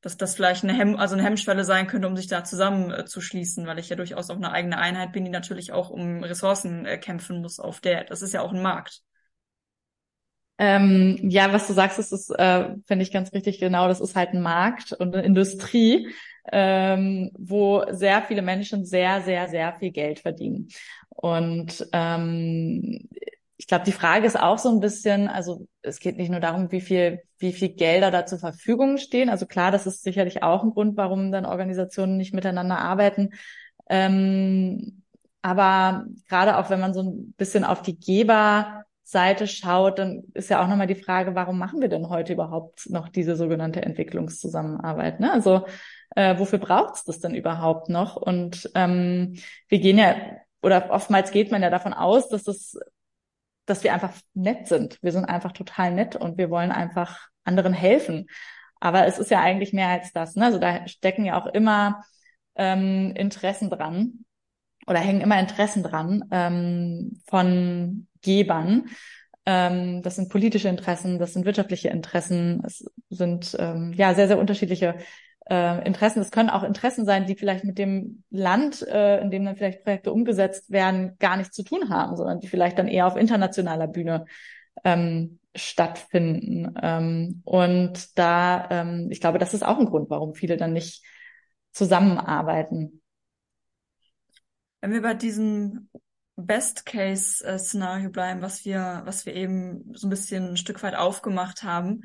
Dass 0.00 0.16
das 0.16 0.36
vielleicht 0.36 0.64
eine, 0.64 0.72
Hemm 0.72 0.96
also 0.96 1.16
eine 1.16 1.24
Hemmschwelle 1.24 1.64
sein 1.64 1.86
könnte, 1.86 2.08
um 2.08 2.16
sich 2.16 2.28
da 2.28 2.44
zusammenzuschließen, 2.44 3.66
weil 3.66 3.78
ich 3.78 3.90
ja 3.90 3.96
durchaus 3.96 4.30
auch 4.30 4.36
eine 4.36 4.52
eigene 4.52 4.78
Einheit 4.78 5.12
bin, 5.12 5.24
die 5.24 5.30
natürlich 5.30 5.72
auch 5.72 5.90
um 5.90 6.24
Ressourcen 6.24 6.86
äh, 6.86 6.96
kämpfen 6.96 7.42
muss 7.42 7.58
auf 7.58 7.80
der, 7.80 8.04
das 8.04 8.22
ist 8.22 8.32
ja 8.32 8.40
auch 8.40 8.54
ein 8.54 8.62
Markt. 8.62 9.02
Ähm, 10.58 11.18
ja, 11.22 11.52
was 11.52 11.66
du 11.66 11.74
sagst, 11.74 11.98
das 11.98 12.12
ist, 12.12 12.30
äh, 12.30 12.74
finde 12.86 13.02
ich 13.02 13.12
ganz 13.12 13.32
richtig 13.32 13.60
genau. 13.60 13.88
Das 13.88 14.00
ist 14.00 14.16
halt 14.16 14.30
ein 14.30 14.40
Markt 14.40 14.92
und 14.92 15.14
eine 15.14 15.24
Industrie, 15.24 16.08
ähm, 16.50 17.30
wo 17.38 17.84
sehr 17.90 18.22
viele 18.22 18.42
Menschen 18.42 18.84
sehr, 18.84 19.20
sehr, 19.22 19.48
sehr 19.48 19.74
viel 19.78 19.90
Geld 19.90 20.20
verdienen. 20.20 20.68
Und 21.10 21.86
ähm, 21.92 23.08
ich 23.58 23.66
glaube, 23.66 23.84
die 23.84 23.92
Frage 23.92 24.26
ist 24.26 24.38
auch 24.38 24.58
so 24.58 24.70
ein 24.70 24.80
bisschen, 24.80 25.28
also 25.28 25.66
es 25.82 25.98
geht 25.98 26.16
nicht 26.18 26.30
nur 26.30 26.40
darum, 26.40 26.70
wie 26.72 26.80
viel, 26.80 27.22
wie 27.38 27.52
viel 27.52 27.70
Gelder 27.70 28.10
da 28.10 28.26
zur 28.26 28.38
Verfügung 28.38 28.98
stehen. 28.98 29.28
Also 29.30 29.46
klar, 29.46 29.70
das 29.70 29.86
ist 29.86 30.02
sicherlich 30.02 30.42
auch 30.42 30.62
ein 30.62 30.70
Grund, 30.70 30.96
warum 30.96 31.32
dann 31.32 31.46
Organisationen 31.46 32.16
nicht 32.16 32.34
miteinander 32.34 32.78
arbeiten. 32.78 33.30
Ähm, 33.88 35.02
aber 35.42 36.06
gerade 36.28 36.58
auch 36.58 36.70
wenn 36.70 36.80
man 36.80 36.92
so 36.92 37.02
ein 37.02 37.34
bisschen 37.36 37.64
auf 37.64 37.82
die 37.82 37.98
Geberseite 39.06 39.46
schaut, 39.46 39.98
dann 39.98 40.24
ist 40.34 40.50
ja 40.50 40.62
auch 40.62 40.68
nochmal 40.68 40.88
die 40.88 40.96
Frage, 40.96 41.34
warum 41.34 41.58
machen 41.58 41.80
wir 41.80 41.88
denn 41.88 42.08
heute 42.08 42.32
überhaupt 42.32 42.90
noch 42.90 43.08
diese 43.08 43.36
sogenannte 43.36 43.82
Entwicklungszusammenarbeit? 43.82 45.20
Ne? 45.20 45.32
Also 45.32 45.66
äh, 46.16 46.38
wofür 46.38 46.58
braucht 46.58 46.96
es 46.96 47.04
das 47.04 47.20
denn 47.20 47.34
überhaupt 47.34 47.88
noch? 47.88 48.16
Und 48.16 48.70
ähm, 48.74 49.36
wir 49.68 49.78
gehen 49.78 49.98
ja, 49.98 50.16
oder 50.60 50.90
oftmals 50.90 51.30
geht 51.30 51.52
man 51.52 51.62
ja 51.62 51.70
davon 51.70 51.92
aus, 51.94 52.28
dass 52.28 52.44
das 52.44 52.76
dass 53.68 53.82
wir 53.82 53.92
einfach 53.92 54.12
nett 54.32 54.68
sind. 54.68 55.02
Wir 55.02 55.10
sind 55.10 55.24
einfach 55.24 55.50
total 55.50 55.90
nett 55.90 56.14
und 56.14 56.38
wir 56.38 56.50
wollen 56.50 56.70
einfach 56.70 57.28
anderen 57.42 57.72
helfen. 57.72 58.28
Aber 58.78 59.08
es 59.08 59.18
ist 59.18 59.28
ja 59.32 59.40
eigentlich 59.40 59.72
mehr 59.72 59.88
als 59.88 60.12
das. 60.12 60.36
Ne? 60.36 60.44
Also 60.44 60.58
da 60.60 60.86
stecken 60.86 61.24
ja 61.24 61.36
auch 61.36 61.46
immer 61.46 62.04
ähm, 62.54 63.12
Interessen 63.16 63.68
dran 63.68 64.24
oder 64.86 65.00
hängen 65.00 65.20
immer 65.20 65.40
Interessen 65.40 65.82
dran 65.82 66.24
ähm, 66.30 67.20
von 67.26 68.06
Gebern. 68.26 68.88
Ähm, 69.46 70.02
das 70.02 70.16
sind 70.16 70.28
politische 70.28 70.68
Interessen, 70.68 71.20
das 71.20 71.32
sind 71.32 71.46
wirtschaftliche 71.46 71.88
Interessen, 71.88 72.60
es 72.66 72.84
sind 73.08 73.56
ähm, 73.60 73.92
ja 73.96 74.12
sehr, 74.12 74.26
sehr 74.26 74.38
unterschiedliche 74.38 74.96
äh, 75.48 75.86
Interessen. 75.86 76.20
Es 76.20 76.32
können 76.32 76.50
auch 76.50 76.64
Interessen 76.64 77.04
sein, 77.04 77.26
die 77.26 77.36
vielleicht 77.36 77.64
mit 77.64 77.78
dem 77.78 78.24
Land, 78.30 78.82
äh, 78.82 79.20
in 79.20 79.30
dem 79.30 79.44
dann 79.44 79.56
vielleicht 79.56 79.84
Projekte 79.84 80.12
umgesetzt 80.12 80.70
werden, 80.70 81.16
gar 81.20 81.36
nichts 81.36 81.54
zu 81.54 81.62
tun 81.62 81.88
haben, 81.88 82.16
sondern 82.16 82.40
die 82.40 82.48
vielleicht 82.48 82.78
dann 82.78 82.88
eher 82.88 83.06
auf 83.06 83.16
internationaler 83.16 83.86
Bühne 83.86 84.26
ähm, 84.82 85.38
stattfinden. 85.54 86.74
Ähm, 86.82 87.42
und 87.44 88.18
da, 88.18 88.68
ähm, 88.70 89.08
ich 89.10 89.20
glaube, 89.20 89.38
das 89.38 89.54
ist 89.54 89.64
auch 89.64 89.78
ein 89.78 89.86
Grund, 89.86 90.10
warum 90.10 90.34
viele 90.34 90.56
dann 90.56 90.72
nicht 90.72 91.04
zusammenarbeiten. 91.70 93.00
Wenn 94.80 94.92
wir 94.92 95.02
bei 95.02 95.14
diesem 95.14 95.88
Best-Case-Szenario 96.36 98.10
bleiben, 98.10 98.42
was 98.42 98.64
wir, 98.64 99.02
was 99.04 99.26
wir 99.26 99.34
eben 99.34 99.94
so 99.94 100.06
ein 100.06 100.10
bisschen 100.10 100.50
ein 100.50 100.56
Stück 100.56 100.82
weit 100.82 100.94
aufgemacht 100.94 101.62
haben, 101.62 102.02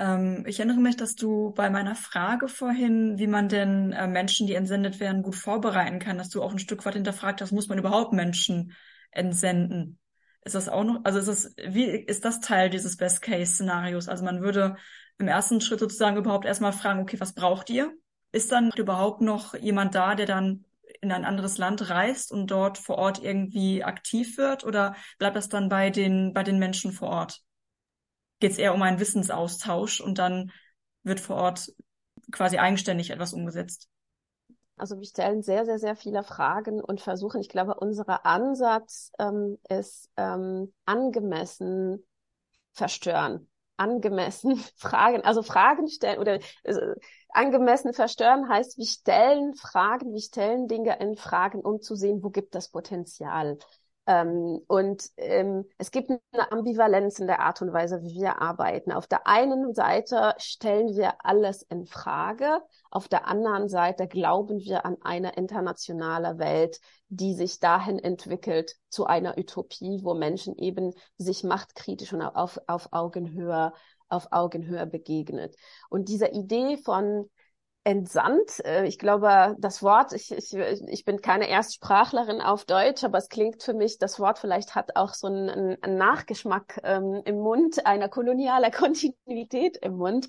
ähm, 0.00 0.44
ich 0.46 0.58
erinnere 0.58 0.80
mich, 0.80 0.96
dass 0.96 1.14
du 1.14 1.52
bei 1.52 1.68
meiner 1.68 1.94
Frage 1.94 2.48
vorhin, 2.48 3.18
wie 3.18 3.26
man 3.26 3.48
denn 3.48 3.92
äh, 3.92 4.08
Menschen, 4.08 4.46
die 4.46 4.54
entsendet 4.54 4.98
werden, 4.98 5.22
gut 5.22 5.36
vorbereiten 5.36 5.98
kann, 5.98 6.16
dass 6.16 6.30
du 6.30 6.42
auch 6.42 6.52
ein 6.52 6.58
Stück 6.58 6.84
weit 6.86 6.94
hinterfragt 6.94 7.42
hast, 7.42 7.52
muss 7.52 7.68
man 7.68 7.78
überhaupt 7.78 8.14
Menschen 8.14 8.72
entsenden? 9.10 9.98
Ist 10.42 10.54
das 10.54 10.70
auch 10.70 10.84
noch, 10.84 11.04
also 11.04 11.18
ist 11.18 11.28
das, 11.28 11.54
wie 11.68 11.84
ist 11.84 12.24
das 12.24 12.40
Teil 12.40 12.70
dieses 12.70 12.96
Best-Case-Szenarios? 12.96 14.08
Also 14.08 14.24
man 14.24 14.40
würde 14.40 14.76
im 15.18 15.28
ersten 15.28 15.60
Schritt 15.60 15.80
sozusagen 15.80 16.16
überhaupt 16.16 16.46
erstmal 16.46 16.72
fragen, 16.72 17.00
okay, 17.00 17.20
was 17.20 17.34
braucht 17.34 17.68
ihr? 17.68 17.92
Ist 18.32 18.50
dann 18.52 18.70
überhaupt 18.76 19.20
noch 19.20 19.54
jemand 19.54 19.94
da, 19.94 20.14
der 20.14 20.24
dann 20.24 20.64
in 21.00 21.12
ein 21.12 21.24
anderes 21.24 21.58
Land 21.58 21.88
reist 21.90 22.32
und 22.32 22.48
dort 22.50 22.78
vor 22.78 22.98
Ort 22.98 23.22
irgendwie 23.22 23.84
aktiv 23.84 24.36
wird? 24.36 24.64
Oder 24.64 24.94
bleibt 25.18 25.36
das 25.36 25.48
dann 25.48 25.68
bei 25.68 25.90
den, 25.90 26.32
bei 26.32 26.42
den 26.42 26.58
Menschen 26.58 26.92
vor 26.92 27.08
Ort? 27.08 27.42
geht 28.40 28.52
es 28.52 28.58
eher 28.58 28.74
um 28.74 28.82
einen 28.82 28.98
Wissensaustausch 28.98 30.00
und 30.00 30.18
dann 30.18 30.50
wird 31.02 31.20
vor 31.20 31.36
Ort 31.36 31.72
quasi 32.32 32.58
eigenständig 32.58 33.10
etwas 33.10 33.32
umgesetzt. 33.32 33.88
Also 34.76 34.98
wir 34.98 35.06
stellen 35.06 35.42
sehr, 35.42 35.66
sehr, 35.66 35.78
sehr 35.78 35.94
viele 35.94 36.22
Fragen 36.22 36.80
und 36.80 37.02
versuchen, 37.02 37.40
ich 37.40 37.50
glaube, 37.50 37.74
unser 37.74 38.24
Ansatz 38.24 39.12
ähm, 39.18 39.58
ist 39.68 40.08
ähm, 40.16 40.72
angemessen 40.86 42.06
verstören, 42.72 43.50
angemessen 43.76 44.56
Fragen, 44.76 45.22
also 45.22 45.42
Fragen 45.42 45.86
stellen 45.88 46.18
oder 46.18 46.38
äh, 46.64 46.94
angemessen 47.32 47.92
verstören 47.92 48.48
heißt, 48.48 48.78
wir 48.78 48.86
stellen 48.86 49.54
Fragen, 49.54 50.12
wir 50.12 50.20
stellen 50.20 50.68
Dinge 50.68 50.98
in 51.00 51.16
Fragen, 51.16 51.60
um 51.60 51.80
zu 51.80 51.94
sehen, 51.94 52.22
wo 52.22 52.30
gibt 52.30 52.54
das 52.54 52.68
Potenzial. 52.68 53.58
Ähm, 54.06 54.60
und 54.66 55.04
ähm, 55.18 55.66
es 55.78 55.90
gibt 55.90 56.10
eine 56.10 56.50
Ambivalenz 56.50 57.18
in 57.18 57.26
der 57.26 57.40
Art 57.40 57.62
und 57.62 57.72
Weise, 57.72 58.02
wie 58.02 58.20
wir 58.20 58.40
arbeiten. 58.40 58.92
Auf 58.92 59.06
der 59.06 59.26
einen 59.26 59.74
Seite 59.74 60.34
stellen 60.38 60.96
wir 60.96 61.24
alles 61.24 61.62
in 61.62 61.86
Frage, 61.86 62.60
auf 62.90 63.06
der 63.06 63.28
anderen 63.28 63.68
Seite 63.68 64.08
glauben 64.08 64.58
wir 64.60 64.84
an 64.84 64.96
eine 65.02 65.34
internationale 65.34 66.38
Welt, 66.38 66.80
die 67.08 67.34
sich 67.34 67.60
dahin 67.60 67.98
entwickelt 67.98 68.74
zu 68.88 69.06
einer 69.06 69.38
Utopie, 69.38 70.00
wo 70.02 70.14
Menschen 70.14 70.56
eben 70.56 70.92
sich 71.16 71.44
machtkritisch 71.44 72.12
und 72.12 72.22
auf, 72.22 72.58
auf 72.66 72.88
Augenhöhe 72.92 73.72
auf 74.10 74.28
Augenhöhe 74.32 74.86
begegnet. 74.86 75.56
Und 75.88 76.08
diese 76.08 76.28
Idee 76.28 76.76
von 76.76 77.30
entsandt. 77.84 78.60
Äh, 78.64 78.86
ich 78.86 78.98
glaube, 78.98 79.56
das 79.58 79.82
Wort, 79.82 80.12
ich, 80.12 80.30
ich, 80.30 80.52
ich 80.54 81.04
bin 81.04 81.20
keine 81.20 81.48
Erstsprachlerin 81.48 82.40
auf 82.40 82.64
Deutsch, 82.64 83.04
aber 83.04 83.18
es 83.18 83.28
klingt 83.28 83.62
für 83.62 83.74
mich, 83.74 83.98
das 83.98 84.18
Wort 84.20 84.38
vielleicht 84.38 84.74
hat 84.74 84.96
auch 84.96 85.14
so 85.14 85.26
einen, 85.26 85.78
einen 85.82 85.96
Nachgeschmack 85.96 86.80
ähm, 86.84 87.22
im 87.24 87.38
Mund, 87.38 87.86
einer 87.86 88.08
kolonialer 88.08 88.70
Kontinuität 88.70 89.78
im 89.78 89.96
Mund. 89.96 90.28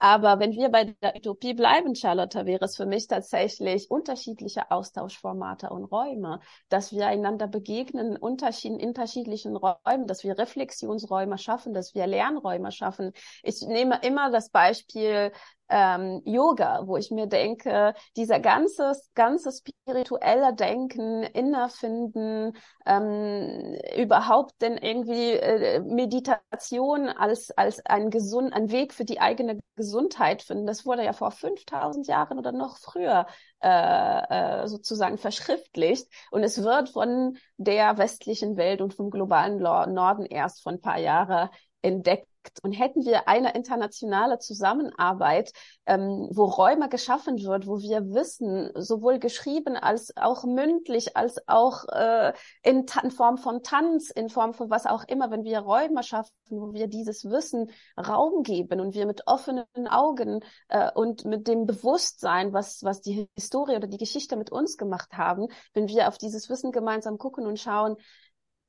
Aber 0.00 0.38
wenn 0.38 0.52
wir 0.52 0.68
bei 0.68 0.84
der 1.02 1.16
Utopie 1.16 1.54
bleiben, 1.54 1.94
Charlotte, 1.96 2.46
wäre 2.46 2.64
es 2.66 2.76
für 2.76 2.86
mich 2.86 3.08
tatsächlich 3.08 3.90
unterschiedliche 3.90 4.70
Austauschformate 4.70 5.70
und 5.70 5.84
Räume, 5.86 6.40
dass 6.68 6.92
wir 6.92 7.08
einander 7.08 7.48
begegnen, 7.48 8.16
unterschied 8.16 8.80
unterschiedlichen 8.80 9.56
Räumen, 9.56 10.06
dass 10.06 10.22
wir 10.22 10.38
Reflexionsräume 10.38 11.36
schaffen, 11.36 11.74
dass 11.74 11.94
wir 11.94 12.06
Lernräume 12.06 12.70
schaffen. 12.70 13.12
Ich 13.42 13.60
nehme 13.62 13.98
immer 14.02 14.30
das 14.30 14.50
Beispiel 14.50 15.32
ähm, 15.68 16.22
Yoga, 16.24 16.86
wo 16.86 16.96
ich 16.96 17.10
mir 17.10 17.26
denke, 17.26 17.94
dieser 18.16 18.40
ganze, 18.40 18.92
ganze 19.14 19.50
spirituelle 19.52 20.54
Denken, 20.54 21.22
Innerfinden, 21.22 22.56
ähm, 22.86 23.76
überhaupt 23.96 24.60
denn 24.62 24.76
irgendwie 24.78 25.32
äh, 25.32 25.80
Meditation 25.80 27.08
als, 27.08 27.50
als 27.52 27.84
ein 27.86 28.10
gesund, 28.10 28.52
ein 28.52 28.70
Weg 28.70 28.94
für 28.94 29.04
die 29.04 29.20
eigene 29.20 29.58
Gesundheit 29.76 30.42
finden, 30.42 30.66
das 30.66 30.86
wurde 30.86 31.04
ja 31.04 31.12
vor 31.12 31.30
5000 31.30 32.06
Jahren 32.08 32.38
oder 32.38 32.52
noch 32.52 32.78
früher 32.78 33.26
äh, 33.62 34.62
äh, 34.62 34.66
sozusagen 34.68 35.18
verschriftlicht. 35.18 36.06
Und 36.30 36.42
es 36.44 36.62
wird 36.62 36.90
von 36.90 37.36
der 37.56 37.98
westlichen 37.98 38.56
Welt 38.56 38.80
und 38.80 38.94
vom 38.94 39.10
globalen 39.10 39.58
Norden 39.58 40.26
erst 40.26 40.62
von 40.62 40.74
ein 40.74 40.80
paar 40.80 40.98
Jahren 40.98 41.48
entdeckt 41.82 42.27
und 42.62 42.72
hätten 42.72 43.04
wir 43.04 43.28
eine 43.28 43.54
internationale 43.54 44.38
Zusammenarbeit, 44.38 45.52
ähm, 45.86 46.28
wo 46.30 46.44
Räume 46.44 46.88
geschaffen 46.88 47.42
wird, 47.42 47.66
wo 47.66 47.80
wir 47.80 48.12
Wissen 48.12 48.70
sowohl 48.74 49.18
geschrieben 49.18 49.76
als 49.76 50.16
auch 50.16 50.44
mündlich, 50.44 51.16
als 51.16 51.36
auch 51.46 51.84
äh, 51.88 52.32
in, 52.62 52.86
in, 53.02 53.10
Form 53.10 53.38
von 53.38 53.62
Tanz, 53.62 54.10
in 54.10 54.28
Form 54.28 54.54
von 54.54 54.70
was 54.70 54.86
auch 54.86 55.04
immer, 55.04 55.30
wenn 55.30 55.44
wir 55.44 55.60
Räume 55.60 56.02
schaffen, 56.02 56.32
wo 56.50 56.72
wir 56.72 56.88
dieses 56.88 57.24
Wissen 57.24 57.70
Raum 57.96 58.42
geben 58.42 58.80
und 58.80 58.94
wir 58.94 59.06
mit 59.06 59.26
offenen 59.26 59.66
Augen 59.88 60.40
äh, 60.68 60.90
und 60.92 61.24
mit 61.24 61.48
dem 61.48 61.66
Bewusstsein, 61.66 62.52
was, 62.52 62.82
was 62.82 63.00
die 63.00 63.28
Historie 63.34 63.76
oder 63.76 63.86
die 63.86 63.98
Geschichte 63.98 64.36
mit 64.36 64.50
uns 64.50 64.76
gemacht 64.76 65.12
haben, 65.12 65.48
wenn 65.74 65.88
wir 65.88 66.08
auf 66.08 66.18
dieses 66.18 66.48
Wissen 66.48 66.72
gemeinsam 66.72 67.18
gucken 67.18 67.46
und 67.46 67.58
schauen, 67.58 67.96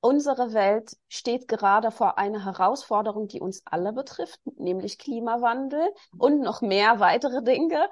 Unsere 0.01 0.53
Welt 0.53 0.95
steht 1.09 1.47
gerade 1.47 1.91
vor 1.91 2.17
einer 2.17 2.45
Herausforderung, 2.45 3.27
die 3.27 3.41
uns 3.41 3.61
alle 3.65 3.91
betrifft, 3.91 4.39
nämlich 4.57 4.97
Klimawandel 4.97 5.81
und 6.17 6.39
noch 6.39 6.61
mehr 6.61 6.99
weitere 6.99 7.43
Dinge. 7.43 7.89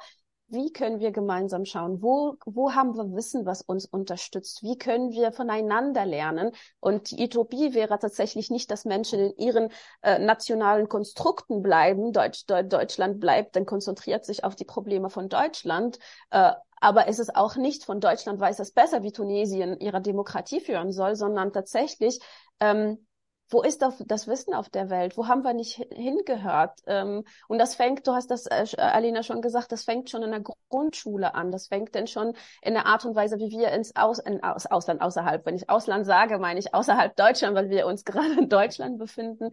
Wie 0.50 0.72
können 0.72 1.02
wir 1.02 1.12
gemeinsam 1.12 1.66
schauen? 1.66 2.02
Wo, 2.02 2.38
wo 2.46 2.74
haben 2.74 2.96
wir 2.96 3.14
Wissen, 3.14 3.46
was 3.46 3.62
uns 3.62 3.86
unterstützt? 3.86 4.64
Wie 4.64 4.78
können 4.78 5.12
wir 5.12 5.34
voneinander 5.34 6.06
lernen? 6.06 6.52
Und 6.80 7.12
die 7.12 7.22
Utopie 7.22 7.74
wäre 7.74 8.00
tatsächlich 8.00 8.50
nicht, 8.50 8.72
dass 8.72 8.86
Menschen 8.86 9.20
in 9.20 9.36
ihren 9.36 9.70
äh, 10.02 10.18
nationalen 10.20 10.88
Konstrukten 10.88 11.62
bleiben. 11.62 12.14
Deutsch, 12.14 12.46
Deutschland 12.46 13.20
bleibt, 13.20 13.58
dann 13.58 13.66
konzentriert 13.66 14.24
sich 14.24 14.46
auf 14.46 14.56
die 14.56 14.64
Probleme 14.64 15.10
von 15.10 15.28
Deutschland. 15.28 16.00
Äh, 16.30 16.54
aber 16.80 17.08
es 17.08 17.20
ist 17.20 17.36
auch 17.36 17.56
nicht 17.56 17.86
von 17.86 18.00
Deutschland 18.00 18.40
weiß 18.40 18.60
es 18.60 18.72
besser, 18.72 19.04
wie 19.04 19.12
Tunesien 19.12 19.80
ihre 19.80 20.02
Demokratie 20.02 20.60
führen 20.60 20.92
soll, 20.92 21.16
sondern 21.16 21.54
tatsächlich, 21.54 22.20
ähm, 22.60 23.08
wo 23.50 23.62
ist 23.62 23.82
das 23.82 24.28
Wissen 24.28 24.54
auf 24.54 24.70
der 24.70 24.90
Welt? 24.90 25.16
Wo 25.16 25.28
haben 25.28 25.44
wir 25.44 25.54
nicht 25.54 25.76
hingehört? 25.92 26.80
Ähm, 26.86 27.24
und 27.48 27.60
das 27.60 27.76
fängt, 27.76 28.06
du 28.06 28.12
hast 28.12 28.30
das, 28.30 28.46
äh, 28.46 28.66
Alina, 28.78 29.24
schon 29.24 29.42
gesagt, 29.42 29.72
das 29.72 29.86
fängt 29.86 30.10
schon 30.10 30.22
in 30.24 30.32
der 30.32 30.44
Grundschule 30.70 31.34
an. 31.34 31.52
Das 31.52 31.68
fängt 31.68 31.96
denn 31.96 32.08
schon 32.08 32.34
in 32.62 32.74
der 32.74 32.88
Art 32.88 33.06
und 33.06 33.16
Weise, 33.16 33.40
wie 33.40 33.50
wir 33.50 33.72
ins 33.72 33.96
Aus, 33.96 34.20
in 34.20 34.44
Aus, 34.44 34.66
Ausland, 34.66 35.02
außerhalb, 35.02 35.46
wenn 35.46 35.56
ich 35.56 35.70
Ausland 35.70 36.06
sage, 36.06 36.40
meine 36.40 36.60
ich 36.60 36.74
außerhalb 36.74 37.16
Deutschland, 37.16 37.56
weil 37.56 37.70
wir 37.70 37.88
uns 37.88 38.04
gerade 38.06 38.34
in 38.38 38.50
Deutschland 38.50 39.00
befinden. 39.00 39.52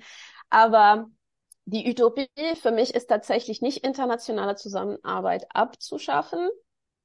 Aber 0.51 1.07
die 1.66 1.89
Utopie 1.89 2.29
für 2.61 2.72
mich 2.72 2.95
ist 2.95 3.07
tatsächlich 3.07 3.62
nicht 3.62 3.85
internationale 3.85 4.57
Zusammenarbeit 4.57 5.47
abzuschaffen, 5.55 6.49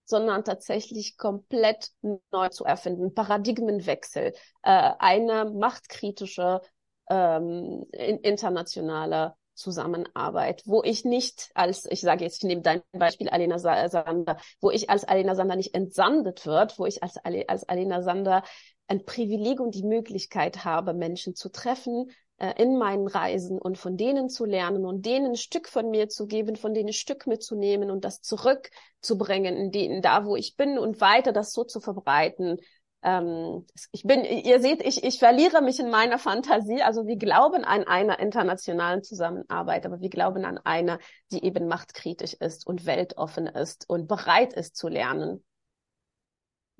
sondern 0.10 0.44
tatsächlich 0.44 1.18
komplett 1.18 1.92
neu 2.32 2.50
zu 2.50 2.66
erfinden. 2.66 3.14
Paradigmenwechsel, 3.14 4.34
äh, 4.64 4.92
eine 5.00 5.46
machtkritische 5.46 6.62
ähm, 7.10 7.86
internationale 7.92 9.36
Zusammenarbeit, 9.54 10.64
wo 10.66 10.82
ich 10.84 11.06
nicht 11.06 11.52
als, 11.54 11.86
ich 11.86 12.02
sage 12.02 12.24
jetzt, 12.24 12.38
ich 12.38 12.48
nehme 12.48 12.62
dein 12.62 12.82
Beispiel 12.94 13.30
Alena 13.30 13.60
Sander, 13.60 14.38
wo 14.62 14.72
ich 14.72 14.90
als 14.90 15.04
Alena 15.04 15.36
Sander 15.36 15.56
nicht 15.56 15.76
entsandet 15.76 16.46
wird, 16.46 16.80
wo 16.80 16.86
ich 16.86 17.04
als, 17.04 17.18
als 17.48 17.68
Alena 17.68 18.02
Sander 18.02 18.44
ein 18.88 19.06
Privileg 19.06 19.60
und 19.60 19.76
die 19.76 19.84
Möglichkeit 19.84 20.66
habe, 20.66 20.94
Menschen 20.94 21.36
zu 21.36 21.50
treffen, 21.50 22.10
äh, 22.10 22.29
in 22.58 22.78
meinen 22.78 23.08
Reisen 23.08 23.60
und 23.60 23.78
von 23.78 23.98
denen 23.98 24.30
zu 24.30 24.46
lernen 24.46 24.86
und 24.86 25.06
denen 25.06 25.32
ein 25.32 25.36
Stück 25.36 25.68
von 25.68 25.90
mir 25.90 26.10
zu 26.10 26.28
geben, 26.28 26.56
von 26.56 26.74
denen 26.74 26.90
ein 26.90 26.94
Stück 26.94 27.28
mitzunehmen 27.28 27.92
und 27.92 28.06
das 28.06 28.22
zurückzubringen 28.22 29.56
in 29.58 29.72
denen, 29.72 30.02
da 30.02 30.26
wo 30.26 30.36
ich 30.36 30.56
bin 30.56 30.80
und 30.80 31.02
weiter 31.02 31.34
das 31.34 31.52
so 31.52 31.64
zu 31.64 31.80
verbreiten, 31.80 32.60
ähm, 33.02 33.66
ich 33.92 34.04
bin, 34.04 34.26
ihr 34.26 34.60
seht, 34.60 34.86
ich, 34.86 35.04
ich 35.04 35.20
verliere 35.20 35.62
mich 35.62 35.80
in 35.80 35.90
meiner 35.90 36.20
Fantasie. 36.20 36.82
Also 36.82 37.08
wir 37.08 37.16
glauben 37.16 37.64
an 37.64 37.86
einer 37.86 38.20
internationalen 38.20 39.04
Zusammenarbeit, 39.04 39.86
aber 39.86 40.02
wir 40.02 40.10
glauben 40.10 40.46
an 40.46 40.58
eine, 40.58 41.00
die 41.32 41.44
eben 41.46 41.68
machtkritisch 41.68 42.34
ist 42.34 42.68
und 42.68 42.86
weltoffen 42.86 43.48
ist 43.48 43.90
und 43.90 44.08
bereit 44.08 44.54
ist 44.54 44.76
zu 44.76 44.90
lernen. 44.90 45.44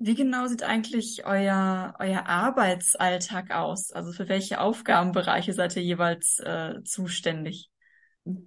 Wie 0.02 0.14
genau 0.14 0.46
sieht 0.46 0.62
eigentlich 0.62 1.26
euer, 1.26 1.94
euer 1.98 2.26
Arbeitsalltag 2.26 3.50
aus? 3.50 3.92
Also 3.92 4.12
für 4.12 4.30
welche 4.30 4.58
Aufgabenbereiche 4.58 5.52
seid 5.52 5.76
ihr 5.76 5.82
jeweils 5.82 6.38
äh, 6.40 6.82
zuständig? 6.84 7.68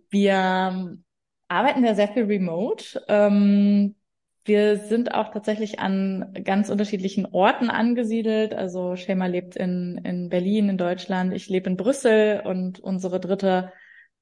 Wir 0.09 0.97
arbeiten 1.47 1.85
ja 1.85 1.93
sehr 1.93 2.07
viel 2.07 2.23
remote. 2.23 3.05
Ähm, 3.07 3.93
wir 4.45 4.77
sind 4.77 5.13
auch 5.13 5.29
tatsächlich 5.29 5.79
an 5.79 6.33
ganz 6.43 6.69
unterschiedlichen 6.69 7.27
Orten 7.27 7.69
angesiedelt. 7.69 8.55
Also 8.55 8.95
Schema 8.95 9.27
lebt 9.27 9.55
in, 9.55 10.01
in 10.03 10.29
Berlin, 10.29 10.69
in 10.69 10.79
Deutschland. 10.79 11.35
Ich 11.35 11.49
lebe 11.49 11.69
in 11.69 11.77
Brüssel 11.77 12.41
und 12.43 12.79
unsere 12.79 13.19
dritte 13.19 13.71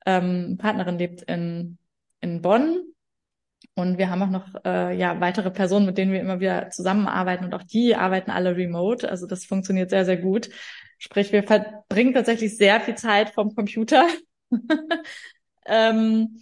ähm, 0.05 0.57
Partnerin 0.59 0.97
lebt 0.97 1.21
in, 1.21 1.77
in 2.19 2.41
Bonn. 2.41 2.81
Und 3.75 3.97
wir 3.97 4.09
haben 4.09 4.21
auch 4.21 4.29
noch 4.29 4.65
äh, 4.65 4.97
ja 4.97 5.19
weitere 5.21 5.49
Personen, 5.49 5.85
mit 5.85 5.97
denen 5.97 6.11
wir 6.11 6.19
immer 6.19 6.39
wieder 6.39 6.69
zusammenarbeiten 6.69 7.45
und 7.45 7.53
auch 7.53 7.63
die 7.63 7.95
arbeiten 7.95 8.31
alle 8.31 8.55
remote. 8.57 9.09
Also 9.09 9.27
das 9.27 9.45
funktioniert 9.45 9.89
sehr, 9.89 10.05
sehr 10.05 10.17
gut. 10.17 10.49
Sprich, 10.97 11.31
wir 11.31 11.43
verbringen 11.43 12.13
tatsächlich 12.13 12.57
sehr 12.57 12.81
viel 12.81 12.95
Zeit 12.95 13.29
vom 13.29 13.55
Computer. 13.55 14.07
ähm, 15.65 16.37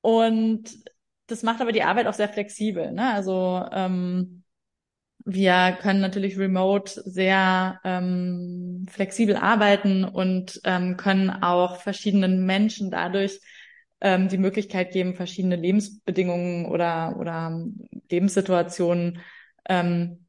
und 0.00 0.64
das 1.26 1.42
macht 1.42 1.60
aber 1.60 1.72
die 1.72 1.82
Arbeit 1.82 2.06
auch 2.06 2.14
sehr 2.14 2.28
flexibel. 2.28 2.92
Ne? 2.92 3.12
Also 3.12 3.64
ähm, 3.72 4.44
wir 5.24 5.76
können 5.82 6.00
natürlich 6.00 6.38
remote 6.38 7.02
sehr 7.04 7.80
ähm, 7.84 8.86
flexibel 8.88 9.36
arbeiten 9.36 10.04
und 10.04 10.60
ähm, 10.64 10.96
können 10.96 11.28
auch 11.30 11.76
verschiedenen 11.76 12.46
Menschen 12.46 12.90
dadurch 12.90 13.40
ähm, 14.00 14.28
die 14.28 14.38
Möglichkeit 14.38 14.92
geben, 14.92 15.14
verschiedene 15.14 15.56
Lebensbedingungen 15.56 16.66
oder, 16.66 17.16
oder 17.18 17.66
Lebenssituationen 18.10 19.20
ähm, 19.68 20.26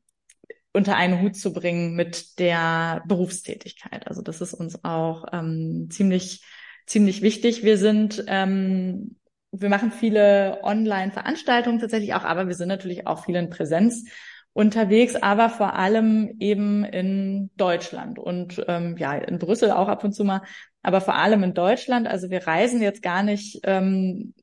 unter 0.74 0.96
einen 0.96 1.22
Hut 1.22 1.36
zu 1.36 1.52
bringen 1.54 1.96
mit 1.96 2.40
der 2.40 3.04
Berufstätigkeit. 3.08 4.08
Also 4.08 4.22
das 4.22 4.42
ist 4.42 4.54
uns 4.54 4.84
auch 4.84 5.26
ähm, 5.34 5.88
ziemlich 5.90 6.44
ziemlich 6.86 7.22
wichtig. 7.22 7.64
Wir 7.64 7.78
sind 7.78 8.24
ähm, 8.28 9.16
wir 9.52 9.70
machen 9.70 9.92
viele 9.92 10.60
Online-Veranstaltungen 10.64 11.80
tatsächlich 11.80 12.14
auch, 12.14 12.24
aber 12.24 12.48
wir 12.48 12.56
sind 12.56 12.68
natürlich 12.68 13.08
auch 13.08 13.26
viel 13.26 13.36
in 13.36 13.50
Präsenz 13.50 14.06
unterwegs, 14.54 15.16
aber 15.16 15.50
vor 15.50 15.76
allem 15.76 16.36
eben 16.40 16.84
in 16.84 17.50
Deutschland 17.56 18.20
und 18.20 18.64
ähm, 18.68 18.98
ja, 18.98 19.14
in 19.14 19.40
Brüssel 19.40 19.72
auch 19.72 19.88
ab 19.88 20.04
und 20.04 20.14
zu 20.14 20.24
mal, 20.24 20.42
aber 20.82 21.02
vor 21.02 21.16
allem 21.16 21.44
in 21.44 21.54
Deutschland. 21.54 22.08
Also 22.08 22.30
wir 22.30 22.46
reisen 22.46 22.82
jetzt 22.82 23.02
gar 23.02 23.24
nicht 23.24 23.60
ähm, 23.64 24.34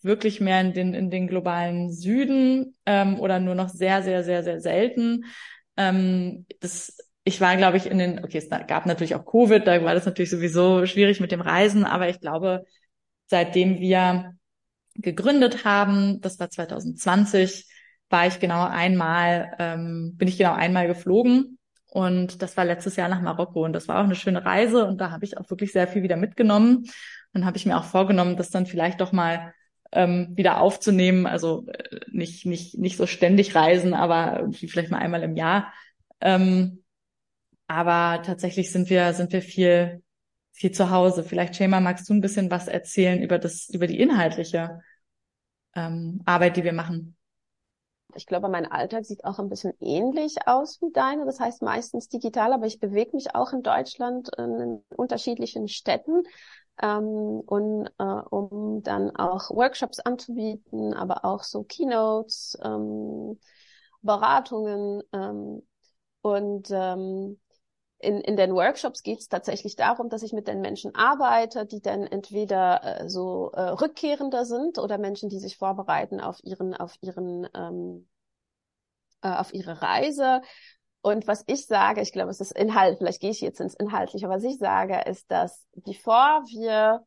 wirklich 0.00 0.40
mehr 0.40 0.60
in 0.60 0.72
den, 0.72 0.94
in 0.94 1.10
den 1.10 1.28
globalen 1.28 1.92
Süden 1.92 2.74
ähm, 2.86 3.20
oder 3.20 3.40
nur 3.40 3.54
noch 3.54 3.68
sehr, 3.68 4.02
sehr, 4.02 4.24
sehr, 4.24 4.42
sehr 4.42 4.60
selten. 4.60 5.24
Ähm, 5.76 6.46
das, 6.60 6.96
ich 7.24 7.40
war, 7.40 7.56
glaube 7.56 7.76
ich, 7.76 7.86
in 7.86 7.98
den, 7.98 8.24
okay, 8.24 8.38
es 8.38 8.48
gab 8.48 8.86
natürlich 8.86 9.14
auch 9.14 9.24
Covid, 9.24 9.66
da 9.66 9.84
war 9.84 9.94
das 9.94 10.06
natürlich 10.06 10.30
sowieso 10.30 10.86
schwierig 10.86 11.20
mit 11.20 11.30
dem 11.30 11.40
Reisen, 11.40 11.84
aber 11.84 12.08
ich 12.08 12.20
glaube, 12.20 12.64
seitdem 13.28 13.78
wir 13.78 14.34
gegründet 14.94 15.64
haben. 15.64 16.20
Das 16.20 16.38
war 16.38 16.50
2020. 16.50 17.66
War 18.12 18.26
ich 18.26 18.40
genau 18.40 18.66
einmal, 18.66 19.54
ähm, 19.58 20.16
bin 20.18 20.28
ich 20.28 20.36
genau 20.36 20.52
einmal 20.52 20.86
geflogen. 20.86 21.58
Und 21.86 22.42
das 22.42 22.58
war 22.58 22.66
letztes 22.66 22.96
Jahr 22.96 23.08
nach 23.08 23.22
Marokko. 23.22 23.64
Und 23.64 23.72
das 23.72 23.88
war 23.88 24.00
auch 24.00 24.04
eine 24.04 24.14
schöne 24.14 24.44
Reise. 24.44 24.84
Und 24.84 25.00
da 25.00 25.10
habe 25.10 25.24
ich 25.24 25.38
auch 25.38 25.48
wirklich 25.48 25.72
sehr 25.72 25.88
viel 25.88 26.02
wieder 26.02 26.18
mitgenommen. 26.18 26.84
Dann 27.32 27.46
habe 27.46 27.56
ich 27.56 27.64
mir 27.64 27.78
auch 27.78 27.84
vorgenommen, 27.84 28.36
das 28.36 28.50
dann 28.50 28.66
vielleicht 28.66 29.00
doch 29.00 29.12
mal 29.12 29.54
ähm, 29.92 30.28
wieder 30.36 30.60
aufzunehmen. 30.60 31.26
Also 31.26 31.66
äh, 31.68 32.00
nicht, 32.10 32.44
nicht, 32.44 32.76
nicht 32.76 32.98
so 32.98 33.06
ständig 33.06 33.54
reisen, 33.54 33.94
aber 33.94 34.46
vielleicht 34.52 34.90
mal 34.90 34.98
einmal 34.98 35.22
im 35.22 35.34
Jahr. 35.34 35.72
Ähm, 36.20 36.82
aber 37.68 38.22
tatsächlich 38.22 38.72
sind 38.72 38.90
wir, 38.90 39.14
sind 39.14 39.32
wir 39.32 39.40
viel, 39.40 40.02
viel 40.52 40.72
zu 40.72 40.90
Hause. 40.90 41.24
Vielleicht, 41.24 41.56
Schema, 41.56 41.80
magst 41.80 42.10
du 42.10 42.12
ein 42.12 42.20
bisschen 42.20 42.50
was 42.50 42.68
erzählen 42.68 43.22
über 43.22 43.38
das, 43.38 43.70
über 43.70 43.86
die 43.86 43.98
inhaltliche 43.98 44.80
ähm, 45.74 46.20
Arbeit, 46.26 46.58
die 46.58 46.64
wir 46.64 46.74
machen? 46.74 47.16
Ich 48.14 48.26
glaube, 48.26 48.48
mein 48.48 48.70
Alltag 48.70 49.04
sieht 49.04 49.24
auch 49.24 49.38
ein 49.38 49.48
bisschen 49.48 49.72
ähnlich 49.80 50.46
aus 50.46 50.80
wie 50.82 50.92
deine. 50.92 51.24
Das 51.26 51.40
heißt 51.40 51.62
meistens 51.62 52.08
digital, 52.08 52.52
aber 52.52 52.66
ich 52.66 52.80
bewege 52.80 53.14
mich 53.14 53.34
auch 53.34 53.52
in 53.52 53.62
Deutschland 53.62 54.30
in 54.38 54.82
unterschiedlichen 54.96 55.68
Städten, 55.68 56.22
ähm, 56.80 57.42
und, 57.46 57.88
äh, 57.98 58.02
um 58.04 58.82
dann 58.82 59.14
auch 59.16 59.50
Workshops 59.50 60.00
anzubieten, 60.00 60.94
aber 60.94 61.24
auch 61.24 61.42
so 61.42 61.64
Keynotes, 61.64 62.58
ähm, 62.62 63.38
Beratungen 64.02 65.02
ähm, 65.12 65.62
und 66.22 66.68
ähm, 66.70 67.38
in, 68.02 68.20
in 68.20 68.36
den 68.36 68.54
Workshops 68.54 69.02
geht 69.02 69.20
es 69.20 69.28
tatsächlich 69.28 69.76
darum, 69.76 70.08
dass 70.08 70.22
ich 70.22 70.32
mit 70.32 70.48
den 70.48 70.60
Menschen 70.60 70.94
arbeite, 70.94 71.66
die 71.66 71.80
dann 71.80 72.04
entweder 72.06 73.00
äh, 73.00 73.08
so 73.08 73.50
äh, 73.52 73.60
Rückkehrender 73.60 74.44
sind 74.44 74.78
oder 74.78 74.98
Menschen, 74.98 75.28
die 75.28 75.38
sich 75.38 75.56
vorbereiten 75.56 76.20
auf 76.20 76.38
ihren, 76.42 76.74
auf 76.74 76.94
ihren, 77.00 77.48
ähm, 77.54 78.08
äh, 79.22 79.32
auf 79.32 79.54
ihre 79.54 79.82
Reise. 79.82 80.42
Und 81.00 81.26
was 81.28 81.44
ich 81.46 81.66
sage, 81.66 82.00
ich 82.00 82.12
glaube, 82.12 82.30
es 82.30 82.40
ist 82.40 82.52
Inhalt, 82.52 82.98
vielleicht 82.98 83.20
gehe 83.20 83.30
ich 83.30 83.40
jetzt 83.40 83.60
ins 83.60 83.74
Inhaltliche, 83.74 84.28
was 84.28 84.42
ich 84.42 84.58
sage, 84.58 85.00
ist, 85.06 85.30
dass 85.30 85.64
bevor 85.72 86.42
wir 86.46 87.06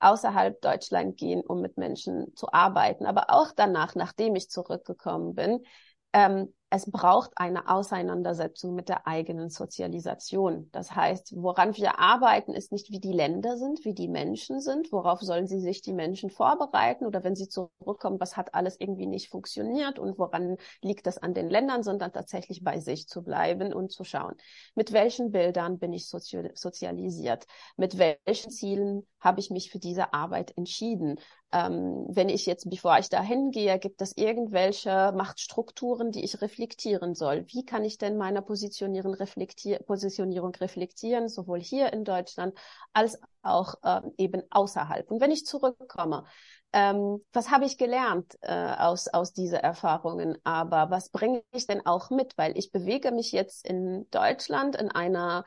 außerhalb 0.00 0.60
Deutschland 0.62 1.16
gehen, 1.18 1.42
um 1.42 1.60
mit 1.60 1.76
Menschen 1.76 2.34
zu 2.34 2.52
arbeiten, 2.52 3.06
aber 3.06 3.26
auch 3.28 3.52
danach, 3.54 3.94
nachdem 3.94 4.34
ich 4.34 4.50
zurückgekommen 4.50 5.34
bin, 5.34 5.64
ähm, 6.12 6.52
es 6.74 6.90
braucht 6.90 7.32
eine 7.36 7.68
Auseinandersetzung 7.68 8.74
mit 8.74 8.88
der 8.88 9.06
eigenen 9.06 9.50
Sozialisation. 9.50 10.70
Das 10.72 10.96
heißt, 10.96 11.34
woran 11.36 11.76
wir 11.76 12.00
arbeiten, 12.00 12.54
ist 12.54 12.72
nicht, 12.72 12.90
wie 12.90 12.98
die 12.98 13.12
Länder 13.12 13.58
sind, 13.58 13.84
wie 13.84 13.92
die 13.92 14.08
Menschen 14.08 14.58
sind, 14.58 14.90
worauf 14.90 15.20
sollen 15.20 15.46
sie 15.46 15.60
sich 15.60 15.82
die 15.82 15.92
Menschen 15.92 16.30
vorbereiten? 16.30 17.04
Oder 17.04 17.24
wenn 17.24 17.36
sie 17.36 17.50
zurückkommen, 17.50 18.18
was 18.20 18.38
hat 18.38 18.54
alles 18.54 18.80
irgendwie 18.80 19.06
nicht 19.06 19.28
funktioniert? 19.28 19.98
Und 19.98 20.18
woran 20.18 20.56
liegt 20.80 21.06
das 21.06 21.18
an 21.18 21.34
den 21.34 21.50
Ländern, 21.50 21.82
sondern 21.82 22.10
tatsächlich 22.10 22.64
bei 22.64 22.80
sich 22.80 23.06
zu 23.06 23.22
bleiben 23.22 23.74
und 23.74 23.92
zu 23.92 24.02
schauen, 24.02 24.34
mit 24.74 24.94
welchen 24.94 25.30
Bildern 25.30 25.78
bin 25.78 25.92
ich 25.92 26.08
sozialisiert, 26.08 27.44
mit 27.76 27.98
welchen 27.98 28.50
Zielen 28.50 29.06
habe 29.20 29.40
ich 29.40 29.50
mich 29.50 29.70
für 29.70 29.78
diese 29.78 30.14
Arbeit 30.14 30.56
entschieden. 30.56 31.20
Ähm, 31.52 32.06
wenn 32.08 32.28
ich 32.28 32.46
jetzt, 32.46 32.68
bevor 32.68 32.98
ich 32.98 33.08
da 33.08 33.22
hingehe, 33.22 33.78
gibt 33.78 34.00
es 34.02 34.16
irgendwelche 34.16 35.12
Machtstrukturen, 35.12 36.12
die 36.12 36.24
ich 36.24 36.40
reflektiere 36.40 36.82
reflektieren 36.82 37.14
soll. 37.14 37.44
Wie 37.48 37.64
kann 37.64 37.84
ich 37.84 37.98
denn 37.98 38.16
meine 38.16 38.42
Positionierung, 38.42 39.14
reflektier 39.14 39.78
Positionierung 39.80 40.54
reflektieren, 40.54 41.28
sowohl 41.28 41.60
hier 41.60 41.92
in 41.92 42.04
Deutschland 42.04 42.54
als 42.92 43.18
auch 43.42 43.74
äh, 43.82 44.00
eben 44.18 44.42
außerhalb. 44.50 45.10
Und 45.10 45.20
wenn 45.20 45.30
ich 45.30 45.46
zurückkomme, 45.46 46.24
ähm, 46.72 47.22
was 47.32 47.50
habe 47.50 47.64
ich 47.64 47.76
gelernt 47.76 48.38
äh, 48.42 48.52
aus, 48.52 49.08
aus 49.08 49.32
dieser 49.32 49.58
Erfahrungen? 49.58 50.38
Aber 50.44 50.90
was 50.90 51.10
bringe 51.10 51.42
ich 51.52 51.66
denn 51.66 51.84
auch 51.84 52.10
mit? 52.10 52.38
Weil 52.38 52.56
ich 52.56 52.70
bewege 52.70 53.10
mich 53.10 53.32
jetzt 53.32 53.66
in 53.66 54.08
Deutschland 54.10 54.76
in 54.76 54.90
einer 54.90 55.44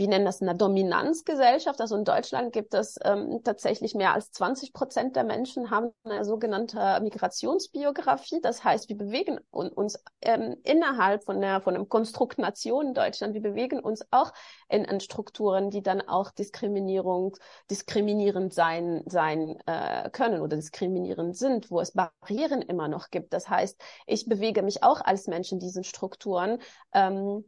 wir 0.00 0.08
nennen 0.08 0.24
das 0.24 0.40
eine 0.40 0.54
Dominanzgesellschaft. 0.54 1.78
Also 1.78 1.94
in 1.94 2.04
Deutschland 2.04 2.54
gibt 2.54 2.72
es 2.72 2.98
ähm, 3.04 3.42
tatsächlich 3.44 3.94
mehr 3.94 4.14
als 4.14 4.32
20 4.32 4.72
Prozent 4.72 5.14
der 5.14 5.24
Menschen 5.24 5.70
haben 5.70 5.90
eine 6.04 6.24
sogenannte 6.24 6.98
Migrationsbiografie. 7.02 8.40
Das 8.40 8.64
heißt, 8.64 8.88
wir 8.88 8.96
bewegen 8.96 9.38
uns 9.50 10.02
ähm, 10.22 10.56
innerhalb 10.64 11.24
von, 11.24 11.38
der, 11.42 11.60
von 11.60 11.74
einem 11.74 11.90
Konstrukt 11.90 12.38
Nation 12.38 12.94
Deutschland, 12.94 13.34
wir 13.34 13.42
bewegen 13.42 13.78
uns 13.78 14.02
auch 14.10 14.32
in, 14.70 14.86
in 14.86 15.00
Strukturen, 15.00 15.68
die 15.68 15.82
dann 15.82 16.00
auch 16.00 16.30
Diskriminierung, 16.30 17.36
diskriminierend 17.70 18.54
sein, 18.54 19.02
sein 19.04 19.58
äh, 19.66 20.08
können 20.08 20.40
oder 20.40 20.56
diskriminierend 20.56 21.36
sind, 21.36 21.70
wo 21.70 21.78
es 21.78 21.92
Barrieren 21.92 22.62
immer 22.62 22.88
noch 22.88 23.10
gibt. 23.10 23.34
Das 23.34 23.50
heißt, 23.50 23.78
ich 24.06 24.26
bewege 24.26 24.62
mich 24.62 24.82
auch 24.82 25.02
als 25.02 25.26
Mensch 25.26 25.52
in 25.52 25.58
diesen 25.58 25.84
Strukturen. 25.84 26.56
Ähm, 26.94 27.44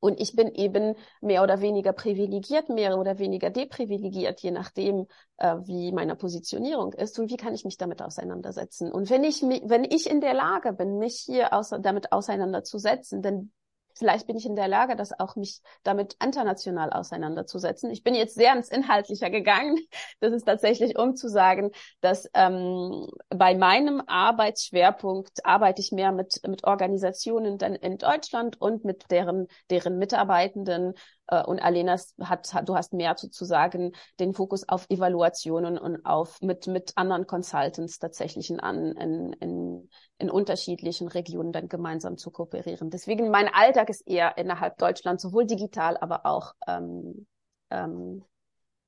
und 0.00 0.20
ich 0.20 0.36
bin 0.36 0.52
eben 0.54 0.94
mehr 1.20 1.42
oder 1.42 1.60
weniger 1.60 1.92
privilegiert, 1.92 2.68
mehr 2.68 2.98
oder 2.98 3.18
weniger 3.18 3.50
deprivilegiert, 3.50 4.40
je 4.40 4.50
nachdem, 4.50 5.06
äh, 5.38 5.56
wie 5.64 5.92
meine 5.92 6.16
Positionierung 6.16 6.92
ist 6.92 7.18
und 7.18 7.30
wie 7.30 7.36
kann 7.36 7.54
ich 7.54 7.64
mich 7.64 7.76
damit 7.76 8.02
auseinandersetzen. 8.02 8.92
Und 8.92 9.10
wenn 9.10 9.24
ich, 9.24 9.42
wenn 9.42 9.84
ich 9.84 10.08
in 10.08 10.20
der 10.20 10.34
Lage 10.34 10.72
bin, 10.72 10.98
mich 10.98 11.24
hier 11.26 11.52
aus, 11.52 11.70
damit 11.70 12.12
auseinanderzusetzen, 12.12 13.22
dann 13.22 13.52
vielleicht 13.96 14.26
bin 14.26 14.36
ich 14.36 14.46
in 14.46 14.56
der 14.56 14.68
Lage, 14.68 14.96
das 14.96 15.18
auch 15.18 15.36
mich 15.36 15.60
damit 15.82 16.16
international 16.22 16.92
auseinanderzusetzen. 16.92 17.90
Ich 17.90 18.02
bin 18.02 18.14
jetzt 18.14 18.34
sehr 18.34 18.54
ins 18.54 18.68
Inhaltliche 18.68 19.30
gegangen. 19.30 19.78
Das 20.20 20.32
ist 20.32 20.44
tatsächlich, 20.44 20.98
um 20.98 21.14
zu 21.14 21.28
sagen, 21.28 21.70
dass 22.00 22.28
ähm, 22.34 23.06
bei 23.28 23.54
meinem 23.54 24.02
Arbeitsschwerpunkt 24.06 25.44
arbeite 25.44 25.82
ich 25.82 25.92
mehr 25.92 26.12
mit, 26.12 26.40
mit 26.46 26.64
Organisationen 26.64 27.58
dann 27.58 27.74
in 27.74 27.98
Deutschland 27.98 28.60
und 28.60 28.84
mit 28.84 29.10
deren, 29.10 29.46
deren 29.70 29.98
Mitarbeitenden 29.98 30.94
und 31.28 31.58
Alena 31.60 31.96
hat, 32.20 32.54
hat, 32.54 32.68
du 32.68 32.76
hast 32.76 32.92
mehr 32.92 33.14
sozusagen 33.16 33.92
den 34.20 34.32
Fokus 34.32 34.68
auf 34.68 34.88
Evaluationen 34.88 35.76
und 35.76 36.06
auf 36.06 36.40
mit, 36.40 36.66
mit 36.68 36.92
anderen 36.96 37.26
Consultants 37.26 37.98
tatsächlich 37.98 38.50
in, 38.50 38.58
in, 38.58 39.32
in, 39.34 39.88
in 40.18 40.30
unterschiedlichen 40.30 41.08
Regionen 41.08 41.52
dann 41.52 41.68
gemeinsam 41.68 42.16
zu 42.16 42.30
kooperieren. 42.30 42.90
Deswegen 42.90 43.30
mein 43.30 43.48
Alltag 43.52 43.90
ist 43.90 44.06
eher 44.06 44.38
innerhalb 44.38 44.78
Deutschlands, 44.78 45.22
sowohl 45.22 45.46
digital, 45.46 45.96
aber 45.96 46.26
auch 46.26 46.54
ähm, 46.68 47.26
ähm, 47.70 48.24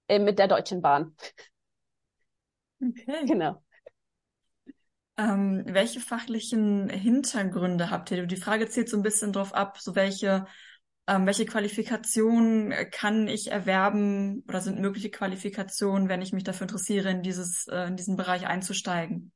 äh, 0.07 0.19
mit 0.19 0.39
der 0.39 0.49
Deutschen 0.49 0.81
Bahn. 0.81 1.15
Okay. 2.81 3.27
Genau. 3.27 3.61
Ähm, 5.17 5.65
welche 5.67 5.99
fachlichen 5.99 6.89
Hintergründe 6.89 7.91
habt 7.91 8.13
ihr? 8.13 8.25
Die 8.27 8.37
Frage 8.37 8.69
zielt 8.69 8.89
so 8.89 8.97
ein 8.97 9.03
bisschen 9.03 9.33
drauf 9.33 9.53
ab, 9.53 9.79
so 9.81 9.97
welche 9.97 10.47
ähm, 11.09 11.25
welche 11.25 11.47
Qualifikationen 11.47 12.73
kann 12.91 13.29
ich 13.29 13.51
erwerben 13.51 14.45
oder 14.47 14.61
sind 14.61 14.79
mögliche 14.79 15.11
Qualifikationen, 15.11 16.11
wenn 16.11 16.21
ich 16.21 16.35
mich 16.35 16.45
dafür 16.45 16.67
interessiere, 16.67 17.11
in 17.11 17.23
dieses, 17.23 17.67
äh, 17.69 17.87
in 17.87 17.97
diesen 17.97 18.17
Bereich 18.17 18.47
einzusteigen? 18.47 19.33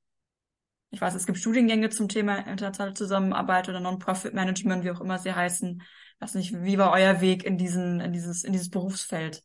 Ich 0.90 1.00
weiß, 1.00 1.14
es 1.14 1.24
gibt 1.24 1.38
Studiengänge 1.38 1.88
zum 1.88 2.10
Thema 2.10 2.46
internationale 2.46 2.92
Zusammenarbeit 2.92 3.70
oder 3.70 3.80
Non-Profit 3.80 4.34
Management, 4.34 4.84
wie 4.84 4.90
auch 4.90 5.00
immer 5.00 5.18
sie 5.18 5.32
heißen. 5.32 5.80
Ich 5.80 6.20
weiß 6.20 6.34
nicht, 6.34 6.52
wie 6.62 6.76
war 6.76 6.92
euer 6.92 7.22
Weg 7.22 7.44
in 7.44 7.56
diesen, 7.56 8.00
in 8.00 8.12
dieses, 8.12 8.44
in 8.44 8.52
dieses 8.52 8.68
Berufsfeld? 8.68 9.42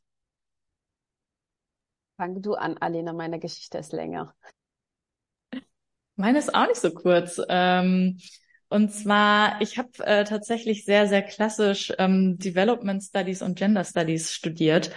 Fang 2.18 2.42
du 2.42 2.56
an, 2.56 2.78
Alena, 2.78 3.14
meine 3.14 3.40
Geschichte 3.40 3.78
ist 3.78 3.94
länger. 3.94 4.36
Meine 6.18 6.40
ist 6.40 6.54
auch 6.54 6.68
nicht 6.68 6.82
so 6.82 6.92
kurz. 6.92 7.40
Ähm, 7.48 8.20
und 8.70 8.92
zwar, 8.92 9.62
ich 9.62 9.78
habe 9.78 9.90
äh, 10.06 10.24
tatsächlich 10.26 10.86
sehr, 10.86 11.08
sehr 11.08 11.22
klassisch 11.22 11.94
ähm, 11.98 12.38
Development 12.38 13.02
Studies 13.02 13.42
und 13.42 13.58
Gender 13.58 13.84
Studies 13.84 14.34
studiert 14.34 14.92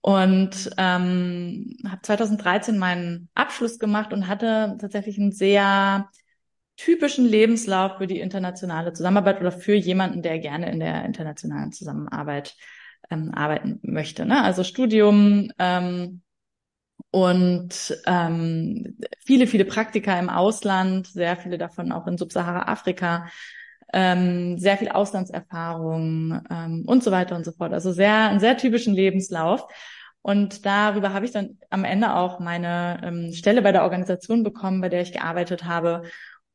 und 0.00 0.70
ähm, 0.78 1.76
habe 1.84 2.02
2013 2.02 2.78
meinen 2.78 3.28
Abschluss 3.34 3.78
gemacht 3.78 4.12
und 4.12 4.28
hatte 4.28 4.76
tatsächlich 4.80 5.18
einen 5.18 5.32
sehr 5.32 6.08
typischen 6.76 7.26
Lebenslauf 7.26 7.98
für 7.98 8.06
die 8.06 8.20
internationale 8.20 8.92
Zusammenarbeit 8.92 9.40
oder 9.40 9.50
für 9.50 9.74
jemanden, 9.74 10.22
der 10.22 10.38
gerne 10.38 10.70
in 10.70 10.78
der 10.78 11.04
internationalen 11.04 11.72
Zusammenarbeit 11.72 12.54
ähm, 13.10 13.32
arbeiten 13.34 13.80
möchte. 13.82 14.24
Ne? 14.24 14.42
Also 14.42 14.62
Studium, 14.62 15.50
ähm, 15.58 16.22
und 17.10 17.96
ähm, 18.06 18.98
viele, 19.24 19.46
viele 19.46 19.64
Praktika 19.64 20.18
im 20.18 20.28
Ausland, 20.28 21.06
sehr 21.06 21.36
viele 21.36 21.58
davon 21.58 21.92
auch 21.92 22.06
in 22.06 22.18
Subsahara-Afrika, 22.18 23.28
ähm, 23.92 24.58
sehr 24.58 24.76
viel 24.76 24.90
Auslandserfahrung 24.90 26.42
ähm, 26.50 26.84
und 26.86 27.02
so 27.02 27.10
weiter 27.10 27.36
und 27.36 27.44
so 27.44 27.52
fort. 27.52 27.72
Also 27.72 27.92
sehr, 27.92 28.28
einen 28.28 28.40
sehr 28.40 28.56
typischen 28.58 28.94
Lebenslauf. 28.94 29.66
Und 30.20 30.66
darüber 30.66 31.14
habe 31.14 31.24
ich 31.24 31.30
dann 31.30 31.58
am 31.70 31.84
Ende 31.84 32.14
auch 32.14 32.40
meine 32.40 33.00
ähm, 33.02 33.32
Stelle 33.32 33.62
bei 33.62 33.72
der 33.72 33.84
Organisation 33.84 34.42
bekommen, 34.42 34.82
bei 34.82 34.90
der 34.90 35.00
ich 35.00 35.12
gearbeitet 35.12 35.64
habe 35.64 36.02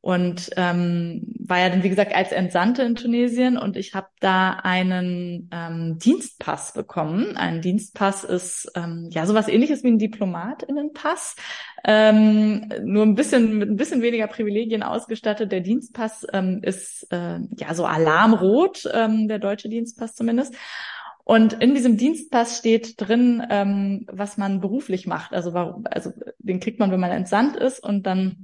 und 0.04 0.50
ähm, 0.58 1.22
war 1.38 1.60
ja 1.60 1.70
dann, 1.70 1.82
wie 1.82 1.88
gesagt, 1.88 2.14
als 2.14 2.30
Entsandte 2.30 2.82
in 2.82 2.94
Tunesien 2.94 3.56
und 3.56 3.74
ich 3.74 3.94
habe 3.94 4.08
da 4.20 4.50
einen 4.50 5.48
ähm, 5.50 5.98
Dienstpass 5.98 6.74
bekommen. 6.74 7.38
Ein 7.38 7.62
Dienstpass 7.62 8.22
ist 8.22 8.70
ähm, 8.74 9.08
ja 9.10 9.24
sowas 9.24 9.48
ähnliches 9.48 9.82
wie 9.82 9.88
ein 9.88 9.98
Diplomatinnenpass, 9.98 11.36
ähm, 11.86 12.68
nur 12.82 13.02
ein 13.02 13.14
bisschen 13.14 13.56
mit 13.56 13.70
ein 13.70 13.76
bisschen 13.76 14.02
weniger 14.02 14.26
Privilegien 14.26 14.82
ausgestattet. 14.82 15.50
Der 15.50 15.60
Dienstpass 15.60 16.26
ähm, 16.34 16.60
ist 16.62 17.10
äh, 17.10 17.38
ja 17.58 17.72
so 17.72 17.86
alarmrot, 17.86 18.86
ähm, 18.92 19.26
der 19.26 19.38
deutsche 19.38 19.70
Dienstpass 19.70 20.14
zumindest. 20.14 20.54
Und 21.26 21.54
in 21.54 21.74
diesem 21.74 21.96
Dienstpass 21.96 22.58
steht 22.58 23.00
drin, 23.00 23.42
ähm, 23.48 24.04
was 24.12 24.36
man 24.36 24.60
beruflich 24.60 25.06
macht. 25.06 25.32
Also, 25.32 25.54
warum, 25.54 25.86
also 25.90 26.12
den 26.40 26.60
kriegt 26.60 26.78
man, 26.78 26.90
wenn 26.90 27.00
man 27.00 27.10
entsandt 27.10 27.56
ist 27.56 27.82
und 27.82 28.06
dann 28.06 28.43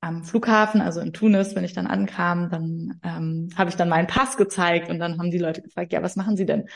am 0.00 0.24
Flughafen, 0.24 0.80
also 0.80 1.00
in 1.00 1.12
Tunis, 1.12 1.54
wenn 1.54 1.64
ich 1.64 1.74
dann 1.74 1.86
ankam, 1.86 2.50
dann 2.50 3.00
ähm, 3.02 3.50
habe 3.56 3.70
ich 3.70 3.76
dann 3.76 3.88
meinen 3.88 4.06
Pass 4.06 4.36
gezeigt 4.36 4.88
und 4.88 4.98
dann 4.98 5.18
haben 5.18 5.30
die 5.30 5.38
Leute 5.38 5.62
gefragt, 5.62 5.92
ja, 5.92 6.02
was 6.02 6.16
machen 6.16 6.36
Sie 6.36 6.46
denn? 6.46 6.68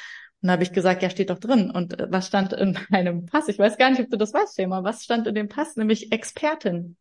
Und 0.43 0.51
habe 0.51 0.62
ich 0.62 0.72
gesagt, 0.72 1.03
ja, 1.03 1.09
steht 1.09 1.31
doch 1.31 1.39
drin. 1.39 1.70
Und 1.70 1.99
äh, 1.99 2.07
was 2.11 2.27
stand 2.27 2.53
in 2.53 2.79
meinem 2.91 3.27
Pass? 3.27 3.49
Ich 3.49 3.59
weiß 3.59 3.79
gar 3.79 3.91
nicht, 3.91 4.01
ob 4.01 4.11
du 4.11 4.18
das 4.18 4.35
weißt, 4.35 4.57
Thema. 4.57 4.85
Was 4.85 5.05
stand 5.05 5.27
in 5.27 5.35
dem 5.35 5.49
Pass? 5.49 5.77
Nämlich 5.77 6.12
Expertin. 6.12 6.97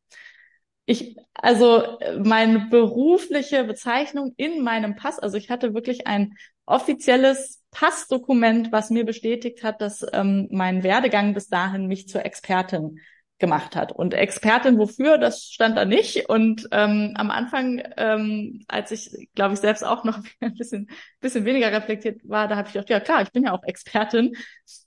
Ich, 0.85 1.15
also 1.33 1.97
meine 2.19 2.67
berufliche 2.69 3.63
Bezeichnung 3.63 4.33
in 4.37 4.63
meinem 4.63 4.95
Pass, 4.95 5.17
also 5.17 5.37
ich 5.37 5.49
hatte 5.49 5.73
wirklich 5.73 6.07
ein 6.07 6.33
offizielles 6.65 7.61
Passdokument, 7.71 8.71
was 8.71 8.89
mir 8.89 9.05
bestätigt 9.05 9.63
hat, 9.63 9.81
dass 9.81 10.05
ähm, 10.13 10.47
mein 10.51 10.83
Werdegang 10.83 11.33
bis 11.33 11.47
dahin 11.47 11.87
mich 11.87 12.07
zur 12.07 12.25
Expertin 12.25 12.99
gemacht 13.43 13.75
hat. 13.75 13.91
Und 13.91 14.13
Expertin 14.13 14.77
wofür, 14.77 15.17
das 15.17 15.49
stand 15.51 15.75
da 15.77 15.83
nicht. 15.83 16.29
Und 16.29 16.69
ähm, 16.71 17.13
am 17.17 17.29
Anfang, 17.29 17.83
ähm, 17.97 18.63
als 18.69 18.89
ich, 18.91 19.27
glaube 19.35 19.53
ich, 19.53 19.59
selbst 19.59 19.83
auch 19.83 20.05
noch 20.05 20.19
ein 20.39 20.55
bisschen, 20.55 20.89
bisschen 21.19 21.43
weniger 21.43 21.69
reflektiert 21.69 22.21
war, 22.23 22.47
da 22.47 22.55
habe 22.55 22.69
ich 22.69 22.73
gedacht, 22.73 22.89
ja 22.89 23.01
klar, 23.01 23.21
ich 23.21 23.33
bin 23.33 23.43
ja 23.43 23.51
auch 23.51 23.63
Expertin. 23.65 24.33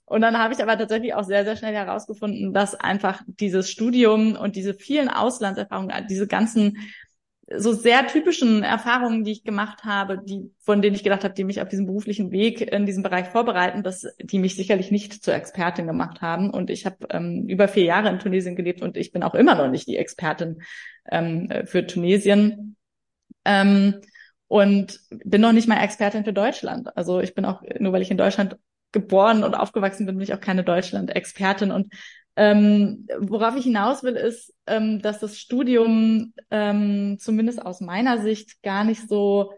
Und 0.05 0.21
dann 0.21 0.39
habe 0.39 0.55
ich 0.55 0.63
aber 0.63 0.75
tatsächlich 0.75 1.13
auch 1.13 1.23
sehr, 1.23 1.45
sehr 1.45 1.55
schnell 1.55 1.75
herausgefunden, 1.75 2.51
dass 2.51 2.73
einfach 2.73 3.21
dieses 3.27 3.69
Studium 3.69 4.35
und 4.35 4.55
diese 4.55 4.73
vielen 4.73 5.07
Auslandserfahrungen, 5.07 6.07
diese 6.09 6.25
ganzen 6.25 6.79
so 7.55 7.71
sehr 7.71 8.05
typischen 8.07 8.63
Erfahrungen, 8.63 9.23
die 9.23 9.31
ich 9.31 9.43
gemacht 9.43 9.85
habe, 9.85 10.21
die, 10.21 10.51
von 10.59 10.81
denen 10.81 10.95
ich 10.95 11.03
gedacht 11.03 11.23
habe, 11.23 11.33
die 11.33 11.45
mich 11.45 11.61
auf 11.61 11.69
diesem 11.69 11.85
beruflichen 11.85 12.31
Weg 12.31 12.61
in 12.61 12.85
diesem 12.85 13.03
Bereich 13.03 13.27
vorbereiten, 13.27 13.83
dass 13.83 14.05
die 14.21 14.39
mich 14.39 14.55
sicherlich 14.55 14.91
nicht 14.91 15.23
zur 15.23 15.33
Expertin 15.33 15.87
gemacht 15.87 16.21
haben. 16.21 16.49
Und 16.49 16.69
ich 16.69 16.85
habe 16.85 17.07
ähm, 17.09 17.45
über 17.47 17.67
vier 17.67 17.85
Jahre 17.85 18.09
in 18.09 18.19
Tunesien 18.19 18.55
gelebt 18.55 18.81
und 18.81 18.97
ich 18.97 19.13
bin 19.13 19.23
auch 19.23 19.33
immer 19.33 19.55
noch 19.55 19.69
nicht 19.69 19.87
die 19.87 19.97
Expertin 19.97 20.61
ähm, 21.09 21.49
für 21.65 21.87
Tunesien. 21.87 22.75
Ähm, 23.45 24.01
und 24.49 25.01
bin 25.09 25.41
noch 25.41 25.51
nicht 25.51 25.67
mal 25.67 25.83
Expertin 25.83 26.23
für 26.23 26.33
Deutschland. 26.33 26.95
Also 26.95 27.19
ich 27.19 27.33
bin 27.33 27.45
auch, 27.45 27.61
nur 27.79 27.91
weil 27.91 28.01
ich 28.01 28.11
in 28.11 28.17
Deutschland 28.17 28.57
geboren 28.91 29.43
und 29.43 29.55
aufgewachsen 29.55 30.05
bin, 30.05 30.15
bin 30.15 30.23
ich 30.23 30.33
auch 30.33 30.39
keine 30.39 30.63
Deutschland-Expertin. 30.63 31.71
Und 31.71 31.93
ähm, 32.37 33.07
worauf 33.19 33.55
ich 33.55 33.63
hinaus 33.63 34.03
will, 34.03 34.15
ist, 34.15 34.53
ähm, 34.67 35.01
dass 35.01 35.19
das 35.19 35.39
Studium 35.39 36.33
ähm, 36.51 37.17
zumindest 37.19 37.65
aus 37.65 37.81
meiner 37.81 38.21
Sicht 38.21 38.61
gar 38.61 38.83
nicht 38.83 39.09
so, 39.09 39.53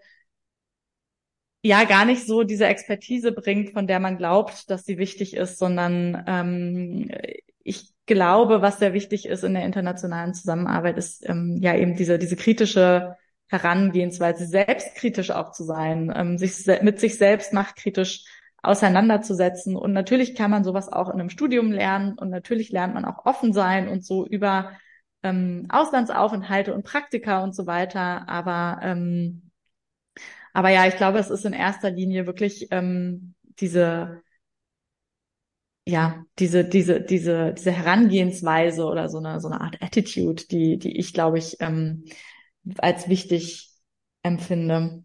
ja, 1.62 1.84
gar 1.84 2.06
nicht 2.06 2.26
so 2.26 2.44
diese 2.44 2.68
Expertise 2.68 3.34
bringt, 3.34 3.72
von 3.72 3.86
der 3.86 4.00
man 4.00 4.18
glaubt, 4.18 4.70
dass 4.70 4.86
sie 4.86 4.98
wichtig 4.98 5.36
ist, 5.36 5.60
sondern 5.60 6.24
ähm, 6.26 7.12
ich 7.64 7.92
glaube, 8.06 8.62
was 8.62 8.80
sehr 8.80 8.94
wichtig 8.94 9.26
ist 9.26 9.44
in 9.44 9.56
der 9.56 9.66
internationalen 9.66 10.34
Zusammenarbeit, 10.34 10.98
ist 10.98 11.28
ähm, 11.28 11.58
ja 11.62 11.76
eben 11.76 11.98
diese, 11.98 12.18
diese 12.18 12.38
kritische 12.38 13.18
Herangehensweise, 13.48 14.46
selbstkritisch 14.46 15.32
auch 15.32 15.52
zu 15.52 15.66
sein, 15.66 16.14
ähm, 16.16 16.38
sich 16.38 16.66
mit 16.82 17.02
sich 17.02 17.18
selbst 17.18 17.52
machtkritisch 17.52 18.24
auseinanderzusetzen. 18.64 19.76
Und 19.76 19.94
natürlich 19.94 20.36
kann 20.36 20.52
man 20.52 20.64
sowas 20.64 20.90
auch 20.92 21.10
in 21.10 21.20
einem 21.20 21.30
Studium 21.30 21.72
lernen 21.72 22.18
und 22.18 22.30
natürlich 22.30 22.72
lernt 22.72 22.94
man 22.94 23.06
auch 23.06 23.26
offen 23.26 23.54
sein 23.54 23.88
und 23.88 24.06
so 24.06 24.26
über 24.26 24.72
ähm, 25.24 25.68
Auslandsaufenthalte 25.70 26.74
und 26.74 26.84
Praktika 26.86 27.44
und 27.44 27.56
so 27.56 27.68
weiter. 27.68 28.28
Aber 28.30 28.80
ähm, 28.84 29.52
aber 30.54 30.70
ja, 30.70 30.88
ich 30.88 30.98
glaube, 30.98 31.20
es 31.20 31.30
ist 31.30 31.46
in 31.46 31.54
erster 31.54 31.92
Linie 31.92 32.26
wirklich 32.26 32.68
ähm, 32.72 33.36
diese 33.60 34.22
ja, 35.90 36.24
diese, 36.38 36.66
diese, 36.66 37.02
diese, 37.02 37.54
diese 37.54 37.72
Herangehensweise 37.72 38.86
oder 38.86 39.10
so 39.10 39.18
eine, 39.18 39.40
so 39.42 39.48
eine 39.48 39.62
Art 39.62 39.82
Attitude, 39.82 40.44
die, 40.46 40.78
die 40.78 40.98
ich, 40.98 41.14
glaube 41.14 41.40
ich, 41.40 41.58
ähm, 41.62 42.06
als 42.78 43.10
wichtig 43.10 43.72
empfinde. 44.22 45.04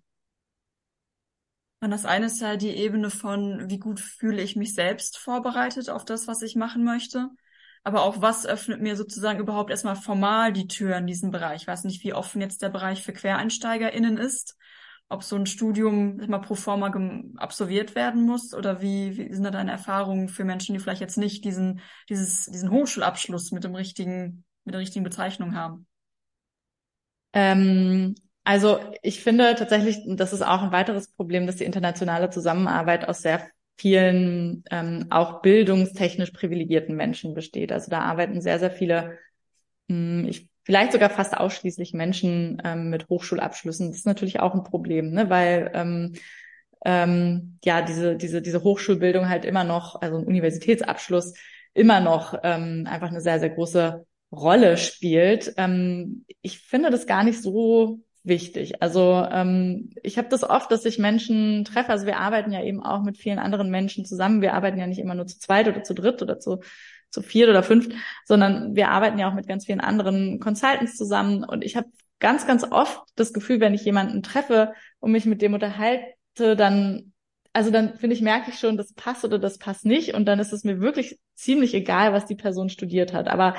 Und 1.85 1.91
das 1.91 2.07
eine 2.07 2.27
ist 2.27 2.41
ja 2.41 2.57
die 2.57 2.71
Ebene 2.71 3.11
von, 3.11 3.69
wie 3.69 3.79
gut 3.79 4.01
fühle 4.01 4.41
ich 4.43 4.57
mich 4.57 4.75
selbst 4.75 5.19
vorbereitet 5.19 5.91
auf 5.91 6.05
das, 6.05 6.27
was 6.27 6.41
ich 6.41 6.57
machen 6.57 6.83
möchte. 6.83 7.29
Aber 7.83 8.03
auch 8.03 8.23
was 8.23 8.47
öffnet 8.47 8.81
mir 8.81 8.97
sozusagen 8.97 9.39
überhaupt 9.39 9.71
erstmal 9.71 9.97
formal 9.97 10.53
die 10.55 10.67
Tür 10.67 10.97
in 10.97 11.07
diesen 11.07 11.31
Bereich. 11.31 11.63
Ich 11.63 11.69
weiß 11.69 11.85
nicht, 11.85 12.03
wie 12.03 12.15
offen 12.15 12.41
jetzt 12.41 12.63
der 12.63 12.71
Bereich 12.71 13.03
für 13.03 13.13
QuereinsteigerInnen 13.13 14.17
ist 14.17 14.57
ob 15.09 15.23
so 15.23 15.37
ein 15.37 15.47
Studium 15.47 16.17
mal 16.29 16.39
pro 16.39 16.55
forma 16.55 16.91
absolviert 17.37 17.95
werden 17.95 18.23
muss 18.23 18.55
oder 18.55 18.81
wie, 18.81 19.17
wie 19.17 19.33
sind 19.33 19.45
da 19.45 19.51
deine 19.51 19.73
Erfahrungen 19.73 20.29
für 20.29 20.45
Menschen, 20.45 20.73
die 20.73 20.81
vielleicht 20.81 21.03
jetzt 21.03 21.19
nicht 21.19 21.45
diesen, 21.45 21.81
dieses, 22.09 22.47
diesen 22.47 22.71
Hochschulabschluss 22.71 23.53
mit 23.53 23.65
dem 23.65 23.75
richtigen, 23.75 24.45
mit 24.65 24.75
der 24.75 24.81
richtigen 24.81 25.05
Bezeichnung 25.05 25.55
haben? 25.55 25.87
Ähm, 27.35 28.15
also 28.45 28.79
ich 29.03 29.23
finde 29.23 29.55
tatsächlich, 29.55 30.01
das 30.07 30.33
ist 30.33 30.43
auch 30.43 30.63
ein 30.63 30.73
weiteres 30.73 31.09
Problem, 31.09 31.47
dass 31.47 31.57
die 31.57 31.65
internationale 31.65 32.31
Zusammenarbeit 32.31 33.09
aus 33.09 33.23
sehr 33.23 33.49
vielen 33.77 34.65
ähm, 34.71 35.07
auch 35.11 35.43
bildungstechnisch 35.43 36.31
privilegierten 36.31 36.95
Menschen 36.95 37.35
besteht. 37.35 37.73
Also 37.73 37.91
da 37.91 38.01
arbeiten 38.01 38.41
sehr, 38.41 38.59
sehr 38.59 38.71
viele, 38.71 39.19
mh, 39.89 40.23
hm, 40.23 40.29
ich 40.29 40.49
vielleicht 40.65 40.93
sogar 40.93 41.11
fast 41.11 41.37
ausschließlich 41.37 41.93
Menschen 41.93 42.61
ähm, 42.65 42.91
mit 42.91 43.09
Hochschulabschlüssen. 43.09 43.89
Das 43.89 43.99
ist 43.99 44.07
natürlich 44.07 44.41
auch 44.41 44.55
ein 44.55 44.65
Problem, 44.65 45.11
ne? 45.11 45.29
weil 45.31 45.71
ähm, 45.75 46.15
ähm, 46.85 47.59
ja 47.65 47.83
diese 47.83 48.17
diese 48.17 48.43
diese 48.43 48.63
Hochschulbildung 48.63 49.29
halt 49.29 49.45
immer 49.45 49.65
noch, 49.65 50.01
also 50.01 50.19
ein 50.19 50.27
Universitätsabschluss 50.27 51.35
immer 51.75 52.01
noch 52.01 52.39
ähm, 52.43 52.87
einfach 52.89 53.09
eine 53.09 53.21
sehr 53.21 53.41
sehr 53.41 53.51
große 53.51 54.07
Rolle 54.33 54.77
spielt. 54.77 55.55
Ähm, 55.57 56.25
ich 56.43 56.61
finde 56.61 56.91
das 56.91 57.07
gar 57.07 57.25
nicht 57.25 57.43
so 57.43 58.01
wichtig. 58.25 58.83
Also 58.83 59.27
ähm, 59.31 59.91
ich 60.03 60.19
habe 60.19 60.29
das 60.29 60.43
oft, 60.43 60.71
dass 60.71 60.85
ich 60.85 60.99
Menschen 60.99 61.65
treffe. 61.65 61.91
Also 61.91 62.07
wir 62.07 62.19
arbeiten 62.19 62.53
ja 62.53 62.63
eben 62.63 62.83
auch 62.83 63.03
mit 63.03 63.19
vielen 63.19 63.39
anderen 63.39 63.71
Menschen 63.71 64.05
zusammen. 64.05 64.43
Wir 64.43 64.55
arbeiten 64.55 64.79
ja 64.79 64.87
nicht 64.87 64.99
immer 64.99 65.15
nur 65.15 65.27
zu 65.27 65.39
zweit 65.39 65.69
oder 65.69 65.83
zu 65.83 65.95
dritt 65.95 66.23
oder 66.23 66.39
zu 66.39 66.61
zu 67.15 67.23
viert 67.23 67.49
oder 67.49 67.63
fünft, 67.63 67.93
sondern 68.25 68.75
wir 68.75 68.91
arbeiten 68.91 69.19
ja 69.19 69.31
auch 69.31 69.35
mit 69.35 69.47
ganz 69.47 69.67
vielen 69.67 69.81
anderen 69.81 70.41
Consultants 70.41 70.97
zusammen. 70.97 71.45
Und 71.45 71.65
ich 71.65 71.77
habe 71.77 71.87
ganz, 72.19 72.47
ganz 72.47 72.65
oft 72.71 73.01
das 73.15 73.33
Gefühl, 73.33 73.61
wenn 73.61 73.73
ich 73.73 73.85
jemanden 73.85 74.23
treffe 74.23 74.73
und 74.99 75.13
mich 75.13 75.25
mit 75.25 75.41
dem 75.41 75.55
unterhalte, 75.55 76.57
dann, 76.57 77.13
also 77.53 77.71
dann 77.71 77.97
finde 77.97 78.17
ich, 78.17 78.23
merke 78.23 78.51
ich 78.51 78.59
schon, 78.59 78.77
das 78.77 78.93
passt 78.93 79.25
oder 79.25 79.39
das 79.39 79.59
passt 79.59 79.87
nicht. 79.87 80.15
Und 80.15 80.27
dann 80.27 80.41
ist 80.41 80.53
es 80.53 80.65
mir 80.65 80.81
wirklich 80.81 81.21
ziemlich 81.35 81.73
egal, 81.75 82.13
was 82.13 82.27
die 82.27 82.35
Person 82.35 82.69
studiert 82.69 83.13
hat. 83.13 83.29
Aber 83.29 83.55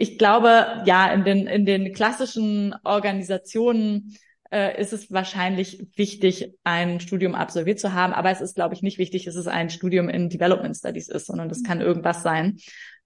ich 0.00 0.16
glaube, 0.16 0.84
ja, 0.86 1.12
in 1.12 1.24
den, 1.24 1.48
in 1.48 1.66
den 1.66 1.92
klassischen 1.92 2.72
Organisationen 2.84 4.16
äh, 4.48 4.80
ist 4.80 4.92
es 4.92 5.10
wahrscheinlich 5.10 5.88
wichtig, 5.96 6.54
ein 6.62 7.00
Studium 7.00 7.34
absolviert 7.34 7.80
zu 7.80 7.94
haben. 7.94 8.12
Aber 8.12 8.30
es 8.30 8.40
ist, 8.40 8.54
glaube 8.54 8.76
ich, 8.76 8.82
nicht 8.82 8.98
wichtig, 8.98 9.24
dass 9.24 9.34
es 9.34 9.48
ein 9.48 9.70
Studium 9.70 10.08
in 10.08 10.28
Development 10.28 10.76
Studies 10.76 11.08
ist, 11.08 11.26
sondern 11.26 11.48
das 11.48 11.64
kann 11.64 11.80
irgendwas 11.80 12.22
sein. 12.22 12.58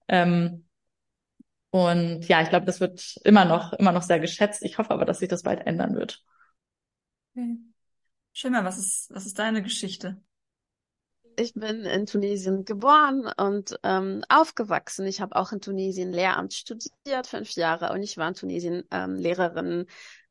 Ähm, 0.07 0.65
und 1.71 2.27
ja, 2.27 2.43
ich 2.43 2.49
glaube, 2.49 2.67
das 2.67 2.79
wird 2.79 3.15
immer 3.23 3.45
noch, 3.45 3.73
immer 3.73 3.91
noch 3.91 4.03
sehr 4.03 4.19
geschätzt. 4.19 4.63
Ich 4.63 4.77
hoffe 4.77 4.91
aber, 4.91 5.05
dass 5.05 5.17
sich 5.17 5.29
das 5.29 5.41
bald 5.41 5.65
ändern 5.65 5.95
wird. 5.95 6.23
Okay. 7.35 7.57
Schimmer, 8.33 8.65
was 8.65 8.77
ist, 8.77 9.09
was 9.11 9.25
ist 9.25 9.39
deine 9.39 9.63
Geschichte? 9.63 10.21
Ich 11.35 11.53
bin 11.53 11.85
in 11.85 12.05
Tunesien 12.05 12.65
geboren 12.65 13.31
und 13.37 13.79
ähm, 13.83 14.23
aufgewachsen. 14.29 15.05
Ich 15.05 15.21
habe 15.21 15.35
auch 15.35 15.51
in 15.51 15.61
Tunesien 15.61 16.11
Lehramt 16.11 16.53
studiert, 16.53 17.27
fünf 17.27 17.51
Jahre, 17.53 17.91
und 17.93 18.03
ich 18.03 18.17
war 18.17 18.27
in 18.27 18.33
Tunesien 18.35 18.83
ähm, 18.91 19.15
Lehrerin 19.15 19.85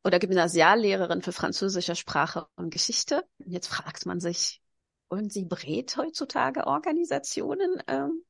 oder 0.04 0.18
Gymnasiallehrerin 0.18 1.22
für 1.22 1.32
französische 1.32 1.94
Sprache 1.94 2.46
und 2.56 2.70
Geschichte. 2.70 3.24
Jetzt 3.38 3.68
fragt 3.68 4.06
man 4.06 4.20
sich, 4.20 4.60
wollen 5.08 5.30
Sie 5.30 5.44
berät 5.44 5.96
heutzutage 5.96 6.66
Organisationen? 6.66 7.82
Ähm, 7.86 8.24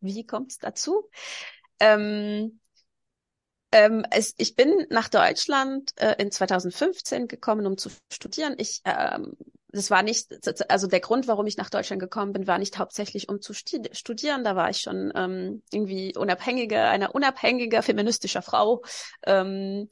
wie 0.00 0.26
kommt 0.26 0.52
es 0.52 0.58
dazu? 0.58 1.08
Ähm, 1.80 2.60
ähm, 3.72 4.04
es, 4.10 4.34
ich 4.38 4.54
bin 4.54 4.86
nach 4.90 5.08
Deutschland 5.08 5.92
äh, 5.96 6.14
in 6.18 6.30
2015 6.30 7.26
gekommen, 7.26 7.66
um 7.66 7.76
zu 7.76 7.90
studieren. 8.12 8.54
Ich, 8.58 8.82
ähm, 8.84 9.36
das 9.74 9.90
war 9.90 10.02
nicht, 10.02 10.28
also 10.68 10.86
der 10.86 11.00
Grund, 11.00 11.26
warum 11.26 11.46
ich 11.46 11.56
nach 11.56 11.70
Deutschland 11.70 12.00
gekommen 12.00 12.32
bin, 12.32 12.46
war 12.46 12.58
nicht 12.58 12.78
hauptsächlich, 12.78 13.28
um 13.28 13.40
zu 13.40 13.52
studieren. 13.54 14.44
Da 14.44 14.54
war 14.54 14.70
ich 14.70 14.78
schon 14.78 15.12
ähm, 15.14 15.62
irgendwie 15.72 16.16
unabhängige, 16.16 16.80
eine 16.80 17.10
unabhängige 17.12 17.82
feministischer 17.82 18.42
Frau. 18.42 18.82
Ähm, 19.24 19.88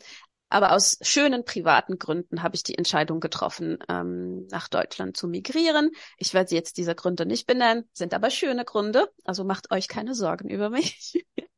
aber 0.48 0.72
aus 0.72 0.98
schönen 1.00 1.44
privaten 1.44 1.98
Gründen 1.98 2.42
habe 2.42 2.54
ich 2.54 2.62
die 2.62 2.76
Entscheidung 2.76 3.20
getroffen, 3.20 3.78
ähm, 3.88 4.46
nach 4.48 4.68
Deutschland 4.68 5.16
zu 5.16 5.26
migrieren. 5.26 5.90
Ich 6.18 6.34
werde 6.34 6.54
jetzt 6.54 6.76
diese 6.76 6.94
Gründe 6.94 7.26
nicht 7.26 7.46
benennen, 7.46 7.88
sind 7.92 8.14
aber 8.14 8.30
schöne 8.30 8.64
Gründe. 8.64 9.10
Also 9.24 9.44
macht 9.44 9.72
euch 9.72 9.88
keine 9.88 10.14
Sorgen 10.14 10.48
über 10.48 10.70
mich. 10.70 11.24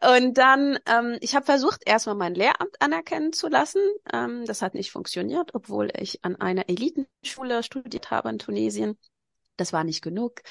Und 0.00 0.34
dann, 0.36 0.78
ähm, 0.86 1.16
ich 1.20 1.34
habe 1.34 1.46
versucht, 1.46 1.82
erstmal 1.86 2.16
mein 2.16 2.34
Lehramt 2.34 2.80
anerkennen 2.80 3.32
zu 3.32 3.48
lassen. 3.48 3.80
Ähm, 4.12 4.44
das 4.44 4.60
hat 4.62 4.74
nicht 4.74 4.90
funktioniert, 4.92 5.54
obwohl 5.54 5.90
ich 5.98 6.24
an 6.24 6.36
einer 6.36 6.68
Elitenschule 6.68 7.62
studiert 7.62 8.10
habe 8.10 8.28
in 8.28 8.38
Tunesien. 8.38 8.98
Das 9.56 9.72
war 9.72 9.84
nicht 9.84 10.02
genug. 10.02 10.42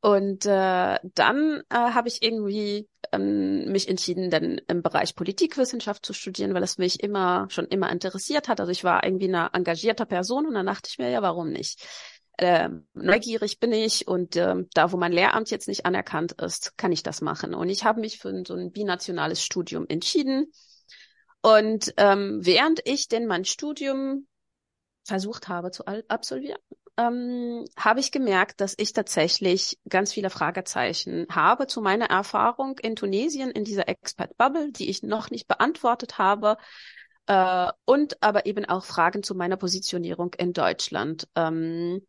Und 0.00 0.46
äh, 0.46 0.98
dann 1.14 1.62
äh, 1.70 1.74
habe 1.76 2.08
ich 2.08 2.22
irgendwie 2.22 2.88
ähm, 3.12 3.70
mich 3.70 3.88
entschieden, 3.88 4.30
dann 4.30 4.58
im 4.66 4.82
Bereich 4.82 5.14
Politikwissenschaft 5.14 6.04
zu 6.04 6.12
studieren, 6.12 6.54
weil 6.54 6.64
es 6.64 6.76
mich 6.76 7.02
immer 7.02 7.46
schon 7.50 7.66
immer 7.66 7.90
interessiert 7.90 8.48
hat. 8.48 8.60
Also 8.60 8.72
ich 8.72 8.84
war 8.84 9.04
irgendwie 9.04 9.28
eine 9.28 9.50
engagierte 9.52 10.04
Person 10.04 10.46
und 10.46 10.54
dann 10.54 10.66
dachte 10.66 10.88
ich 10.90 10.98
mir, 10.98 11.08
ja, 11.08 11.22
warum 11.22 11.50
nicht? 11.50 11.86
Äh, 12.42 12.70
neugierig 12.94 13.60
bin 13.60 13.72
ich 13.72 14.08
und 14.08 14.34
äh, 14.34 14.64
da, 14.74 14.90
wo 14.90 14.96
mein 14.96 15.12
Lehramt 15.12 15.52
jetzt 15.52 15.68
nicht 15.68 15.86
anerkannt 15.86 16.32
ist, 16.32 16.76
kann 16.76 16.90
ich 16.90 17.04
das 17.04 17.20
machen. 17.20 17.54
Und 17.54 17.68
ich 17.68 17.84
habe 17.84 18.00
mich 18.00 18.18
für 18.18 18.42
so 18.44 18.54
ein 18.54 18.72
binationales 18.72 19.44
Studium 19.44 19.86
entschieden. 19.88 20.50
Und 21.40 21.94
ähm, 21.98 22.40
während 22.42 22.80
ich 22.84 23.06
denn 23.06 23.28
mein 23.28 23.44
Studium 23.44 24.26
versucht 25.04 25.46
habe 25.46 25.70
zu 25.70 25.86
absolvieren, 25.86 26.58
ähm, 26.96 27.64
habe 27.76 28.00
ich 28.00 28.10
gemerkt, 28.10 28.60
dass 28.60 28.74
ich 28.76 28.92
tatsächlich 28.92 29.78
ganz 29.88 30.12
viele 30.12 30.28
Fragezeichen 30.28 31.28
habe 31.30 31.68
zu 31.68 31.80
meiner 31.80 32.06
Erfahrung 32.06 32.76
in 32.80 32.96
Tunesien 32.96 33.52
in 33.52 33.62
dieser 33.62 33.88
Expert-Bubble, 33.88 34.72
die 34.72 34.90
ich 34.90 35.04
noch 35.04 35.30
nicht 35.30 35.46
beantwortet 35.46 36.18
habe. 36.18 36.56
Äh, 37.32 37.72
und 37.86 38.22
aber 38.22 38.44
eben 38.44 38.66
auch 38.66 38.84
Fragen 38.84 39.22
zu 39.22 39.34
meiner 39.34 39.56
Positionierung 39.56 40.34
in 40.34 40.52
Deutschland. 40.52 41.26
Ähm, 41.34 42.06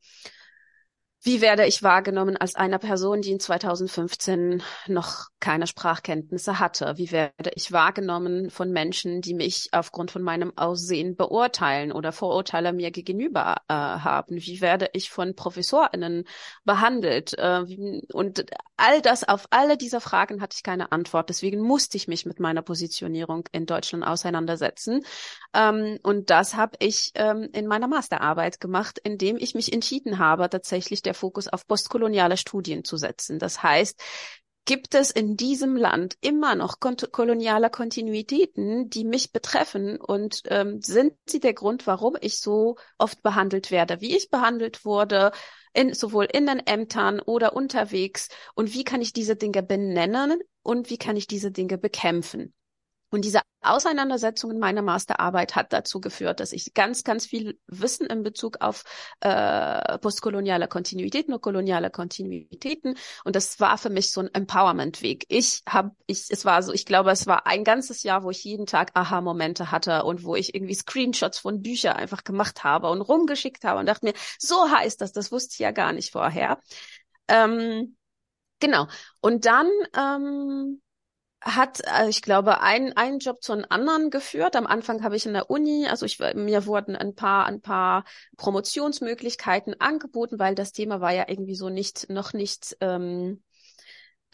wie 1.26 1.40
werde 1.40 1.66
ich 1.66 1.84
wahrgenommen 1.84 2.36
als 2.36 2.56
eine 2.56 2.80
Person, 2.80 3.22
die 3.22 3.32
in 3.32 3.40
2015 3.40 4.62
noch 4.88 5.30
keine 5.40 5.68
Sprachkenntnisse 5.68 6.60
hatte? 6.60 6.98
Wie 6.98 7.12
werde 7.12 7.52
ich 7.56 7.72
wahrgenommen 7.72 8.50
von 8.50 8.72
Menschen, 8.72 9.22
die 9.22 9.34
mich 9.34 9.70
aufgrund 9.72 10.12
von 10.12 10.22
meinem 10.22 10.52
Aussehen 10.58 11.16
beurteilen 11.16 11.94
oder 11.94 12.12
Vorurteile 12.12 12.74
mir 12.74 12.92
gegenüber 12.92 13.56
äh, 13.70 13.74
haben? 13.74 14.36
Wie 14.36 14.60
werde 14.60 14.90
ich 14.92 15.10
von 15.10 15.34
ProfessorInnen 15.34 16.26
behandelt? 16.66 17.38
Äh, 17.38 17.64
und 18.12 18.46
all 18.76 19.02
das, 19.02 19.24
auf 19.24 19.48
alle 19.50 19.78
diese 19.78 20.02
Fragen 20.02 20.42
hatte 20.42 20.56
ich 20.58 20.64
keine 20.64 20.92
Antwort. 20.92 21.30
Deswegen 21.30 21.62
musste 21.62 21.96
ich 21.96 22.10
mich 22.10 22.26
mit 22.26 22.42
meiner 22.42 22.62
Positionierung 22.62 23.48
in 23.54 23.66
Deutschland 23.66 24.06
auseinandersetzen. 24.06 25.06
Ähm, 25.54 26.00
und 26.04 26.30
das 26.30 26.56
habe 26.56 26.76
ich 26.80 27.12
ähm, 27.16 27.48
in 27.54 27.66
meiner 27.66 27.88
Masterarbeit 27.88 28.60
gemacht, 28.60 29.00
indem 29.02 29.38
ich 29.38 29.56
mich 29.56 29.72
entschieden 29.72 30.20
habe, 30.20 30.50
tatsächlich 30.50 31.02
der 31.02 31.13
Fokus 31.14 31.48
auf 31.48 31.68
postkoloniale 31.68 32.38
Studien 32.38 32.84
zu 32.84 32.98
setzen. 32.98 33.40
Das 33.40 33.64
heißt, 33.64 34.02
gibt 34.66 34.96
es 34.96 35.12
in 35.12 35.36
diesem 35.36 35.76
Land 35.76 36.16
immer 36.22 36.56
noch 36.56 36.80
koloniale 36.80 37.70
Kontinuitäten, 37.70 38.90
die 38.90 39.04
mich 39.04 39.32
betreffen 39.32 39.98
und 39.98 40.42
ähm, 40.46 40.82
sind 40.82 41.14
sie 41.26 41.40
der 41.40 41.54
Grund, 41.54 41.86
warum 41.86 42.16
ich 42.22 42.40
so 42.40 42.78
oft 42.98 43.22
behandelt 43.24 43.72
werde, 43.72 44.00
wie 44.00 44.16
ich 44.16 44.30
behandelt 44.30 44.86
wurde, 44.86 45.32
in, 45.74 45.94
sowohl 45.94 46.26
in 46.26 46.46
den 46.46 46.60
Ämtern 46.60 47.20
oder 47.20 47.56
unterwegs 47.56 48.30
und 48.54 48.74
wie 48.74 48.84
kann 48.84 49.02
ich 49.02 49.12
diese 49.12 49.36
Dinge 49.36 49.64
benennen 49.64 50.40
und 50.62 50.90
wie 50.90 50.98
kann 50.98 51.18
ich 51.18 51.28
diese 51.28 51.52
Dinge 51.52 51.78
bekämpfen. 51.78 52.54
Und 53.14 53.24
diese 53.26 53.42
Auseinandersetzung 53.62 54.50
in 54.50 54.58
meiner 54.58 54.82
Masterarbeit 54.82 55.56
hat 55.56 55.72
dazu 55.72 56.02
geführt, 56.02 56.40
dass 56.40 56.52
ich 56.52 56.74
ganz, 56.74 57.04
ganz 57.04 57.28
viel 57.28 57.60
Wissen 57.68 58.08
in 58.08 58.24
Bezug 58.24 58.58
auf 58.60 58.84
äh, 59.20 60.00
postkoloniale 60.00 60.68
Kontinuitäten 60.68 61.32
und 61.32 61.42
koloniale 61.42 61.92
Kontinuitäten 61.92 62.98
und 63.24 63.36
das 63.36 63.60
war 63.60 63.78
für 63.78 63.92
mich 63.92 64.10
so 64.10 64.22
ein 64.22 64.34
Empowerment-Weg. 64.34 65.26
Ich 65.30 65.62
habe, 65.70 65.92
ich, 66.08 66.26
es 66.32 66.44
war 66.44 66.64
so, 66.64 66.74
ich 66.74 66.88
glaube, 66.88 67.12
es 67.12 67.28
war 67.28 67.46
ein 67.46 67.64
ganzes 67.64 68.02
Jahr, 68.02 68.24
wo 68.24 68.32
ich 68.32 68.44
jeden 68.44 68.66
Tag 68.66 68.90
Aha-Momente 68.96 69.70
hatte 69.70 70.06
und 70.06 70.24
wo 70.24 70.36
ich 70.36 70.56
irgendwie 70.56 70.74
Screenshots 70.74 71.38
von 71.38 71.62
Büchern 71.62 71.96
einfach 71.96 72.24
gemacht 72.24 72.64
habe 72.64 72.90
und 72.90 73.02
rumgeschickt 73.02 73.64
habe 73.64 73.80
und 73.80 73.86
dachte 73.86 74.08
mir, 74.08 74.14
so 74.40 74.72
heißt 74.72 75.00
das, 75.02 75.12
das 75.12 75.32
wusste 75.32 75.54
ich 75.54 75.60
ja 75.60 75.70
gar 75.70 75.94
nicht 75.94 76.12
vorher. 76.12 76.60
Ähm, 77.28 77.96
Genau. 78.64 78.88
Und 79.20 79.46
dann 79.46 79.70
ähm, 79.94 80.82
hat, 81.44 81.82
äh, 81.86 82.10
ich 82.10 82.22
glaube, 82.22 82.62
ein, 82.62 82.94
ein 82.96 83.20
Job 83.20 83.44
zu 83.44 83.54
einem 83.54 83.66
anderen 83.70 84.10
geführt. 84.10 84.56
Am 84.56 84.66
Anfang 84.66 85.04
habe 85.04 85.16
ich 85.16 85.26
in 85.26 85.34
der 85.34 85.50
Uni, 85.50 85.88
also 85.88 86.06
ich, 86.06 86.20
mir 86.20 86.66
wurden 86.66 86.96
ein 86.96 87.16
paar, 87.16 87.46
ein 87.46 87.62
paar 87.62 88.06
Promotionsmöglichkeiten 88.38 89.80
angeboten, 89.80 90.40
weil 90.40 90.56
das 90.56 90.72
Thema 90.72 91.02
war 91.02 91.14
ja 91.14 91.26
irgendwie 91.28 91.56
so 91.56 91.70
nicht, 91.70 92.10
noch 92.10 92.34
nicht 92.34 92.78
ähm, 92.80 93.44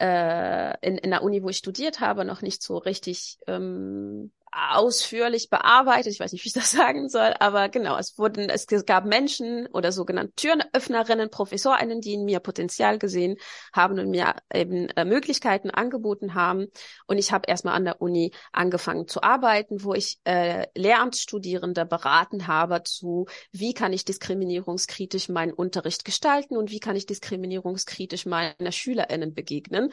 äh, 0.00 0.86
in, 0.86 0.98
in 0.98 1.10
der 1.10 1.22
Uni, 1.22 1.42
wo 1.42 1.48
ich 1.48 1.58
studiert 1.58 2.00
habe, 2.00 2.24
noch 2.24 2.42
nicht 2.42 2.62
so 2.62 2.78
richtig 2.78 3.38
ähm, 3.46 4.32
ausführlich 4.52 5.50
bearbeitet. 5.50 6.12
Ich 6.12 6.20
weiß 6.20 6.32
nicht, 6.32 6.44
wie 6.44 6.48
ich 6.48 6.54
das 6.54 6.70
sagen 6.70 7.08
soll, 7.08 7.34
aber 7.38 7.68
genau, 7.68 7.96
es 7.96 8.18
wurden, 8.18 8.48
es 8.50 8.66
gab 8.86 9.04
Menschen 9.04 9.66
oder 9.68 9.92
sogenannte 9.92 10.34
Türöffnerinnen, 10.34 11.30
Professorinnen, 11.30 12.00
die 12.00 12.14
in 12.14 12.24
mir 12.24 12.40
Potenzial 12.40 12.98
gesehen 12.98 13.36
haben 13.72 13.98
und 13.98 14.10
mir 14.10 14.34
eben 14.52 14.88
äh, 14.90 15.04
Möglichkeiten 15.04 15.70
angeboten 15.70 16.34
haben. 16.34 16.66
Und 17.06 17.18
ich 17.18 17.32
habe 17.32 17.48
erstmal 17.48 17.74
an 17.74 17.84
der 17.84 18.00
Uni 18.00 18.32
angefangen 18.52 19.06
zu 19.06 19.22
arbeiten, 19.22 19.84
wo 19.84 19.94
ich 19.94 20.18
äh, 20.24 20.66
Lehramtsstudierende 20.74 21.86
beraten 21.86 22.46
habe 22.46 22.82
zu, 22.82 23.26
wie 23.52 23.74
kann 23.74 23.92
ich 23.92 24.04
diskriminierungskritisch 24.04 25.28
meinen 25.28 25.52
Unterricht 25.52 26.04
gestalten 26.04 26.56
und 26.56 26.70
wie 26.70 26.80
kann 26.80 26.96
ich 26.96 27.06
diskriminierungskritisch 27.06 28.26
meiner 28.26 28.72
SchülerInnen 28.72 29.34
begegnen. 29.34 29.92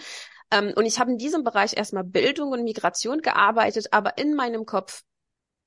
Ähm, 0.51 0.73
und 0.75 0.85
ich 0.85 0.99
habe 0.99 1.11
in 1.11 1.17
diesem 1.17 1.43
Bereich 1.43 1.75
erstmal 1.75 2.03
Bildung 2.03 2.51
und 2.51 2.63
Migration 2.63 3.21
gearbeitet, 3.21 3.87
aber 3.91 4.17
in 4.17 4.33
meinem 4.33 4.65
Kopf 4.65 5.03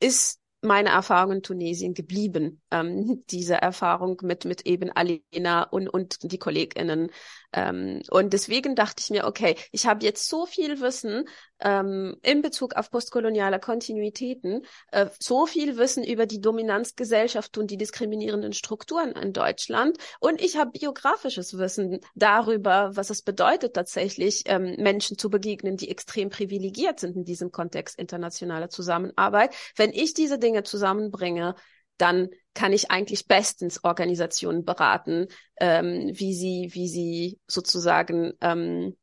ist 0.00 0.40
meine 0.62 0.90
Erfahrung 0.90 1.36
in 1.36 1.42
Tunesien 1.42 1.94
geblieben. 1.94 2.60
Ähm, 2.70 3.22
diese 3.30 3.54
Erfahrung 3.54 4.18
mit, 4.22 4.44
mit 4.44 4.66
eben 4.66 4.90
Alena 4.90 5.62
und, 5.64 5.88
und 5.88 6.30
die 6.30 6.38
KollegInnen. 6.38 7.10
Ähm, 7.52 8.02
und 8.10 8.32
deswegen 8.32 8.74
dachte 8.74 9.02
ich 9.02 9.10
mir, 9.10 9.26
okay, 9.26 9.56
ich 9.72 9.86
habe 9.86 10.04
jetzt 10.04 10.28
so 10.28 10.46
viel 10.46 10.80
Wissen 10.80 11.26
ähm, 11.60 12.16
in 12.22 12.42
Bezug 12.42 12.74
auf 12.74 12.90
postkoloniale 12.90 13.58
Kontinuitäten, 13.58 14.64
äh, 14.92 15.06
so 15.18 15.46
viel 15.46 15.76
Wissen 15.76 16.04
über 16.04 16.26
die 16.26 16.40
Dominanzgesellschaft 16.40 17.58
und 17.58 17.70
die 17.70 17.76
diskriminierenden 17.76 18.52
Strukturen 18.52 19.12
in 19.12 19.32
Deutschland. 19.32 19.96
Und 20.20 20.40
ich 20.40 20.56
habe 20.56 20.70
biografisches 20.70 21.58
Wissen 21.58 22.00
darüber, 22.14 22.90
was 22.94 23.10
es 23.10 23.22
bedeutet, 23.22 23.74
tatsächlich 23.74 24.44
ähm, 24.46 24.76
Menschen 24.78 25.18
zu 25.18 25.30
begegnen, 25.30 25.76
die 25.76 25.90
extrem 25.90 26.30
privilegiert 26.30 27.00
sind 27.00 27.16
in 27.16 27.24
diesem 27.24 27.50
Kontext 27.50 27.98
internationaler 27.98 28.70
Zusammenarbeit. 28.70 29.54
Wenn 29.76 29.92
ich 29.92 30.14
diese 30.14 30.38
Dinge 30.38 30.50
Dinge 30.50 30.62
zusammenbringe, 30.64 31.54
dann 32.00 32.30
kann 32.54 32.72
ich 32.72 32.90
eigentlich 32.90 33.26
bestens 33.26 33.84
Organisationen 33.84 34.64
beraten, 34.64 35.28
ähm, 35.60 36.10
wie 36.12 36.34
sie, 36.34 36.70
wie 36.72 36.88
sie 36.88 37.38
sozusagen 37.46 38.32
ähm, 38.40 38.96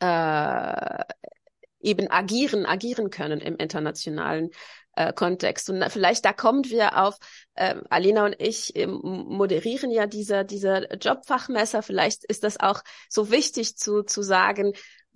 äh, 0.00 1.04
eben 1.80 2.10
agieren, 2.10 2.66
agieren 2.66 3.10
können 3.10 3.40
im 3.40 3.56
internationalen 3.56 4.50
äh, 4.96 5.12
Kontext. 5.12 5.70
Und 5.70 5.84
vielleicht 5.90 6.24
da 6.24 6.32
kommen 6.32 6.64
wir 6.64 7.02
auf, 7.02 7.18
äh, 7.54 7.76
Alena 7.88 8.24
und 8.26 8.36
ich 8.40 8.74
äh, 8.76 8.86
moderieren 8.86 9.90
ja 9.90 10.06
dieser, 10.06 10.44
dieser 10.44 10.96
Jobfachmesser. 10.96 11.82
Vielleicht 11.82 12.24
ist 12.24 12.44
das 12.44 12.58
auch 12.58 12.82
so 13.08 13.30
wichtig 13.30 13.76
zu, 13.76 14.02
zu 14.02 14.22
sagen, 14.22 14.72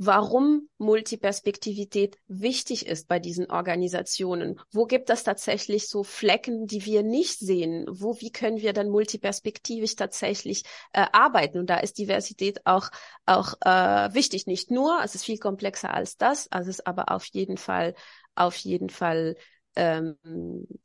warum 0.06 0.68
Multiperspektivität 0.78 2.16
wichtig 2.26 2.86
ist 2.86 3.08
bei 3.08 3.18
diesen 3.18 3.50
Organisationen. 3.50 4.58
Wo 4.70 4.86
gibt 4.86 5.10
es 5.10 5.22
tatsächlich 5.24 5.88
so 5.88 6.02
Flecken, 6.02 6.66
die 6.66 6.84
wir 6.84 7.02
nicht 7.02 7.38
sehen? 7.38 7.86
Wo, 7.88 8.20
wie 8.20 8.30
können 8.32 8.60
wir 8.60 8.72
dann 8.72 8.88
multiperspektivisch 8.90 9.96
tatsächlich 9.96 10.64
äh, 10.92 11.06
arbeiten? 11.12 11.58
Und 11.58 11.70
da 11.70 11.78
ist 11.78 11.98
Diversität 11.98 12.66
auch, 12.66 12.90
auch 13.26 13.54
äh, 13.64 14.12
wichtig. 14.14 14.46
Nicht 14.46 14.70
nur, 14.70 15.00
es 15.04 15.14
ist 15.14 15.24
viel 15.24 15.38
komplexer 15.38 15.92
als 15.92 16.16
das, 16.16 16.50
also 16.50 16.70
es 16.70 16.78
ist 16.78 16.86
aber 16.86 17.12
auf 17.12 17.24
jeden 17.26 17.56
Fall, 17.56 17.94
auf 18.34 18.56
jeden 18.56 18.90
Fall 18.90 19.36
ähm, 19.76 20.16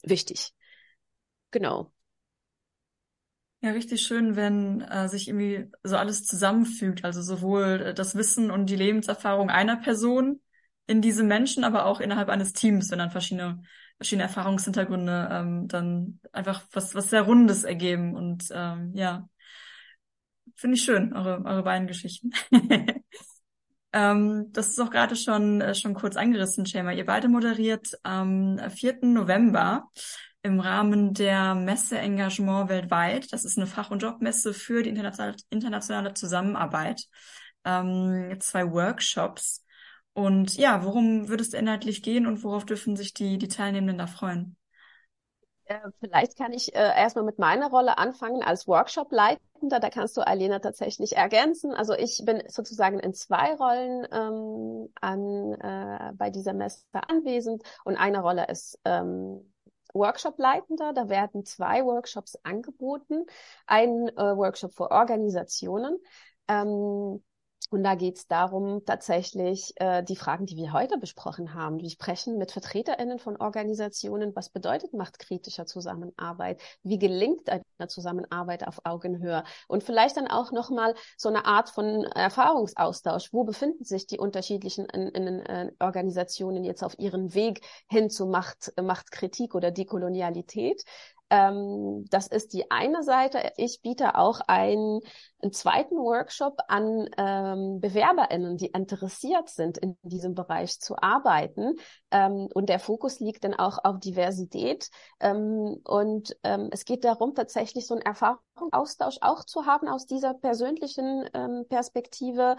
wichtig. 0.03 0.53
Genau. 1.51 1.91
Ja, 3.61 3.71
richtig 3.71 4.01
schön, 4.03 4.35
wenn 4.35 4.81
äh, 4.81 5.09
sich 5.09 5.27
irgendwie 5.27 5.71
so 5.83 5.97
alles 5.97 6.25
zusammenfügt, 6.25 7.03
also 7.03 7.21
sowohl 7.23 7.81
äh, 7.87 7.93
das 7.93 8.15
Wissen 8.15 8.51
und 8.51 8.67
die 8.67 8.75
Lebenserfahrung 8.75 9.49
einer 9.49 9.77
Person 9.77 10.41
in 10.85 11.01
diese 11.01 11.23
Menschen, 11.23 11.63
aber 11.63 11.85
auch 11.85 11.99
innerhalb 11.99 12.29
eines 12.29 12.53
Teams, 12.53 12.91
wenn 12.91 12.99
dann 12.99 13.11
verschiedene 13.11 13.63
verschiedene 13.97 14.23
Erfahrungshintergründe 14.23 15.29
ähm, 15.31 15.67
dann 15.67 16.19
einfach 16.31 16.63
was 16.71 16.93
was 16.93 17.09
sehr 17.09 17.23
Rundes 17.23 17.63
ergeben 17.63 18.15
und 18.15 18.45
ähm, 18.53 18.91
ja, 18.93 19.27
finde 20.55 20.77
ich 20.77 20.83
schön 20.83 21.13
eure 21.13 21.43
eure 21.45 21.63
beiden 21.63 21.87
Geschichten. 21.87 22.31
ähm, 23.93 24.47
das 24.51 24.69
ist 24.69 24.79
auch 24.79 24.89
gerade 24.91 25.15
schon 25.15 25.61
äh, 25.61 25.75
schon 25.75 25.93
kurz 25.93 26.15
angerissen, 26.15 26.65
Schema. 26.65 26.91
Ihr 26.91 27.05
beide 27.05 27.29
moderiert 27.29 27.99
am 28.03 28.59
4. 28.75 29.13
November 29.13 29.89
im 30.43 30.59
Rahmen 30.59 31.13
der 31.13 31.55
Messe 31.55 31.97
Engagement 31.97 32.69
weltweit. 32.69 33.31
Das 33.33 33.45
ist 33.45 33.57
eine 33.57 33.67
Fach- 33.67 33.91
und 33.91 34.01
Jobmesse 34.01 34.53
für 34.53 34.83
die 34.83 34.89
internationale 34.89 36.13
Zusammenarbeit. 36.13 37.03
Ähm, 37.65 38.37
zwei 38.39 38.71
Workshops. 38.71 39.65
Und 40.13 40.55
ja, 40.55 40.83
worum 40.83 41.29
würde 41.29 41.43
es 41.43 41.53
inhaltlich 41.53 42.01
gehen 42.01 42.25
und 42.25 42.43
worauf 42.43 42.65
dürfen 42.65 42.95
sich 42.95 43.13
die, 43.13 43.37
die 43.37 43.49
Teilnehmenden 43.49 43.97
da 43.97 44.07
freuen? 44.07 44.55
Äh, 45.65 45.79
vielleicht 45.99 46.37
kann 46.37 46.53
ich 46.53 46.73
äh, 46.73 46.79
erstmal 46.79 47.25
mit 47.25 47.39
meiner 47.39 47.69
Rolle 47.69 47.97
anfangen 47.97 48.41
als 48.41 48.67
Workshop-Leitender. 48.67 49.79
Da 49.79 49.89
kannst 49.89 50.15
du 50.15 50.25
Alena 50.25 50.59
tatsächlich 50.59 51.17
ergänzen. 51.17 51.73
Also 51.73 51.93
ich 51.93 52.23
bin 52.25 52.41
sozusagen 52.47 52.99
in 52.99 53.13
zwei 53.13 53.53
Rollen 53.55 54.07
ähm, 54.11 54.89
an, 55.01 55.53
äh, 55.53 56.13
bei 56.15 56.29
dieser 56.29 56.53
Messe 56.53 56.83
anwesend 56.93 57.63
und 57.83 57.97
eine 57.97 58.21
Rolle 58.21 58.47
ist 58.47 58.79
ähm, 58.85 59.53
Workshop-Leitender. 59.93 60.93
Da 60.93 61.09
werden 61.09 61.45
zwei 61.45 61.83
Workshops 61.85 62.37
angeboten. 62.43 63.25
Ein 63.65 64.09
äh, 64.09 64.37
Workshop 64.37 64.73
für 64.73 64.91
Organisationen. 64.91 65.97
Ähm, 66.47 67.23
und 67.69 67.83
da 67.83 67.95
geht 67.95 68.15
es 68.15 68.27
darum, 68.27 68.85
tatsächlich 68.85 69.73
äh, 69.75 70.01
die 70.01 70.15
Fragen, 70.15 70.45
die 70.45 70.55
wir 70.55 70.71
heute 70.71 70.97
besprochen 70.97 71.53
haben. 71.53 71.79
Wir 71.79 71.89
sprechen 71.89 72.37
mit 72.37 72.51
VertreterInnen 72.53 73.19
von 73.19 73.35
Organisationen. 73.35 74.33
Was 74.35 74.49
bedeutet 74.49 74.93
machtkritischer 74.93 75.65
Zusammenarbeit? 75.65 76.61
Wie 76.83 76.97
gelingt 76.97 77.49
eine 77.49 77.87
Zusammenarbeit 77.89 78.65
auf 78.65 78.79
Augenhöhe? 78.85 79.43
Und 79.67 79.83
vielleicht 79.83 80.15
dann 80.15 80.27
auch 80.27 80.53
nochmal 80.53 80.95
so 81.17 81.27
eine 81.27 81.45
Art 81.45 81.69
von 81.69 82.05
Erfahrungsaustausch. 82.05 83.33
Wo 83.33 83.43
befinden 83.43 83.83
sich 83.83 84.07
die 84.07 84.17
unterschiedlichen 84.17 84.85
in, 84.85 85.09
in, 85.09 85.27
in, 85.27 85.39
äh, 85.45 85.71
Organisationen 85.79 86.63
jetzt 86.63 86.83
auf 86.83 86.97
ihrem 86.97 87.33
Weg 87.33 87.61
hin 87.89 88.09
zu 88.09 88.27
Macht, 88.27 88.71
Machtkritik 88.81 89.55
oder 89.55 89.71
Dekolonialität? 89.71 90.85
Ähm, 91.29 92.05
das 92.09 92.27
ist 92.27 92.53
die 92.53 92.71
eine 92.71 93.03
Seite. 93.03 93.51
Ich 93.57 93.81
biete 93.81 94.15
auch 94.15 94.39
einen, 94.47 95.01
einen 95.41 95.51
zweiten 95.51 95.95
Workshop 95.97 96.57
an 96.67 97.09
ähm, 97.17 97.79
BewerberInnen, 97.79 98.57
die 98.57 98.67
interessiert 98.67 99.49
sind, 99.49 99.77
in 99.77 99.97
diesem 100.03 100.35
Bereich 100.35 100.79
zu 100.79 100.95
arbeiten. 100.97 101.75
Ähm, 102.11 102.47
und 102.53 102.69
der 102.69 102.79
Fokus 102.79 103.19
liegt 103.19 103.43
dann 103.43 103.53
auch 103.53 103.79
auf 103.83 103.99
Diversität. 103.99 104.89
Ähm, 105.19 105.81
und 105.83 106.35
ähm, 106.43 106.69
es 106.71 106.85
geht 106.85 107.03
darum, 107.03 107.35
tatsächlich 107.35 107.85
so 107.87 107.95
einen 107.95 108.03
Erfahrungsaustausch 108.03 109.17
auch 109.21 109.43
zu 109.43 109.65
haben 109.65 109.87
aus 109.87 110.05
dieser 110.05 110.33
persönlichen 110.33 111.29
ähm, 111.33 111.65
Perspektive. 111.67 112.55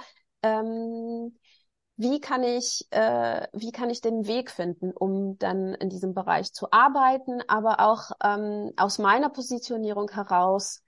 Wie 2.01 2.20
kann 2.20 2.44
ich, 2.44 2.86
äh, 2.90 3.49
wie 3.53 3.72
kann 3.72 3.90
ich 3.90 4.01
den 4.01 4.28
Weg 4.28 4.53
finden, 4.53 4.92
um 4.92 5.36
dann 5.38 5.74
in 5.74 5.88
diesem 5.88 6.14
Bereich 6.14 6.53
zu 6.53 6.70
arbeiten, 6.70 7.42
aber 7.49 7.80
auch 7.80 8.12
ähm, 8.22 8.72
aus 8.76 8.99
meiner 8.99 9.30
Positionierung 9.30 10.09
heraus, 10.09 10.80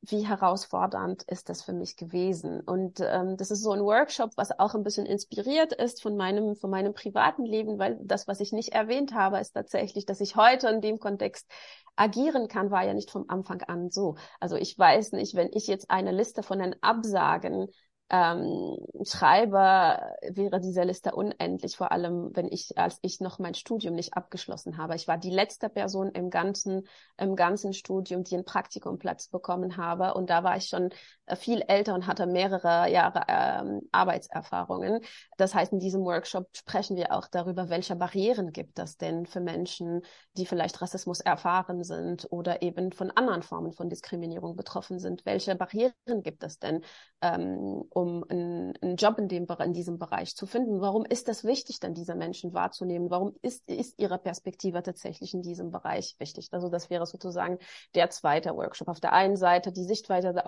wie 0.00 0.26
herausfordernd 0.26 1.24
ist 1.24 1.50
das 1.50 1.62
für 1.62 1.74
mich 1.74 1.96
gewesen? 1.96 2.60
Und 2.60 3.00
ähm, 3.00 3.36
das 3.36 3.50
ist 3.50 3.62
so 3.62 3.72
ein 3.72 3.82
Workshop, 3.84 4.30
was 4.36 4.58
auch 4.58 4.74
ein 4.74 4.82
bisschen 4.82 5.04
inspiriert 5.04 5.74
ist 5.74 6.00
von 6.00 6.16
meinem, 6.16 6.56
von 6.56 6.70
meinem 6.70 6.94
privaten 6.94 7.44
Leben, 7.44 7.78
weil 7.78 7.98
das, 8.00 8.26
was 8.26 8.40
ich 8.40 8.52
nicht 8.52 8.70
erwähnt 8.70 9.12
habe, 9.12 9.38
ist 9.38 9.52
tatsächlich, 9.52 10.06
dass 10.06 10.22
ich 10.22 10.36
heute 10.36 10.68
in 10.68 10.80
dem 10.80 10.98
Kontext 10.98 11.50
agieren 11.96 12.48
kann, 12.48 12.70
war 12.70 12.86
ja 12.86 12.94
nicht 12.94 13.10
vom 13.10 13.26
Anfang 13.28 13.60
an 13.64 13.90
so. 13.90 14.16
Also 14.40 14.56
ich 14.56 14.78
weiß 14.78 15.12
nicht, 15.12 15.34
wenn 15.34 15.50
ich 15.52 15.66
jetzt 15.66 15.90
eine 15.90 16.12
Liste 16.12 16.42
von 16.42 16.60
den 16.60 16.76
Absagen 16.82 17.68
ähm, 18.08 18.76
schreibe, 19.04 20.00
wäre 20.30 20.60
diese 20.60 20.82
Liste 20.82 21.14
unendlich, 21.14 21.76
vor 21.76 21.90
allem 21.90 22.30
wenn 22.34 22.46
ich, 22.50 22.78
als 22.78 22.98
ich 23.02 23.20
noch 23.20 23.38
mein 23.38 23.54
Studium 23.54 23.94
nicht 23.94 24.14
abgeschlossen 24.14 24.76
habe. 24.78 24.94
Ich 24.94 25.08
war 25.08 25.18
die 25.18 25.30
letzte 25.30 25.68
Person 25.68 26.10
im 26.12 26.30
ganzen, 26.30 26.86
im 27.18 27.34
ganzen 27.34 27.72
Studium, 27.72 28.22
die 28.22 28.34
einen 28.36 28.44
Praktikumplatz 28.44 29.28
bekommen 29.28 29.76
habe. 29.76 30.14
Und 30.14 30.30
da 30.30 30.44
war 30.44 30.56
ich 30.56 30.68
schon 30.68 30.90
viel 31.34 31.62
älter 31.66 31.94
und 31.94 32.06
hatte 32.06 32.26
mehrere 32.26 32.90
Jahre 32.90 33.22
ähm, 33.28 33.82
Arbeitserfahrungen. 33.90 35.00
Das 35.36 35.54
heißt, 35.54 35.72
in 35.72 35.80
diesem 35.80 36.04
Workshop 36.04 36.48
sprechen 36.56 36.96
wir 36.96 37.12
auch 37.12 37.26
darüber, 37.28 37.68
welche 37.68 37.96
Barrieren 37.96 38.52
gibt 38.52 38.78
es 38.78 38.96
denn 38.96 39.26
für 39.26 39.40
Menschen, 39.40 40.02
die 40.36 40.46
vielleicht 40.46 40.80
Rassismus 40.80 41.20
erfahren 41.20 41.82
sind 41.82 42.26
oder 42.30 42.62
eben 42.62 42.92
von 42.92 43.10
anderen 43.10 43.42
Formen 43.42 43.72
von 43.72 43.88
Diskriminierung 43.88 44.54
betroffen 44.56 44.98
sind. 44.98 45.26
Welche 45.26 45.56
Barrieren 45.56 45.92
gibt 46.22 46.44
es 46.44 46.58
denn? 46.58 46.82
Ähm, 47.22 47.84
um 47.90 48.24
einen, 48.28 48.74
einen 48.80 48.96
Job 48.96 49.18
in, 49.18 49.28
dem, 49.28 49.46
in 49.58 49.72
diesem 49.72 49.98
Bereich 49.98 50.36
zu 50.36 50.46
finden. 50.46 50.80
Warum 50.80 51.04
ist 51.04 51.28
das 51.28 51.44
wichtig, 51.44 51.80
dann 51.80 51.94
diese 51.94 52.14
Menschen 52.14 52.52
wahrzunehmen? 52.52 53.10
Warum 53.10 53.34
ist, 53.42 53.68
ist 53.68 53.98
ihre 53.98 54.18
Perspektive 54.18 54.82
tatsächlich 54.82 55.34
in 55.34 55.42
diesem 55.42 55.70
Bereich 55.70 56.14
wichtig? 56.18 56.48
Also 56.52 56.68
das 56.68 56.90
wäre 56.90 57.06
sozusagen 57.06 57.58
der 57.94 58.10
zweite 58.10 58.54
Workshop. 58.54 58.88
Auf 58.88 59.00
der 59.00 59.12
einen 59.12 59.36
Seite 59.36 59.72
die 59.72 59.84
Sichtweise 59.84 60.32
der 60.32 60.46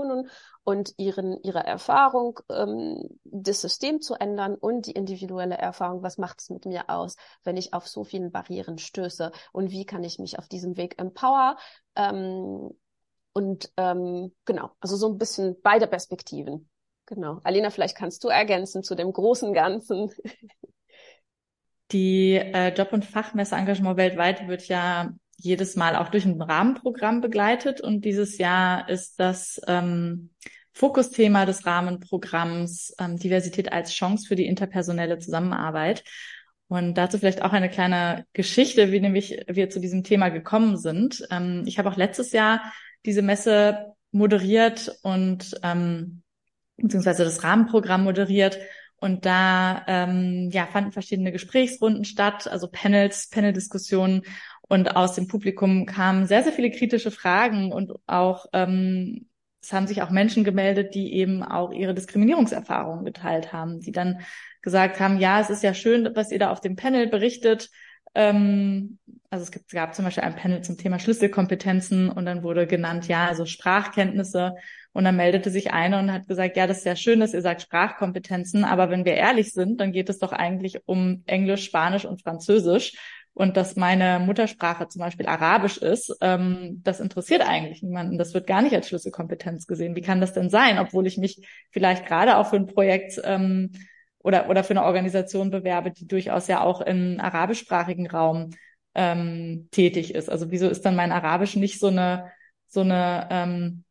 Organisationen 0.00 0.30
und 0.64 0.94
ihren, 0.98 1.42
ihre 1.42 1.64
Erfahrung, 1.64 2.40
ähm, 2.50 3.18
das 3.24 3.60
System 3.60 4.00
zu 4.00 4.14
ändern 4.14 4.54
und 4.54 4.86
die 4.86 4.92
individuelle 4.92 5.56
Erfahrung, 5.56 6.02
was 6.02 6.18
macht 6.18 6.40
es 6.40 6.50
mit 6.50 6.66
mir 6.66 6.88
aus, 6.88 7.16
wenn 7.44 7.56
ich 7.56 7.72
auf 7.74 7.88
so 7.88 8.04
vielen 8.04 8.30
Barrieren 8.30 8.78
stöße 8.78 9.32
und 9.52 9.70
wie 9.70 9.84
kann 9.84 10.04
ich 10.04 10.18
mich 10.18 10.38
auf 10.38 10.48
diesem 10.48 10.76
Weg 10.76 11.00
empower 11.00 11.56
ähm, 11.96 12.70
und 13.32 13.72
ähm, 13.76 14.34
genau, 14.44 14.70
also 14.80 14.96
so 14.96 15.08
ein 15.08 15.18
bisschen 15.18 15.56
beide 15.62 15.86
Perspektiven. 15.86 16.68
Genau. 17.06 17.40
Alina, 17.42 17.70
vielleicht 17.70 17.96
kannst 17.96 18.22
du 18.22 18.28
ergänzen 18.28 18.82
zu 18.82 18.94
dem 18.94 19.12
großen 19.12 19.52
Ganzen. 19.52 20.12
Die 21.92 22.34
äh, 22.34 22.72
Job- 22.72 22.92
und 22.92 23.04
Fachmesse 23.04 23.56
Engagement 23.56 23.96
weltweit 23.96 24.46
wird 24.46 24.68
ja 24.68 25.12
jedes 25.42 25.76
Mal 25.76 25.96
auch 25.96 26.08
durch 26.08 26.24
ein 26.24 26.40
Rahmenprogramm 26.40 27.20
begleitet 27.20 27.80
und 27.80 28.04
dieses 28.04 28.38
Jahr 28.38 28.88
ist 28.88 29.18
das 29.18 29.60
ähm, 29.66 30.30
Fokusthema 30.72 31.46
des 31.46 31.66
Rahmenprogramms 31.66 32.94
ähm, 32.98 33.16
Diversität 33.16 33.72
als 33.72 33.92
Chance 33.92 34.26
für 34.26 34.36
die 34.36 34.46
interpersonelle 34.46 35.18
Zusammenarbeit. 35.18 36.04
Und 36.68 36.94
dazu 36.94 37.18
vielleicht 37.18 37.42
auch 37.42 37.52
eine 37.52 37.68
kleine 37.68 38.26
Geschichte, 38.32 38.92
wie 38.92 39.00
nämlich 39.00 39.44
wir 39.48 39.70
zu 39.70 39.80
diesem 39.80 40.04
Thema 40.04 40.28
gekommen 40.28 40.76
sind. 40.76 41.26
Ähm, 41.30 41.64
ich 41.66 41.78
habe 41.78 41.90
auch 41.90 41.96
letztes 41.96 42.30
Jahr 42.32 42.62
diese 43.04 43.22
Messe 43.22 43.94
moderiert 44.12 44.96
und 45.02 45.58
ähm, 45.62 46.22
beziehungsweise 46.76 47.24
das 47.24 47.42
Rahmenprogramm 47.42 48.04
moderiert. 48.04 48.58
Und 49.00 49.24
da 49.24 49.84
ähm, 49.88 50.50
ja, 50.52 50.66
fanden 50.66 50.92
verschiedene 50.92 51.32
Gesprächsrunden 51.32 52.04
statt, 52.04 52.46
also 52.46 52.68
Panels, 52.70 53.30
Panel-Diskussionen. 53.30 54.22
Und 54.70 54.94
aus 54.94 55.14
dem 55.14 55.26
Publikum 55.26 55.84
kamen 55.84 56.26
sehr, 56.26 56.44
sehr 56.44 56.52
viele 56.52 56.70
kritische 56.70 57.10
Fragen 57.10 57.72
und 57.72 57.92
auch 58.06 58.46
ähm, 58.52 59.26
es 59.60 59.72
haben 59.74 59.86
sich 59.86 60.00
auch 60.00 60.10
Menschen 60.10 60.44
gemeldet, 60.44 60.94
die 60.94 61.12
eben 61.12 61.42
auch 61.42 61.72
ihre 61.72 61.92
Diskriminierungserfahrungen 61.92 63.04
geteilt 63.04 63.52
haben, 63.52 63.80
die 63.80 63.92
dann 63.92 64.20
gesagt 64.62 65.00
haben, 65.00 65.18
ja, 65.18 65.40
es 65.40 65.50
ist 65.50 65.62
ja 65.62 65.74
schön, 65.74 66.08
was 66.14 66.30
ihr 66.30 66.38
da 66.38 66.50
auf 66.50 66.60
dem 66.62 66.76
Panel 66.76 67.08
berichtet, 67.08 67.68
ähm, 68.14 68.98
also 69.30 69.44
es 69.44 69.50
gibt, 69.52 69.70
gab 69.70 69.94
zum 69.94 70.04
Beispiel 70.04 70.24
ein 70.24 70.34
Panel 70.34 70.62
zum 70.62 70.76
Thema 70.76 70.98
Schlüsselkompetenzen 70.98 72.10
und 72.10 72.26
dann 72.26 72.42
wurde 72.42 72.66
genannt, 72.66 73.06
ja, 73.08 73.26
also 73.26 73.46
Sprachkenntnisse. 73.46 74.54
Und 74.92 75.04
dann 75.04 75.14
meldete 75.14 75.50
sich 75.50 75.72
einer 75.72 76.00
und 76.00 76.12
hat 76.12 76.26
gesagt, 76.26 76.56
ja, 76.56 76.66
das 76.66 76.78
ist 76.78 76.86
ja 76.86 76.96
schön, 76.96 77.20
dass 77.20 77.32
ihr 77.32 77.42
sagt 77.42 77.62
Sprachkompetenzen, 77.62 78.64
aber 78.64 78.90
wenn 78.90 79.04
wir 79.04 79.14
ehrlich 79.14 79.52
sind, 79.52 79.80
dann 79.80 79.92
geht 79.92 80.08
es 80.08 80.18
doch 80.18 80.32
eigentlich 80.32 80.80
um 80.86 81.22
Englisch, 81.26 81.64
Spanisch 81.64 82.04
und 82.04 82.22
Französisch. 82.22 82.94
Und 83.40 83.56
dass 83.56 83.74
meine 83.74 84.18
Muttersprache 84.18 84.88
zum 84.88 85.00
Beispiel 85.00 85.24
Arabisch 85.24 85.78
ist, 85.78 86.14
ähm, 86.20 86.82
das 86.84 87.00
interessiert 87.00 87.40
eigentlich 87.40 87.82
niemanden. 87.82 88.18
Das 88.18 88.34
wird 88.34 88.46
gar 88.46 88.60
nicht 88.60 88.74
als 88.74 88.88
Schlüsselkompetenz 88.88 89.66
gesehen. 89.66 89.96
Wie 89.96 90.02
kann 90.02 90.20
das 90.20 90.34
denn 90.34 90.50
sein, 90.50 90.78
obwohl 90.78 91.06
ich 91.06 91.16
mich 91.16 91.48
vielleicht 91.70 92.04
gerade 92.04 92.36
auch 92.36 92.50
für 92.50 92.56
ein 92.56 92.66
Projekt 92.66 93.18
ähm, 93.24 93.72
oder, 94.18 94.50
oder 94.50 94.62
für 94.62 94.74
eine 94.74 94.84
Organisation 94.84 95.48
bewerbe, 95.48 95.90
die 95.90 96.06
durchaus 96.06 96.48
ja 96.48 96.60
auch 96.60 96.82
im 96.82 97.18
arabischsprachigen 97.18 98.10
Raum 98.10 98.50
ähm, 98.94 99.68
tätig 99.70 100.14
ist. 100.14 100.28
Also 100.28 100.50
wieso 100.50 100.68
ist 100.68 100.84
dann 100.84 100.94
mein 100.94 101.10
Arabisch 101.10 101.56
nicht 101.56 101.80
so 101.80 101.86
eine, 101.86 102.30
so 102.66 102.82
eine 102.82 103.26
ähm, 103.30 103.84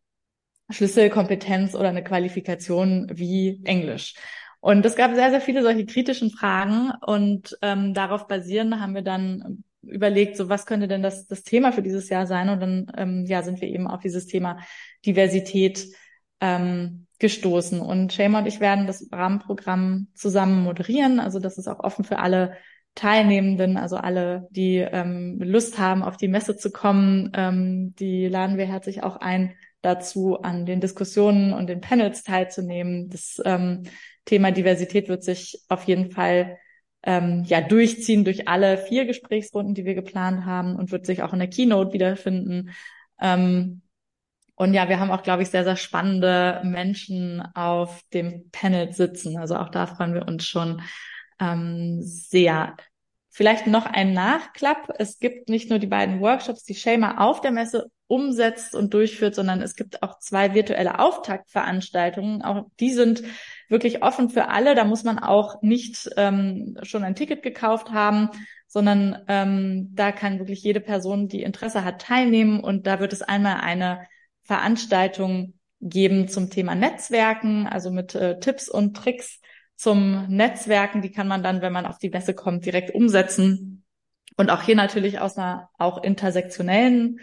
Schlüsselkompetenz 0.70 1.74
oder 1.74 1.90
eine 1.90 2.04
Qualifikation 2.04 3.10
wie 3.16 3.62
Englisch? 3.66 4.14
Und 4.62 4.86
es 4.86 4.96
gab 4.96 5.14
sehr, 5.16 5.30
sehr 5.30 5.42
viele 5.42 5.64
solche 5.64 5.86
kritischen 5.86 6.32
Fragen 6.32 6.92
und 7.06 7.58
ähm, 7.62 7.94
darauf 7.94 8.28
basierend 8.28 8.80
haben 8.80 8.94
wir 8.94 9.04
dann 9.04 9.64
überlegt, 9.82 10.36
so 10.36 10.50
was 10.50 10.66
könnte 10.66 10.88
denn 10.88 11.02
das, 11.02 11.28
das 11.28 11.44
Thema 11.44 11.72
für 11.72 11.82
dieses 11.82 12.10
Jahr 12.10 12.28
sein? 12.28 12.50
Und 12.50 12.60
dann 12.60 12.92
ähm, 12.98 13.26
ja, 13.26 13.42
sind 13.42 13.62
wir 13.62 13.70
eben 13.70 13.88
auf 13.88 14.02
dieses 14.02 14.28
Thema 14.28 14.58
Diversität 15.06 15.88
ähm, 16.42 17.08
gestoßen. 17.20 17.80
Und 17.80 18.14
Shema 18.14 18.40
und 18.40 18.48
ich 18.48 18.60
werden 18.60 18.88
das 18.88 19.08
Rahmenprogramm 19.12 20.08
zusammen 20.14 20.64
moderieren. 20.64 21.20
Also 21.20 21.40
das 21.40 21.58
ist 21.58 21.68
auch 21.68 21.80
offen 21.80 22.04
für 22.04 22.20
alle 22.20 22.54
Teilnehmenden, 22.96 23.78
also 23.78 23.98
alle, 23.98 24.48
die 24.52 24.78
ähm, 24.78 25.40
Lust 25.42 25.80
haben, 25.80 26.04
auf 26.04 26.18
die 26.18 26.28
Messe 26.28 26.58
zu 26.58 26.72
kommen. 26.72 27.32
Ähm, 27.34 27.96
die 27.96 28.28
laden 28.28 28.58
wir 28.58 28.66
herzlich 28.66 29.04
auch 29.04 29.18
ein, 29.18 29.54
dazu 29.82 30.42
an 30.42 30.66
den 30.66 30.82
Diskussionen 30.82 31.54
und 31.54 31.68
den 31.68 31.82
Panels 31.82 32.24
teilzunehmen. 32.24 33.10
Das 33.10 33.42
ähm, 33.46 33.84
Thema 34.30 34.52
Diversität 34.52 35.10
wird 35.10 35.24
sich 35.24 35.60
auf 35.70 35.84
jeden 35.86 36.12
Fall 36.12 36.58
ähm, 37.02 37.44
ja 37.46 37.62
durchziehen 37.62 38.24
durch 38.24 38.48
alle 38.48 38.78
vier 38.78 39.06
Gesprächsrunden, 39.06 39.74
die 39.74 39.86
wir 39.86 39.96
geplant 39.96 40.46
haben 40.46 40.76
und 40.76 40.92
wird 40.92 41.06
sich 41.06 41.24
auch 41.24 41.34
in 41.34 41.40
der 41.40 41.50
Keynote 41.50 41.94
wiederfinden. 41.94 42.70
Ähm, 43.20 43.82
und 44.56 44.74
ja, 44.74 44.88
wir 44.88 45.00
haben 45.00 45.10
auch, 45.10 45.24
glaube 45.24 45.42
ich, 45.42 45.50
sehr, 45.50 45.64
sehr 45.64 45.78
spannende 45.78 46.62
Menschen 46.64 47.42
auf 47.56 48.02
dem 48.14 48.50
Panel 48.52 48.92
sitzen. 48.92 49.38
Also 49.38 49.56
auch 49.56 49.70
da 49.70 49.88
freuen 49.88 50.14
wir 50.14 50.28
uns 50.28 50.46
schon 50.46 50.82
ähm, 51.40 52.00
sehr. 52.02 52.76
Vielleicht 53.30 53.68
noch 53.68 53.86
ein 53.86 54.14
Nachklapp. 54.14 54.94
Es 55.00 55.18
gibt 55.20 55.50
nicht 55.50 55.70
nur 55.70 55.80
die 55.80 55.88
beiden 55.88 56.20
Workshops, 56.20 56.66
die 56.66 56.76
Shema 56.76 57.20
auf 57.20 57.42
der 57.42 57.52
Messe 57.52 57.90
umsetzt 58.08 58.76
und 58.76 58.94
durchführt, 58.94 59.34
sondern 59.34 59.62
es 59.62 59.76
gibt 59.76 60.04
auch 60.04 60.20
zwei 60.20 60.54
virtuelle 60.54 61.00
Auftaktveranstaltungen. 61.00 62.42
Auch 62.42 62.66
die 62.80 62.92
sind 62.92 63.24
wirklich 63.70 64.04
offen 64.04 64.30
für 64.30 64.50
alle. 64.50 64.76
Da 64.76 64.84
muss 64.84 65.04
man 65.04 65.20
auch 65.20 65.62
nicht 65.62 66.10
ähm, 66.18 66.78
schon 66.84 67.04
ein 67.04 67.16
Ticket 67.16 67.44
gekauft 67.44 67.92
haben, 67.92 68.30
sondern 68.68 69.24
ähm, 69.28 69.90
da 69.94 70.12
kann 70.12 70.40
wirklich 70.40 70.62
jede 70.64 70.82
Person, 70.82 71.28
die 71.28 71.44
Interesse 71.44 71.84
hat, 71.84 72.02
teilnehmen. 72.02 72.60
Und 72.60 72.88
da 72.88 73.00
wird 73.00 73.14
es 73.14 73.22
einmal 73.22 73.62
eine 73.62 74.06
Veranstaltung 74.44 75.54
geben 75.82 76.28
zum 76.28 76.50
Thema 76.50 76.76
Netzwerken, 76.76 77.68
also 77.68 77.92
mit 77.92 78.16
äh, 78.16 78.40
Tipps 78.40 78.68
und 78.68 78.98
Tricks 78.98 79.40
zum 79.76 80.28
Netzwerken. 80.28 81.02
Die 81.02 81.12
kann 81.12 81.28
man 81.28 81.42
dann, 81.42 81.62
wenn 81.62 81.72
man 81.72 81.86
auf 81.86 82.00
die 82.00 82.10
Messe 82.10 82.34
kommt, 82.34 82.66
direkt 82.66 82.94
umsetzen. 82.94 83.86
Und 84.36 84.50
auch 84.50 84.62
hier 84.62 84.76
natürlich 84.76 85.20
aus 85.20 85.38
einer 85.38 85.70
auch 85.78 86.04
intersektionellen 86.04 87.20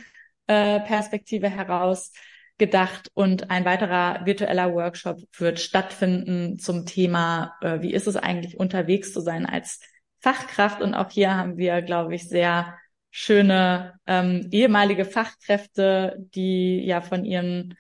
äh, 0.47 0.81
Perspektive 0.81 1.49
heraus 1.49 2.13
gedacht. 2.59 3.11
Und 3.15 3.51
ein 3.51 3.65
weiterer 3.65 4.25
virtueller 4.25 4.73
Workshop 4.75 5.21
wird 5.37 5.61
stattfinden 5.61 6.59
zum 6.59 6.87
Thema, 6.87 7.55
äh, 7.61 7.81
wie 7.81 7.93
ist 7.93 8.07
es 8.07 8.17
eigentlich 8.17 8.59
unterwegs 8.59 9.13
zu 9.13 9.21
sein 9.21 9.47
als 9.47 9.81
Fachkraft. 10.21 10.83
Und 10.83 10.95
auch 10.95 11.11
hier 11.11 11.35
haben 11.35 11.57
wir, 11.57 11.83
glaube 11.83 12.15
ich, 12.15 12.29
sehr 12.29 12.75
schöne 13.11 13.95
ähm, 14.07 14.49
ehemalige 14.51 15.05
Fachkräfte, 15.05 16.17
die 16.35 16.85
ja 16.85 17.01
von 17.01 17.25
ihren 17.25 17.75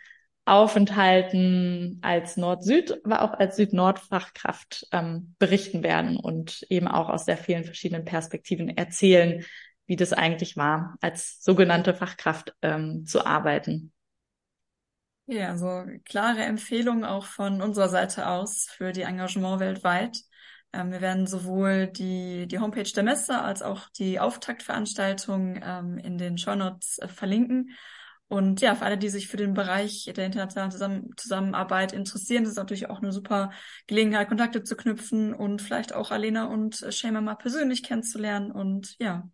Aufenthalten 0.46 1.98
als 2.02 2.36
Nord-Süd, 2.36 3.00
aber 3.04 3.22
auch 3.22 3.32
als 3.34 3.56
Süd-Nord-Fachkraft 3.56 4.86
ähm, 4.92 5.34
berichten 5.40 5.82
werden 5.82 6.16
und 6.16 6.64
eben 6.70 6.86
auch 6.86 7.08
aus 7.08 7.24
sehr 7.24 7.36
vielen 7.36 7.64
verschiedenen 7.64 8.04
Perspektiven 8.04 8.68
erzählen, 8.68 9.44
wie 9.86 9.96
das 9.96 10.12
eigentlich 10.12 10.56
war, 10.56 10.96
als 11.00 11.42
sogenannte 11.42 11.94
Fachkraft 11.94 12.54
ähm, 12.62 13.04
zu 13.06 13.26
arbeiten. 13.26 13.92
Ja, 15.28 15.50
also 15.50 15.84
klare 16.04 16.44
Empfehlung 16.44 17.04
auch 17.04 17.26
von 17.26 17.60
unserer 17.60 17.88
Seite 17.88 18.28
aus 18.28 18.68
für 18.70 18.92
die 18.92 19.02
Engagement 19.02 19.58
weltweit. 19.58 20.18
Ähm, 20.72 20.92
wir 20.92 21.00
werden 21.00 21.26
sowohl 21.26 21.88
die, 21.88 22.46
die 22.46 22.60
Homepage 22.60 22.90
der 22.94 23.02
Messe 23.02 23.40
als 23.40 23.60
auch 23.60 23.88
die 23.90 24.20
Auftaktveranstaltung 24.20 25.60
ähm, 25.62 25.98
in 25.98 26.16
den 26.16 26.38
Show 26.38 26.54
Notes 26.54 26.98
äh, 26.98 27.08
verlinken. 27.08 27.70
Und 28.28 28.60
ja, 28.60 28.74
für 28.74 28.84
alle, 28.84 28.98
die 28.98 29.08
sich 29.08 29.28
für 29.28 29.36
den 29.36 29.54
Bereich 29.54 30.10
der 30.16 30.26
internationalen 30.26 30.72
Zusammen 30.72 31.10
Zusammenarbeit 31.16 31.92
interessieren, 31.92 32.42
ist 32.44 32.50
es 32.50 32.56
natürlich 32.56 32.90
auch 32.90 33.00
eine 33.00 33.12
super 33.12 33.50
Gelegenheit, 33.86 34.28
Kontakte 34.28 34.64
zu 34.64 34.76
knüpfen 34.76 35.32
und 35.32 35.62
vielleicht 35.62 35.94
auch 35.94 36.10
Alena 36.10 36.46
und 36.46 36.84
Shema 36.90 37.20
mal 37.20 37.36
persönlich 37.36 37.84
kennenzulernen 37.84 38.50
und 38.50 38.96
ja, 38.98 39.28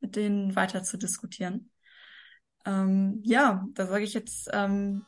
mit 0.00 0.16
denen 0.16 0.56
weiter 0.56 0.82
zu 0.82 0.96
diskutieren. 0.96 1.70
Ähm, 2.64 3.20
ja, 3.22 3.66
da 3.74 3.86
sage 3.86 4.04
ich 4.04 4.14
jetzt 4.14 4.48
ähm, 4.52 5.04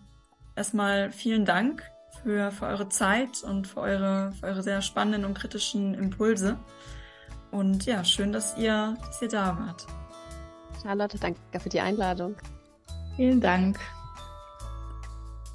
erstmal 0.57 1.13
vielen 1.13 1.45
Dank 1.45 1.83
für, 2.23 2.51
für 2.51 2.67
eure 2.67 2.89
Zeit 2.89 3.43
und 3.43 3.67
für 3.67 3.81
eure, 3.81 4.33
für 4.41 4.47
eure 4.47 4.63
sehr 4.63 4.83
spannenden 4.83 5.25
und 5.25 5.35
kritischen 5.35 5.95
Impulse. 5.95 6.59
Und 7.51 7.87
ja, 7.87 8.05
schön, 8.05 8.33
dass 8.33 8.57
ihr, 8.59 8.97
dass 9.07 9.23
ihr 9.23 9.29
da 9.29 9.59
wart. 9.59 9.87
Charlotte, 10.83 11.19
danke 11.19 11.39
für 11.61 11.69
die 11.69 11.81
Einladung. 11.81 12.37
Vielen 13.17 13.41
Dank. 13.41 13.79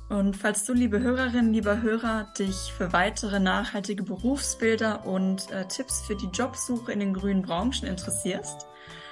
Und 0.09 0.35
falls 0.35 0.65
du, 0.65 0.73
liebe 0.73 0.99
Hörerinnen, 1.01 1.53
lieber 1.53 1.81
Hörer, 1.81 2.27
dich 2.37 2.73
für 2.75 2.93
weitere 2.93 3.39
nachhaltige 3.39 4.01
Berufsbilder 4.01 5.05
und 5.05 5.51
äh, 5.51 5.67
Tipps 5.67 6.01
für 6.01 6.15
die 6.15 6.27
Jobsuche 6.27 6.91
in 6.91 6.99
den 6.99 7.13
grünen 7.13 7.43
Branchen 7.43 7.85
interessierst, 7.85 8.65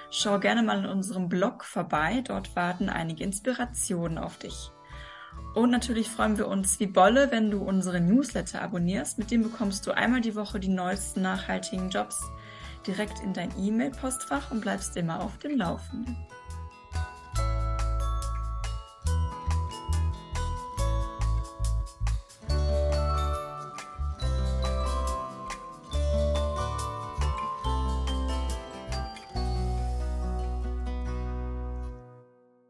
schau 0.09 0.39
gerne 0.39 0.63
mal 0.63 0.79
in 0.79 0.85
unserem 0.87 1.29
Blog 1.29 1.65
vorbei. 1.65 2.23
Dort 2.25 2.55
warten 2.55 2.89
einige 2.89 3.23
Inspirationen 3.23 4.17
auf 4.17 4.37
dich. 4.37 4.71
Und 5.57 5.71
natürlich 5.71 6.07
freuen 6.07 6.37
wir 6.37 6.47
uns 6.47 6.79
wie 6.79 6.85
Bolle, 6.85 7.31
wenn 7.31 7.49
du 7.49 7.57
unsere 7.57 7.99
Newsletter 7.99 8.61
abonnierst. 8.61 9.17
Mit 9.17 9.31
dem 9.31 9.41
bekommst 9.41 9.87
du 9.87 9.91
einmal 9.91 10.21
die 10.21 10.35
Woche 10.35 10.59
die 10.59 10.67
neuesten 10.67 11.23
nachhaltigen 11.23 11.89
Jobs 11.89 12.21
direkt 12.85 13.23
in 13.23 13.33
dein 13.33 13.49
E-Mail-Postfach 13.57 14.51
und 14.51 14.61
bleibst 14.61 14.95
immer 14.97 15.19
auf 15.19 15.39
dem 15.39 15.57
Laufenden. 15.57 16.15